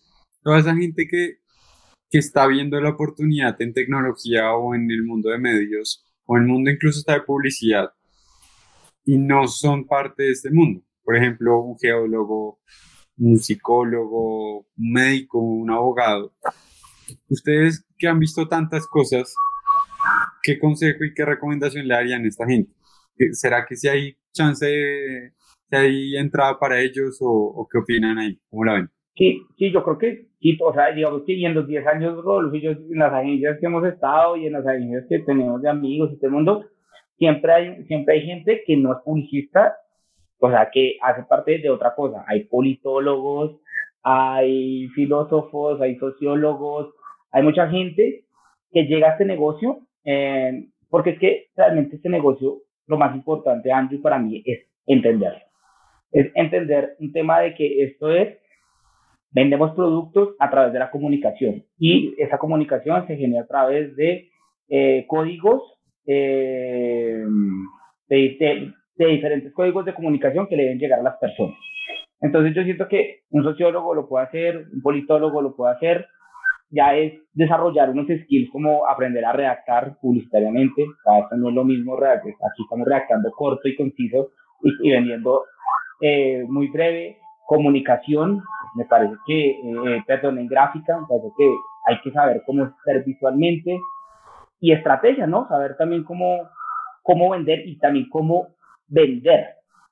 toda 0.43 0.59
esa 0.59 0.75
gente 0.75 1.07
que, 1.09 1.39
que 2.09 2.19
está 2.19 2.47
viendo 2.47 2.79
la 2.79 2.91
oportunidad 2.91 3.59
en 3.61 3.73
tecnología 3.73 4.53
o 4.53 4.75
en 4.75 4.89
el 4.91 5.03
mundo 5.03 5.29
de 5.29 5.39
medios 5.39 6.06
o 6.27 6.37
el 6.37 6.43
mundo 6.43 6.69
incluso 6.69 6.99
está 6.99 7.13
de 7.13 7.21
publicidad 7.21 7.89
y 9.05 9.17
no 9.17 9.47
son 9.47 9.87
parte 9.87 10.23
de 10.23 10.31
este 10.31 10.51
mundo. 10.51 10.81
Por 11.03 11.15
ejemplo, 11.15 11.61
un 11.61 11.79
geólogo, 11.79 12.59
un 13.17 13.37
psicólogo, 13.39 14.59
un 14.59 14.91
médico, 14.91 15.39
un 15.39 15.71
abogado. 15.71 16.35
Ustedes 17.29 17.85
que 17.97 18.07
han 18.07 18.19
visto 18.19 18.47
tantas 18.47 18.85
cosas, 18.85 19.33
¿qué 20.43 20.59
consejo 20.59 21.05
y 21.05 21.13
qué 21.13 21.25
recomendación 21.25 21.87
le 21.87 21.93
darían 21.93 22.25
a 22.25 22.27
esta 22.27 22.45
gente? 22.45 22.73
¿Será 23.31 23.65
que 23.65 23.75
si 23.77 23.87
hay 23.87 24.17
chance 24.33 25.33
si 25.69 25.75
hay 25.75 26.17
entrada 26.17 26.59
para 26.59 26.79
ellos 26.79 27.17
o, 27.21 27.29
o 27.29 27.67
qué 27.67 27.77
opinan 27.77 28.17
ahí? 28.17 28.39
¿Cómo 28.49 28.65
la 28.65 28.73
ven? 28.73 28.91
Sí, 29.17 29.41
sí, 29.58 29.71
yo 29.71 29.84
creo 29.84 29.97
que 29.97 30.27
sí, 30.39 30.56
o 30.62 30.73
sea, 30.73 30.91
digamos 30.91 31.23
que 31.25 31.43
en 31.43 31.56
los 31.56 31.67
10 31.67 31.88
años, 31.88 32.23
en 32.53 32.99
las 32.99 33.12
agencias 33.12 33.58
que 33.60 33.65
hemos 33.65 33.84
estado 33.86 34.38
y 34.38 34.45
en 34.45 34.53
las 34.53 34.67
agencias 34.67 35.06
que 35.10 35.19
tenemos 35.19 35.60
de 35.62 35.69
amigos 35.69 36.12
y 36.12 36.17
todo 36.17 36.27
el 36.27 36.34
mundo, 36.34 36.65
siempre 37.17 37.51
hay, 37.51 37.84
siempre 37.86 38.13
hay 38.13 38.25
gente 38.27 38.63
que 38.65 38.77
no 38.77 38.93
es 38.93 38.99
publicista, 39.03 39.75
o 40.39 40.51
sea, 40.51 40.69
que 40.71 40.97
hace 41.01 41.23
parte 41.23 41.58
de 41.58 41.69
otra 41.71 41.95
cosa. 41.95 42.23
Hay 42.27 42.43
politólogos, 42.43 43.60
hay 44.03 44.88
filósofos, 44.89 45.82
hay 45.82 45.95
sociólogos, 45.95 46.93
hay 47.32 47.41
mucha 47.41 47.67
gente 47.69 48.25
que 48.71 48.84
llega 48.84 49.10
a 49.10 49.12
este 49.13 49.25
negocio, 49.25 49.80
eh, 50.06 50.67
porque 50.89 51.12
es 51.12 51.19
que 51.19 51.47
realmente 51.56 51.95
este 51.95 52.10
negocio, 52.10 52.60
lo 52.86 52.97
más 52.97 53.15
importante, 53.15 53.71
Andrew, 53.71 53.99
para 53.99 54.19
mí 54.19 54.43
es 54.45 54.60
entenderlo. 54.86 55.41
Es 56.12 56.32
entender 56.36 56.95
un 56.99 57.12
tema 57.12 57.39
de 57.39 57.56
que 57.56 57.84
esto 57.84 58.12
es 58.12 58.38
Vendemos 59.38 59.76
productos 59.76 60.30
a 60.39 60.50
través 60.50 60.73
de 60.73 60.80
la 60.80 60.89
comunicación 60.89 61.63
y 61.78 62.15
esa 62.17 62.39
comunicación 62.39 63.06
se 63.06 63.17
genera 63.17 63.43
a 63.43 63.45
través 63.45 63.95
de 63.95 64.32
eh, 64.67 65.06
códigos, 65.08 65.62
eh, 66.08 67.23
de, 68.10 68.73
diferentes 68.97 69.54
códigos 69.54 69.86
de 69.86 69.93
comunicación 69.93 70.47
que 70.47 70.56
le 70.56 70.63
deben 70.63 70.80
llegar 70.80 71.02
a 71.02 71.04
las 71.04 71.17
personas. 71.17 71.56
Entonces 72.19 72.56
yo 72.56 72.63
siento 72.63 72.88
que 72.88 73.26
un 73.30 73.43
sociólogo 73.43 73.93
lo 73.93 74.10
puede 74.10 74.26
hacer, 74.26 74.65
un 74.73 74.82
politólogo 74.82 75.39
lo 75.43 75.56
puede 75.56 75.76
hacer, 75.76 76.08
ya 76.71 76.97
es 76.97 77.13
desarrollar 77.34 77.91
unos 77.91 78.08
skills 78.08 78.50
como 78.50 78.88
aprender 78.89 79.23
a 79.23 79.34
redactar 79.34 80.00
publicitariamente, 80.02 80.84
o 81.06 81.21
esto 81.21 81.38
no 81.38 81.50
es 81.50 81.54
lo 81.54 81.63
mismo, 81.63 81.95
aquí 81.95 82.30
estamos 82.63 82.88
redactando 82.88 83.30
corto 83.30 83.67
y 83.67 83.76
conciso 83.76 84.32
y, 84.63 84.89
vendiendo 84.89 85.43
eh, 86.02 86.43
muy 86.47 86.69
breve, 86.69 87.17
comunicación, 87.47 88.43
me 88.75 88.86
parece 88.86 89.15
que, 89.25 89.51
eh, 89.51 90.03
perdón, 90.05 90.38
en 90.38 90.47
gráfica, 90.47 90.99
me 90.99 91.07
parece 91.07 91.29
que 91.38 91.49
hay 91.88 91.99
que 92.03 92.12
saber 92.12 92.43
cómo 92.45 92.69
ser 92.83 93.03
visualmente 93.05 93.79
y 94.60 94.73
estrategia, 94.73 95.25
¿no? 95.25 95.47
Saber 95.47 95.77
también 95.77 96.03
cómo, 96.03 96.49
cómo 97.01 97.31
vender 97.31 97.65
y 97.65 97.77
también 97.79 98.10
cómo 98.10 98.49
vender. 98.88 99.45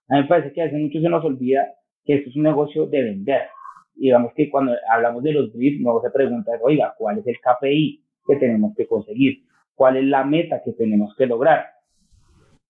A 0.10 0.16
mí 0.16 0.22
me 0.22 0.28
parece 0.28 0.52
que 0.54 0.62
a 0.62 0.66
veces 0.66 0.82
mucho 0.82 1.00
se 1.00 1.10
nos 1.10 1.24
olvida 1.24 1.66
que 2.04 2.16
esto 2.16 2.30
es 2.30 2.36
un 2.36 2.44
negocio 2.44 2.86
de 2.88 3.02
vender. 3.02 3.44
digamos 3.96 4.34
que 4.36 4.50
cuando 4.50 4.74
hablamos 4.92 5.24
de 5.24 5.32
los 5.32 5.54
briefs, 5.54 5.82
no 5.82 6.02
se 6.02 6.10
pregunta, 6.12 6.52
oiga, 6.62 6.94
¿cuál 6.98 7.20
es 7.20 7.28
el 7.28 7.38
KPI 7.40 8.04
que 8.28 8.36
tenemos 8.36 8.76
que 8.76 8.86
conseguir? 8.86 9.44
¿Cuál 9.76 9.96
es 9.96 10.04
la 10.04 10.26
meta 10.26 10.62
que 10.64 10.74
tenemos 10.74 11.16
que 11.18 11.26
lograr? 11.26 11.68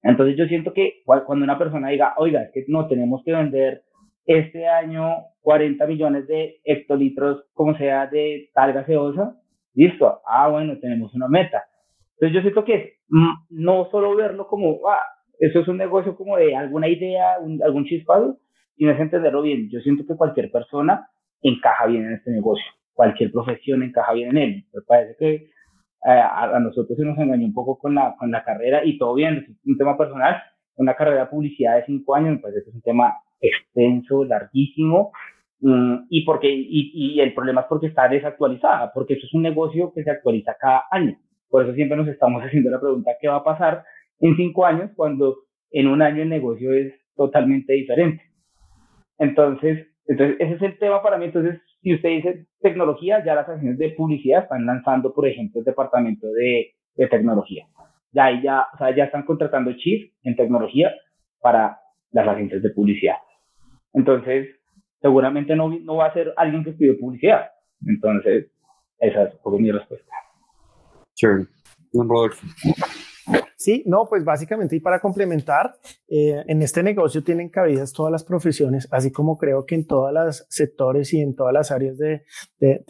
Entonces 0.03 0.37
yo 0.37 0.45
siento 0.45 0.73
que 0.73 1.01
cuando 1.03 1.43
una 1.43 1.57
persona 1.57 1.89
diga, 1.89 2.13
oiga, 2.17 2.43
es 2.43 2.51
que 2.51 2.65
no 2.67 2.87
tenemos 2.87 3.23
que 3.23 3.33
vender 3.33 3.81
este 4.25 4.67
año 4.67 5.17
40 5.41 5.85
millones 5.85 6.27
de 6.27 6.57
hectolitros, 6.63 7.43
como 7.53 7.77
sea, 7.77 8.07
de 8.07 8.49
tal 8.53 8.73
gaseosa, 8.73 9.35
listo, 9.73 10.21
ah, 10.27 10.49
bueno, 10.49 10.77
tenemos 10.79 11.13
una 11.13 11.27
meta. 11.27 11.63
Entonces 12.13 12.35
yo 12.35 12.41
siento 12.41 12.65
que 12.65 12.95
mm, 13.09 13.33
no 13.49 13.89
solo 13.91 14.15
verlo 14.15 14.47
como, 14.47 14.79
ah, 14.89 15.01
eso 15.39 15.59
es 15.59 15.67
un 15.67 15.77
negocio 15.77 16.15
como 16.15 16.37
de 16.37 16.55
alguna 16.55 16.87
idea, 16.87 17.35
algún 17.63 17.85
chispado, 17.85 18.37
sino 18.77 18.91
es 18.91 18.99
entenderlo 18.99 19.41
bien. 19.41 19.69
Yo 19.69 19.79
siento 19.81 20.05
que 20.07 20.15
cualquier 20.15 20.51
persona 20.51 21.09
encaja 21.41 21.85
bien 21.87 22.05
en 22.05 22.13
este 22.13 22.31
negocio, 22.31 22.65
cualquier 22.93 23.31
profesión 23.31 23.83
encaja 23.83 24.13
bien 24.13 24.29
en 24.29 24.37
él. 24.37 24.65
Me 24.73 24.81
parece 24.81 25.15
que 25.17 25.33
eh, 25.35 25.49
a, 26.03 26.59
nosotros 26.59 26.97
se 26.97 27.05
nos 27.05 27.17
engañó 27.17 27.45
un 27.45 27.53
poco 27.53 27.77
con 27.77 27.95
la, 27.95 28.15
con 28.17 28.31
la 28.31 28.43
carrera 28.43 28.83
y 28.83 28.97
todo 28.97 29.13
bien, 29.13 29.37
es 29.37 29.65
un 29.65 29.77
tema 29.77 29.97
personal, 29.97 30.41
una 30.77 30.95
carrera 30.95 31.21
de 31.21 31.27
publicidad 31.27 31.75
de 31.75 31.85
cinco 31.85 32.15
años, 32.15 32.31
me 32.31 32.39
parece 32.39 32.63
que 32.63 32.69
es 32.69 32.75
un 32.75 32.81
tema 32.81 33.13
extenso, 33.39 34.23
larguísimo, 34.25 35.11
mm, 35.61 36.05
y, 36.09 36.25
porque, 36.25 36.51
y, 36.51 36.91
y, 36.93 37.19
el 37.19 37.33
problema 37.33 37.61
es 37.61 37.67
porque 37.67 37.87
está 37.87 38.07
desactualizada, 38.07 38.91
porque 38.93 39.15
eso 39.15 39.25
es 39.25 39.33
un 39.33 39.43
negocio 39.43 39.91
que 39.93 40.03
se 40.03 40.11
actualiza 40.11 40.55
cada 40.59 40.83
año. 40.91 41.17
Por 41.49 41.63
eso 41.63 41.73
siempre 41.73 41.97
nos 41.97 42.07
estamos 42.07 42.41
haciendo 42.43 42.69
la 42.69 42.79
pregunta, 42.79 43.11
¿qué 43.19 43.27
va 43.27 43.37
a 43.37 43.43
pasar 43.43 43.83
en 44.19 44.35
cinco 44.35 44.65
años 44.65 44.91
cuando 44.95 45.37
en 45.71 45.87
un 45.87 46.01
año 46.01 46.23
el 46.23 46.29
negocio 46.29 46.73
es 46.73 46.93
totalmente 47.15 47.73
diferente? 47.73 48.23
Entonces, 49.17 49.87
entonces, 50.07 50.37
ese 50.39 50.53
es 50.55 50.61
el 50.61 50.77
tema 50.77 51.01
para 51.01 51.17
mí. 51.17 51.25
Entonces, 51.25 51.59
si 51.81 51.93
usted 51.95 52.09
dice 52.09 52.45
tecnología, 52.61 53.23
ya 53.25 53.35
las 53.35 53.49
agencias 53.49 53.77
de 53.77 53.89
publicidad 53.91 54.43
están 54.43 54.65
lanzando, 54.65 55.13
por 55.13 55.27
ejemplo, 55.27 55.59
el 55.59 55.65
departamento 55.65 56.27
de, 56.31 56.73
de 56.95 57.07
tecnología. 57.07 57.65
Ya, 58.11 58.41
ya, 58.41 58.67
o 58.73 58.77
sea, 58.77 58.95
ya 58.95 59.05
están 59.05 59.23
contratando 59.23 59.73
chief 59.73 60.11
en 60.23 60.35
tecnología 60.35 60.93
para 61.41 61.79
las 62.11 62.27
agencias 62.27 62.61
de 62.61 62.69
publicidad. 62.69 63.17
Entonces, 63.93 64.49
seguramente 65.01 65.55
no, 65.55 65.69
no 65.69 65.97
va 65.97 66.07
a 66.07 66.13
ser 66.13 66.33
alguien 66.37 66.63
que 66.63 66.71
estudió 66.71 66.99
publicidad. 66.99 67.51
Entonces, 67.85 68.51
esa 68.99 69.23
es 69.23 69.35
mi 69.59 69.71
respuesta. 69.71 70.11
Sure. 71.13 71.45
Sí, 73.57 73.83
no, 73.85 74.05
pues 74.07 74.23
básicamente 74.23 74.75
y 74.75 74.79
para 74.79 74.99
complementar, 74.99 75.75
eh, 76.07 76.43
en 76.45 76.61
este 76.61 76.83
negocio 76.83 77.23
tienen 77.23 77.49
cabidas 77.49 77.93
todas 77.93 78.11
las 78.11 78.23
profesiones, 78.23 78.87
así 78.91 79.11
como 79.11 79.37
creo 79.37 79.65
que 79.65 79.75
en 79.75 79.87
todos 79.87 80.13
los 80.13 80.45
sectores 80.49 81.13
y 81.13 81.21
en 81.21 81.35
todas 81.35 81.53
las 81.53 81.71
áreas 81.71 81.97
de, 81.97 82.23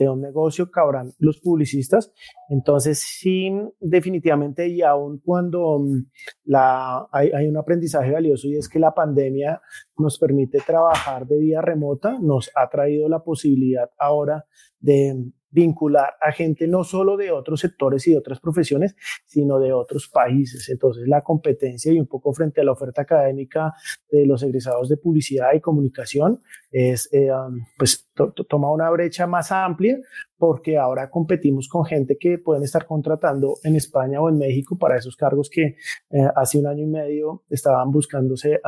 un 0.10 0.21
negocio 0.21 0.71
cabrán 0.71 1.13
los 1.19 1.39
publicistas. 1.39 2.12
Entonces, 2.50 3.00
sí, 3.00 3.52
definitivamente 3.80 4.67
y 4.67 4.82
aún 4.82 5.21
cuando 5.24 5.80
mm, 5.80 6.06
la, 6.45 7.08
hay 7.12 7.48
un 7.48 7.58
aprendizaje 7.58 8.12
valioso 8.12 8.48
y 8.48 8.58
es 8.58 8.67
que 8.67 8.80
la 8.80 8.93
pandemia 8.93 9.62
nos 9.98 10.17
permite 10.17 10.60
trabajar 10.65 11.28
de 11.28 11.39
vía 11.39 11.62
remota, 11.62 12.17
nos 12.19 12.52
ha 12.56 12.67
traído 12.69 13.08
la 13.08 13.24
posibilidad 13.24 13.89
ahora 13.98 14.45
de 14.80 15.32
vincular 15.55 16.15
a 16.21 16.33
gente 16.33 16.67
no 16.67 16.83
solo 16.83 17.15
de 17.15 17.31
otros 17.31 17.61
sectores 17.61 18.05
y 18.07 18.11
de 18.11 18.17
otras 18.17 18.41
profesiones, 18.41 18.95
sino 19.25 19.57
de 19.57 19.71
otros 19.71 20.09
países. 20.09 20.67
Entonces, 20.69 21.07
la 21.07 21.21
competencia 21.21 21.93
y 21.93 21.99
un 21.99 22.07
poco 22.07 22.33
frente 22.33 22.59
a 22.59 22.65
la 22.65 22.73
oferta 22.73 23.03
académica 23.03 23.73
de 24.11 24.25
los 24.25 24.43
egresados 24.43 24.89
de 24.89 24.97
publicidad 24.97 25.53
y 25.53 25.61
comunicación 25.61 26.41
es, 26.71 27.07
eh, 27.13 27.31
um, 27.31 27.65
pues, 27.77 28.09
toma 28.49 28.71
una 28.71 28.89
brecha 28.89 29.27
más 29.27 29.51
amplia 29.51 29.97
porque 30.37 30.77
ahora 30.77 31.09
competimos 31.09 31.69
con 31.69 31.85
gente 31.85 32.17
que 32.17 32.37
pueden 32.37 32.63
estar 32.63 32.85
contratando 32.85 33.55
en 33.63 33.77
España 33.77 34.19
o 34.21 34.27
en 34.27 34.37
México 34.37 34.77
para 34.77 34.97
esos 34.97 35.15
cargos 35.15 35.49
que 35.49 35.77
eh, 36.09 36.27
hace 36.35 36.59
un 36.59 36.67
año 36.67 36.83
y 36.83 36.87
medio 36.87 37.43
estaban 37.49 37.91
buscándose 37.91 38.59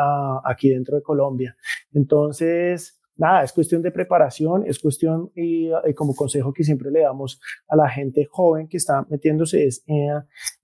aquí 0.45 0.69
dentro 0.69 0.95
de 0.95 1.01
Colombia. 1.01 1.57
Entonces, 1.93 2.96
nada, 3.17 3.43
es 3.43 3.51
cuestión 3.51 3.81
de 3.81 3.91
preparación, 3.91 4.65
es 4.65 4.79
cuestión, 4.79 5.31
y, 5.35 5.69
como 5.95 6.15
consejo 6.15 6.53
que 6.53 6.63
siempre 6.63 6.91
le 6.91 7.01
damos 7.01 7.39
a 7.67 7.75
la 7.75 7.89
gente 7.89 8.25
joven 8.29 8.67
que 8.67 8.77
está 8.77 9.05
metiéndose, 9.09 9.65
es 9.65 9.83
eh, 9.87 10.07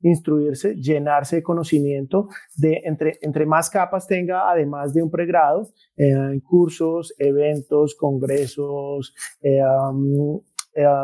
instruirse, 0.02 0.76
llenarse 0.76 1.38
de 1.38 1.44
conocimiento, 1.44 2.30
de 2.56 2.82
entre, 2.86 3.18
entre 3.22 3.46
más 3.46 3.70
capas 3.70 4.08
tenga, 4.08 4.50
además 4.50 4.94
de 4.94 5.04
un 5.04 5.10
pregrado, 5.10 5.70
eh, 5.98 6.40
cursos, 6.44 7.14
eventos, 7.18 7.96
congresos, 7.96 9.14
eh, 9.42 9.62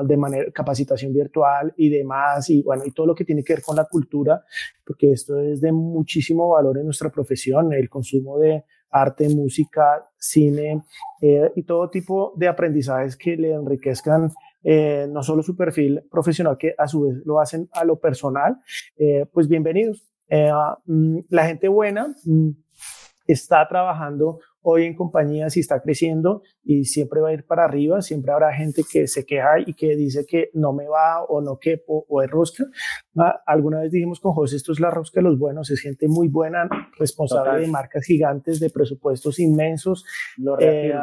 de 0.03 0.17
manera 0.17 0.51
capacitación 0.51 1.13
virtual 1.13 1.71
y 1.77 1.89
demás 1.89 2.49
y 2.49 2.63
bueno 2.63 2.81
y 2.87 2.91
todo 2.91 3.05
lo 3.05 3.13
que 3.13 3.23
tiene 3.23 3.43
que 3.43 3.53
ver 3.53 3.61
con 3.61 3.75
la 3.75 3.85
cultura 3.85 4.43
porque 4.83 5.11
esto 5.11 5.39
es 5.39 5.61
de 5.61 5.71
muchísimo 5.71 6.49
valor 6.49 6.79
en 6.79 6.85
nuestra 6.85 7.11
profesión 7.11 7.71
el 7.71 7.87
consumo 7.87 8.39
de 8.39 8.63
arte, 8.91 9.29
música, 9.29 10.09
cine 10.17 10.83
eh, 11.21 11.51
y 11.55 11.63
todo 11.63 11.89
tipo 11.89 12.33
de 12.35 12.47
aprendizajes 12.47 13.15
que 13.15 13.35
le 13.35 13.53
enriquezcan 13.53 14.31
eh, 14.63 15.07
no 15.09 15.23
solo 15.23 15.41
su 15.41 15.55
perfil 15.55 16.03
profesional, 16.11 16.57
que 16.57 16.75
a 16.77 16.87
su 16.87 17.03
vez 17.03 17.21
lo 17.25 17.39
hacen 17.39 17.69
a 17.71 17.85
lo 17.85 17.99
personal, 17.99 18.57
eh, 18.97 19.25
pues 19.31 19.47
bienvenidos. 19.47 20.05
Mm, 20.85 21.19
la 21.29 21.47
gente 21.47 21.67
buena 21.69 22.13
mm, 22.25 22.49
está 23.25 23.67
trabajando 23.67 24.39
hoy 24.61 24.85
en 24.85 24.95
compañía 24.95 25.49
si 25.49 25.61
está 25.61 25.81
creciendo 25.81 26.43
y 26.63 26.85
siempre 26.85 27.21
va 27.21 27.29
a 27.29 27.33
ir 27.33 27.45
para 27.45 27.65
arriba, 27.65 28.01
siempre 28.01 28.31
habrá 28.31 28.53
gente 28.53 28.83
que 28.89 29.07
se 29.07 29.25
queja 29.25 29.59
y 29.65 29.73
que 29.73 29.95
dice 29.95 30.25
que 30.27 30.49
no 30.53 30.73
me 30.73 30.87
va 30.87 31.23
o 31.23 31.41
no 31.41 31.57
quepo 31.57 32.05
o 32.07 32.21
es 32.21 32.29
rosca. 32.29 32.65
Ah, 33.17 33.41
alguna 33.45 33.81
vez 33.81 33.91
dijimos 33.91 34.19
con 34.19 34.33
José, 34.33 34.57
esto 34.57 34.71
es 34.71 34.79
la 34.79 34.91
rosca 34.91 35.19
de 35.19 35.23
los 35.23 35.37
buenos, 35.37 35.69
es 35.71 35.79
gente 35.79 36.07
muy 36.07 36.27
buena, 36.27 36.69
responsable 36.97 37.61
de 37.61 37.67
marcas 37.67 38.05
gigantes, 38.05 38.59
de 38.59 38.69
presupuestos 38.69 39.39
inmensos, 39.39 40.05
eh, 40.59 40.93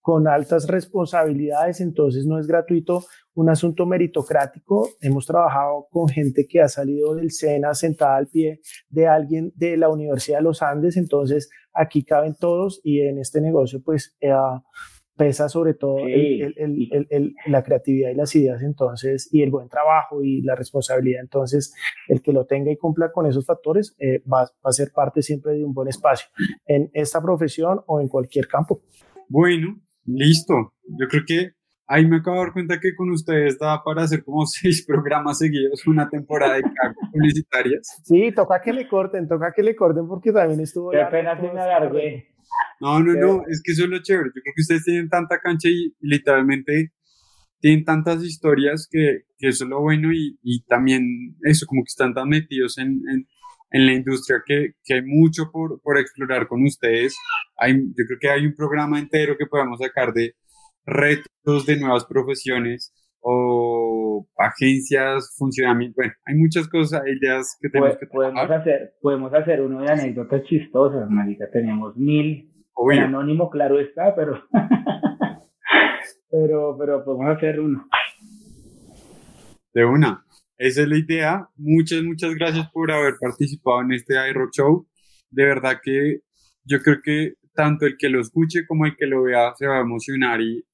con 0.00 0.28
altas 0.28 0.66
responsabilidades, 0.66 1.80
entonces 1.80 2.26
no 2.26 2.38
es 2.38 2.46
gratuito 2.46 3.04
un 3.40 3.48
asunto 3.48 3.86
meritocrático. 3.86 4.88
Hemos 5.00 5.26
trabajado 5.26 5.88
con 5.90 6.08
gente 6.08 6.46
que 6.48 6.60
ha 6.60 6.68
salido 6.68 7.14
del 7.14 7.30
SENA 7.30 7.74
sentada 7.74 8.16
al 8.16 8.28
pie 8.28 8.60
de 8.90 9.06
alguien 9.06 9.52
de 9.56 9.76
la 9.76 9.88
Universidad 9.88 10.38
de 10.38 10.44
los 10.44 10.62
Andes, 10.62 10.96
entonces 10.96 11.50
aquí 11.72 12.04
caben 12.04 12.34
todos 12.38 12.80
y 12.84 13.00
en 13.00 13.18
este 13.18 13.40
negocio 13.40 13.80
pues 13.82 14.16
eh, 14.20 14.30
pesa 15.16 15.48
sobre 15.48 15.74
todo 15.74 15.98
la 17.46 17.62
creatividad 17.62 18.10
y 18.10 18.14
las 18.14 18.34
ideas 18.34 18.62
entonces 18.62 19.28
y 19.30 19.42
el 19.42 19.50
buen 19.50 19.68
trabajo 19.68 20.22
y 20.22 20.40
la 20.42 20.54
responsabilidad 20.54 21.20
entonces 21.20 21.74
el 22.08 22.22
que 22.22 22.32
lo 22.32 22.46
tenga 22.46 22.72
y 22.72 22.76
cumpla 22.76 23.12
con 23.12 23.26
esos 23.26 23.44
factores 23.44 23.94
eh, 23.98 24.22
va, 24.22 24.42
va 24.44 24.70
a 24.70 24.72
ser 24.72 24.92
parte 24.92 25.22
siempre 25.22 25.52
de 25.52 25.64
un 25.64 25.74
buen 25.74 25.88
espacio 25.88 26.28
en 26.66 26.90
esta 26.94 27.20
profesión 27.20 27.82
o 27.86 28.00
en 28.00 28.08
cualquier 28.08 28.48
campo. 28.48 28.80
Bueno, 29.28 29.78
listo. 30.06 30.74
Yo 30.98 31.06
creo 31.08 31.22
que 31.26 31.59
Ahí 31.92 32.06
me 32.06 32.18
acabo 32.18 32.36
de 32.36 32.42
dar 32.44 32.52
cuenta 32.52 32.78
que 32.78 32.94
con 32.94 33.10
ustedes 33.10 33.58
da 33.58 33.82
para 33.82 34.04
hacer 34.04 34.22
como 34.22 34.46
seis 34.46 34.84
programas 34.86 35.38
seguidos, 35.38 35.84
una 35.88 36.08
temporada 36.08 36.54
de 36.54 36.62
publicitarias. 37.12 38.00
Sí, 38.04 38.30
toca 38.30 38.60
que 38.60 38.72
le 38.72 38.86
corten, 38.86 39.26
toca 39.26 39.52
que 39.52 39.64
le 39.64 39.74
corten 39.74 40.06
porque 40.06 40.30
también 40.30 40.60
estuvo... 40.60 40.92
Qué 40.92 41.04
pena 41.10 41.36
se 41.36 41.52
me 41.52 41.60
alargué. 41.60 42.28
No, 42.80 43.00
no, 43.00 43.12
no, 43.14 43.42
es 43.48 43.60
que 43.64 43.72
eso 43.72 43.84
es 43.84 43.90
lo 43.90 44.00
chévere. 44.00 44.28
Yo 44.28 44.40
creo 44.40 44.54
que 44.54 44.62
ustedes 44.62 44.84
tienen 44.84 45.08
tanta 45.08 45.40
cancha 45.40 45.68
y, 45.68 45.92
literalmente 45.98 46.92
tienen 47.58 47.84
tantas 47.84 48.22
historias 48.22 48.88
que, 48.88 49.22
que, 49.36 49.48
eso 49.48 49.64
es 49.64 49.70
lo 49.70 49.80
bueno 49.80 50.12
y, 50.12 50.38
y, 50.44 50.62
también 50.66 51.36
eso, 51.42 51.66
como 51.66 51.82
que 51.82 51.90
están 51.90 52.14
tan 52.14 52.28
metidos 52.28 52.78
en, 52.78 53.02
en, 53.10 53.26
en 53.72 53.86
la 53.86 53.92
industria 53.94 54.42
que, 54.46 54.74
que, 54.84 54.94
hay 54.94 55.02
mucho 55.02 55.50
por, 55.50 55.80
por 55.82 55.98
explorar 55.98 56.46
con 56.46 56.62
ustedes. 56.62 57.16
Hay, 57.58 57.74
yo 57.74 58.04
creo 58.06 58.18
que 58.20 58.30
hay 58.30 58.46
un 58.46 58.54
programa 58.54 59.00
entero 59.00 59.36
que 59.36 59.46
podemos 59.46 59.80
sacar 59.80 60.12
de 60.12 60.36
retos 60.90 61.66
de 61.66 61.78
nuevas 61.78 62.04
profesiones 62.04 62.94
o 63.20 64.26
agencias, 64.36 65.34
funcionamiento, 65.36 65.94
bueno, 65.96 66.12
hay 66.24 66.34
muchas 66.36 66.68
cosas, 66.68 67.02
ideas 67.06 67.56
que 67.60 67.68
tenemos 67.68 67.98
que 67.98 68.06
podemos 68.06 68.50
hacer, 68.50 68.94
podemos 69.00 69.34
hacer 69.34 69.60
uno 69.60 69.82
de 69.82 69.90
anécdotas 69.90 70.42
chistosas, 70.44 71.08
marica, 71.10 71.50
tenemos 71.52 71.96
mil, 71.96 72.50
en 72.92 72.98
anónimo 72.98 73.50
claro 73.50 73.78
está, 73.78 74.14
pero 74.14 74.42
pero 76.30 76.76
pero 76.78 77.04
podemos 77.04 77.36
hacer 77.36 77.60
uno. 77.60 77.86
De 79.74 79.84
una. 79.84 80.24
Esa 80.56 80.82
es 80.82 80.88
la 80.88 80.98
idea. 80.98 81.48
Muchas, 81.56 82.02
muchas 82.02 82.34
gracias 82.34 82.68
por 82.70 82.90
haber 82.90 83.14
participado 83.20 83.82
en 83.82 83.92
este 83.92 84.14
iRock 84.28 84.50
Show. 84.52 84.86
De 85.30 85.44
verdad 85.44 85.80
que 85.82 86.20
yo 86.64 86.80
creo 86.80 86.96
que 87.02 87.34
tanto 87.54 87.86
el 87.86 87.96
que 87.98 88.08
lo 88.08 88.20
escuche 88.20 88.66
como 88.66 88.86
el 88.86 88.96
que 88.96 89.06
lo 89.06 89.22
vea 89.22 89.54
se 89.56 89.66
va 89.66 89.78
a 89.78 89.82
emocionar 89.82 90.40
y 90.40 90.64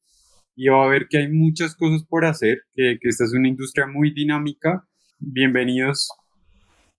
y 0.57 0.69
va 0.69 0.85
a 0.85 0.89
ver 0.89 1.07
que 1.09 1.19
hay 1.19 1.31
muchas 1.31 1.77
cosas 1.77 2.03
por 2.03 2.25
hacer, 2.25 2.63
que, 2.75 2.99
que 2.99 3.09
esta 3.09 3.25
es 3.25 3.35
una 3.35 3.47
industria 3.47 3.87
muy 3.87 4.11
dinámica. 4.11 4.83
Bienvenidos. 5.19 6.09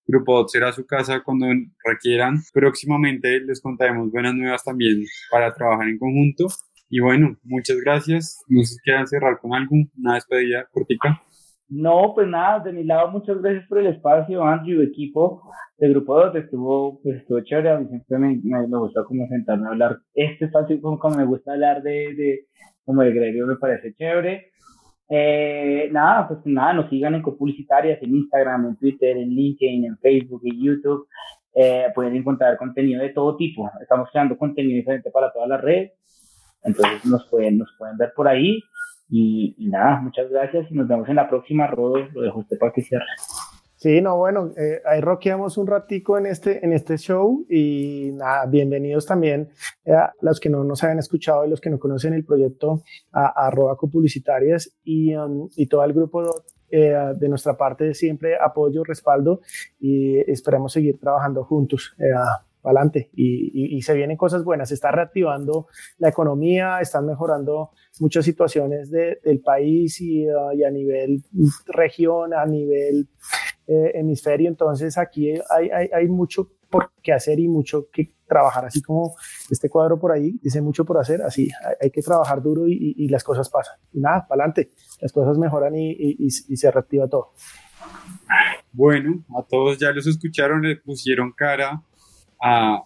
Grupo 0.06 0.36
Dot 0.36 0.48
será 0.48 0.70
su 0.72 0.86
casa 0.86 1.22
cuando 1.24 1.46
requieran. 1.84 2.36
Próximamente 2.54 3.40
les 3.40 3.60
contaremos 3.60 4.12
buenas 4.12 4.34
nuevas 4.34 4.62
también 4.62 5.04
para 5.30 5.52
trabajar 5.52 5.88
en 5.88 5.98
conjunto. 5.98 6.46
Y 6.88 7.00
bueno, 7.00 7.36
muchas 7.42 7.76
gracias. 7.84 8.40
No 8.48 8.62
sé 8.62 8.74
si 8.74 8.80
quieran 8.80 9.08
cerrar 9.08 9.38
con 9.40 9.52
algo, 9.52 9.74
una 9.98 10.14
despedida 10.14 10.66
cortica. 10.70 11.20
No, 11.68 12.12
pues 12.14 12.28
nada, 12.28 12.60
de 12.60 12.72
mi 12.72 12.84
lado, 12.84 13.10
muchas 13.10 13.42
gracias 13.42 13.66
por 13.68 13.78
el 13.78 13.88
espacio, 13.88 14.42
Andrew, 14.42 14.80
equipo 14.80 15.42
de 15.76 15.90
Grupo 15.90 16.18
2, 16.18 16.36
estuvo, 16.36 16.98
pues 17.02 17.16
estuvo 17.16 17.40
chévere, 17.40 17.70
a 17.70 17.78
mí 17.78 17.86
siempre 17.88 18.18
me, 18.18 18.40
me, 18.42 18.78
gusta 18.78 19.04
como 19.04 19.28
sentarme 19.28 19.66
a 19.66 19.70
hablar, 19.72 19.98
este 20.14 20.46
espacio 20.46 20.80
como, 20.80 20.98
como 20.98 21.16
me 21.16 21.26
gusta 21.26 21.52
hablar 21.52 21.82
de, 21.82 22.14
de 22.14 22.46
como 22.88 23.02
el 23.02 23.12
gremio 23.12 23.46
me 23.46 23.56
parece 23.56 23.92
chévere. 23.92 24.50
Eh, 25.10 25.90
nada, 25.92 26.26
pues 26.26 26.40
nada, 26.46 26.72
nos 26.72 26.88
sigan 26.88 27.14
en 27.14 27.20
Copublicitarias, 27.20 28.02
en 28.02 28.16
Instagram, 28.16 28.64
en 28.64 28.76
Twitter, 28.76 29.14
en 29.18 29.28
LinkedIn, 29.28 29.84
en 29.84 29.98
Facebook, 29.98 30.40
en 30.44 30.62
YouTube, 30.62 31.06
eh, 31.54 31.88
pueden 31.94 32.16
encontrar 32.16 32.56
contenido 32.56 33.02
de 33.02 33.10
todo 33.10 33.36
tipo, 33.36 33.70
estamos 33.80 34.08
creando 34.10 34.38
contenido 34.38 34.76
diferente 34.76 35.10
para 35.10 35.30
todas 35.32 35.48
las 35.48 35.60
redes, 35.60 35.92
entonces 36.62 37.04
nos 37.04 37.26
pueden, 37.28 37.58
nos 37.58 37.74
pueden 37.78 37.96
ver 37.96 38.12
por 38.14 38.26
ahí, 38.26 38.60
y, 39.10 39.54
nada, 39.58 40.00
muchas 40.00 40.30
gracias 40.30 40.70
y 40.70 40.74
nos 40.74 40.88
vemos 40.88 41.08
en 41.08 41.16
la 41.16 41.28
próxima, 41.28 41.66
Rodo. 41.66 42.08
Lo 42.12 42.22
dejo 42.22 42.40
usted 42.40 42.58
para 42.58 42.72
que 42.72 42.82
cierre. 42.82 43.06
Sí, 43.78 44.00
no, 44.00 44.16
bueno, 44.16 44.50
eh, 44.56 44.82
ahí 44.84 45.00
roqueamos 45.00 45.56
un 45.56 45.68
ratico 45.68 46.18
en 46.18 46.26
este, 46.26 46.64
en 46.64 46.72
este 46.72 46.98
show 46.98 47.46
y 47.48 48.10
nada, 48.12 48.44
bienvenidos 48.46 49.06
también 49.06 49.50
a 49.86 49.90
eh, 49.90 50.10
los 50.20 50.40
que 50.40 50.50
no 50.50 50.64
nos 50.64 50.82
hayan 50.82 50.98
escuchado 50.98 51.44
y 51.44 51.48
los 51.48 51.60
que 51.60 51.70
no 51.70 51.78
conocen 51.78 52.12
el 52.12 52.24
proyecto 52.24 52.82
a, 53.12 53.46
a 53.46 53.50
Robaco 53.52 53.88
Publicitarias 53.88 54.76
y, 54.82 55.14
um, 55.14 55.48
y 55.54 55.68
todo 55.68 55.84
el 55.84 55.92
grupo 55.92 56.28
eh, 56.68 56.92
de 57.16 57.28
nuestra 57.28 57.56
parte 57.56 57.94
siempre 57.94 58.36
apoyo, 58.36 58.82
respaldo 58.82 59.42
y 59.78 60.18
esperamos 60.28 60.72
seguir 60.72 60.98
trabajando 60.98 61.44
juntos. 61.44 61.94
Adelante 62.64 63.10
y, 63.14 63.80
se 63.80 63.94
vienen 63.94 64.16
cosas 64.16 64.42
buenas, 64.42 64.68
se 64.68 64.74
está 64.74 64.90
reactivando 64.90 65.68
la 65.98 66.08
economía, 66.08 66.80
están 66.80 67.06
mejorando 67.06 67.70
muchas 68.00 68.24
situaciones 68.24 68.90
de, 68.90 69.20
del 69.24 69.40
país 69.40 70.00
y, 70.00 70.26
uh, 70.28 70.52
y, 70.52 70.64
a 70.64 70.70
nivel 70.70 71.22
región, 71.66 72.34
a 72.34 72.44
nivel 72.44 73.08
eh, 73.70 73.92
hemisferio, 73.96 74.48
entonces 74.48 74.96
aquí 74.96 75.30
hay, 75.50 75.68
hay, 75.92 76.08
mucho 76.08 76.50
por 76.70 76.90
qué 77.02 77.12
hacer 77.12 77.38
y 77.38 77.48
mucho 77.48 77.88
que 77.92 78.14
trabajar, 78.26 78.64
así 78.64 78.80
como 78.80 79.14
este 79.50 79.68
cuadro 79.68 79.98
por 79.98 80.10
ahí 80.10 80.38
dice 80.42 80.62
mucho 80.62 80.86
por 80.86 80.96
hacer, 80.96 81.20
así 81.20 81.50
hay, 81.78 81.90
que 81.90 82.00
trabajar 82.00 82.42
duro 82.42 82.66
y, 82.66 82.94
y, 82.96 83.08
las 83.08 83.22
cosas 83.22 83.50
pasan. 83.50 83.76
Y 83.92 84.00
nada, 84.00 84.26
para 84.26 84.44
adelante, 84.44 84.70
las 85.02 85.12
cosas 85.12 85.36
mejoran 85.36 85.74
y, 85.76 86.30
se 86.30 86.70
reactiva 86.70 87.08
todo. 87.08 87.34
Bueno, 88.72 89.22
a 89.38 89.42
todos 89.42 89.76
ya 89.76 89.92
los 89.92 90.06
escucharon, 90.06 90.62
le 90.62 90.76
pusieron 90.76 91.32
cara 91.32 91.82
a, 92.42 92.82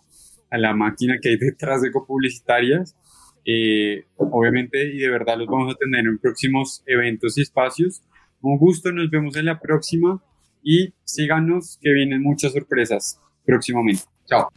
a 0.51 0.59
la 0.59 0.75
máquina 0.75 1.19
que 1.23 1.29
hay 1.29 1.37
detrás 1.37 1.83
de 1.83 1.93
copublicitarias. 1.93 2.97
Eh, 3.45 4.05
obviamente, 4.17 4.85
y 4.93 4.99
de 4.99 5.11
verdad 5.11 5.39
los 5.39 5.47
vamos 5.47 5.75
a 5.75 5.79
tener 5.79 6.01
en 6.07 6.19
próximos 6.19 6.83
eventos 6.87 7.39
y 7.39 7.43
espacios. 7.43 8.03
Un 8.41 8.59
gusto, 8.59 8.91
nos 8.91 9.09
vemos 9.11 9.37
en 9.37 9.45
la 9.45 9.61
próxima 9.61 10.21
y 10.63 10.95
síganos 11.05 11.79
que 11.81 11.93
vienen 11.93 12.23
muchas 12.23 12.53
sorpresas 12.53 13.21
próximamente. 13.45 14.03
Chao. 14.27 14.49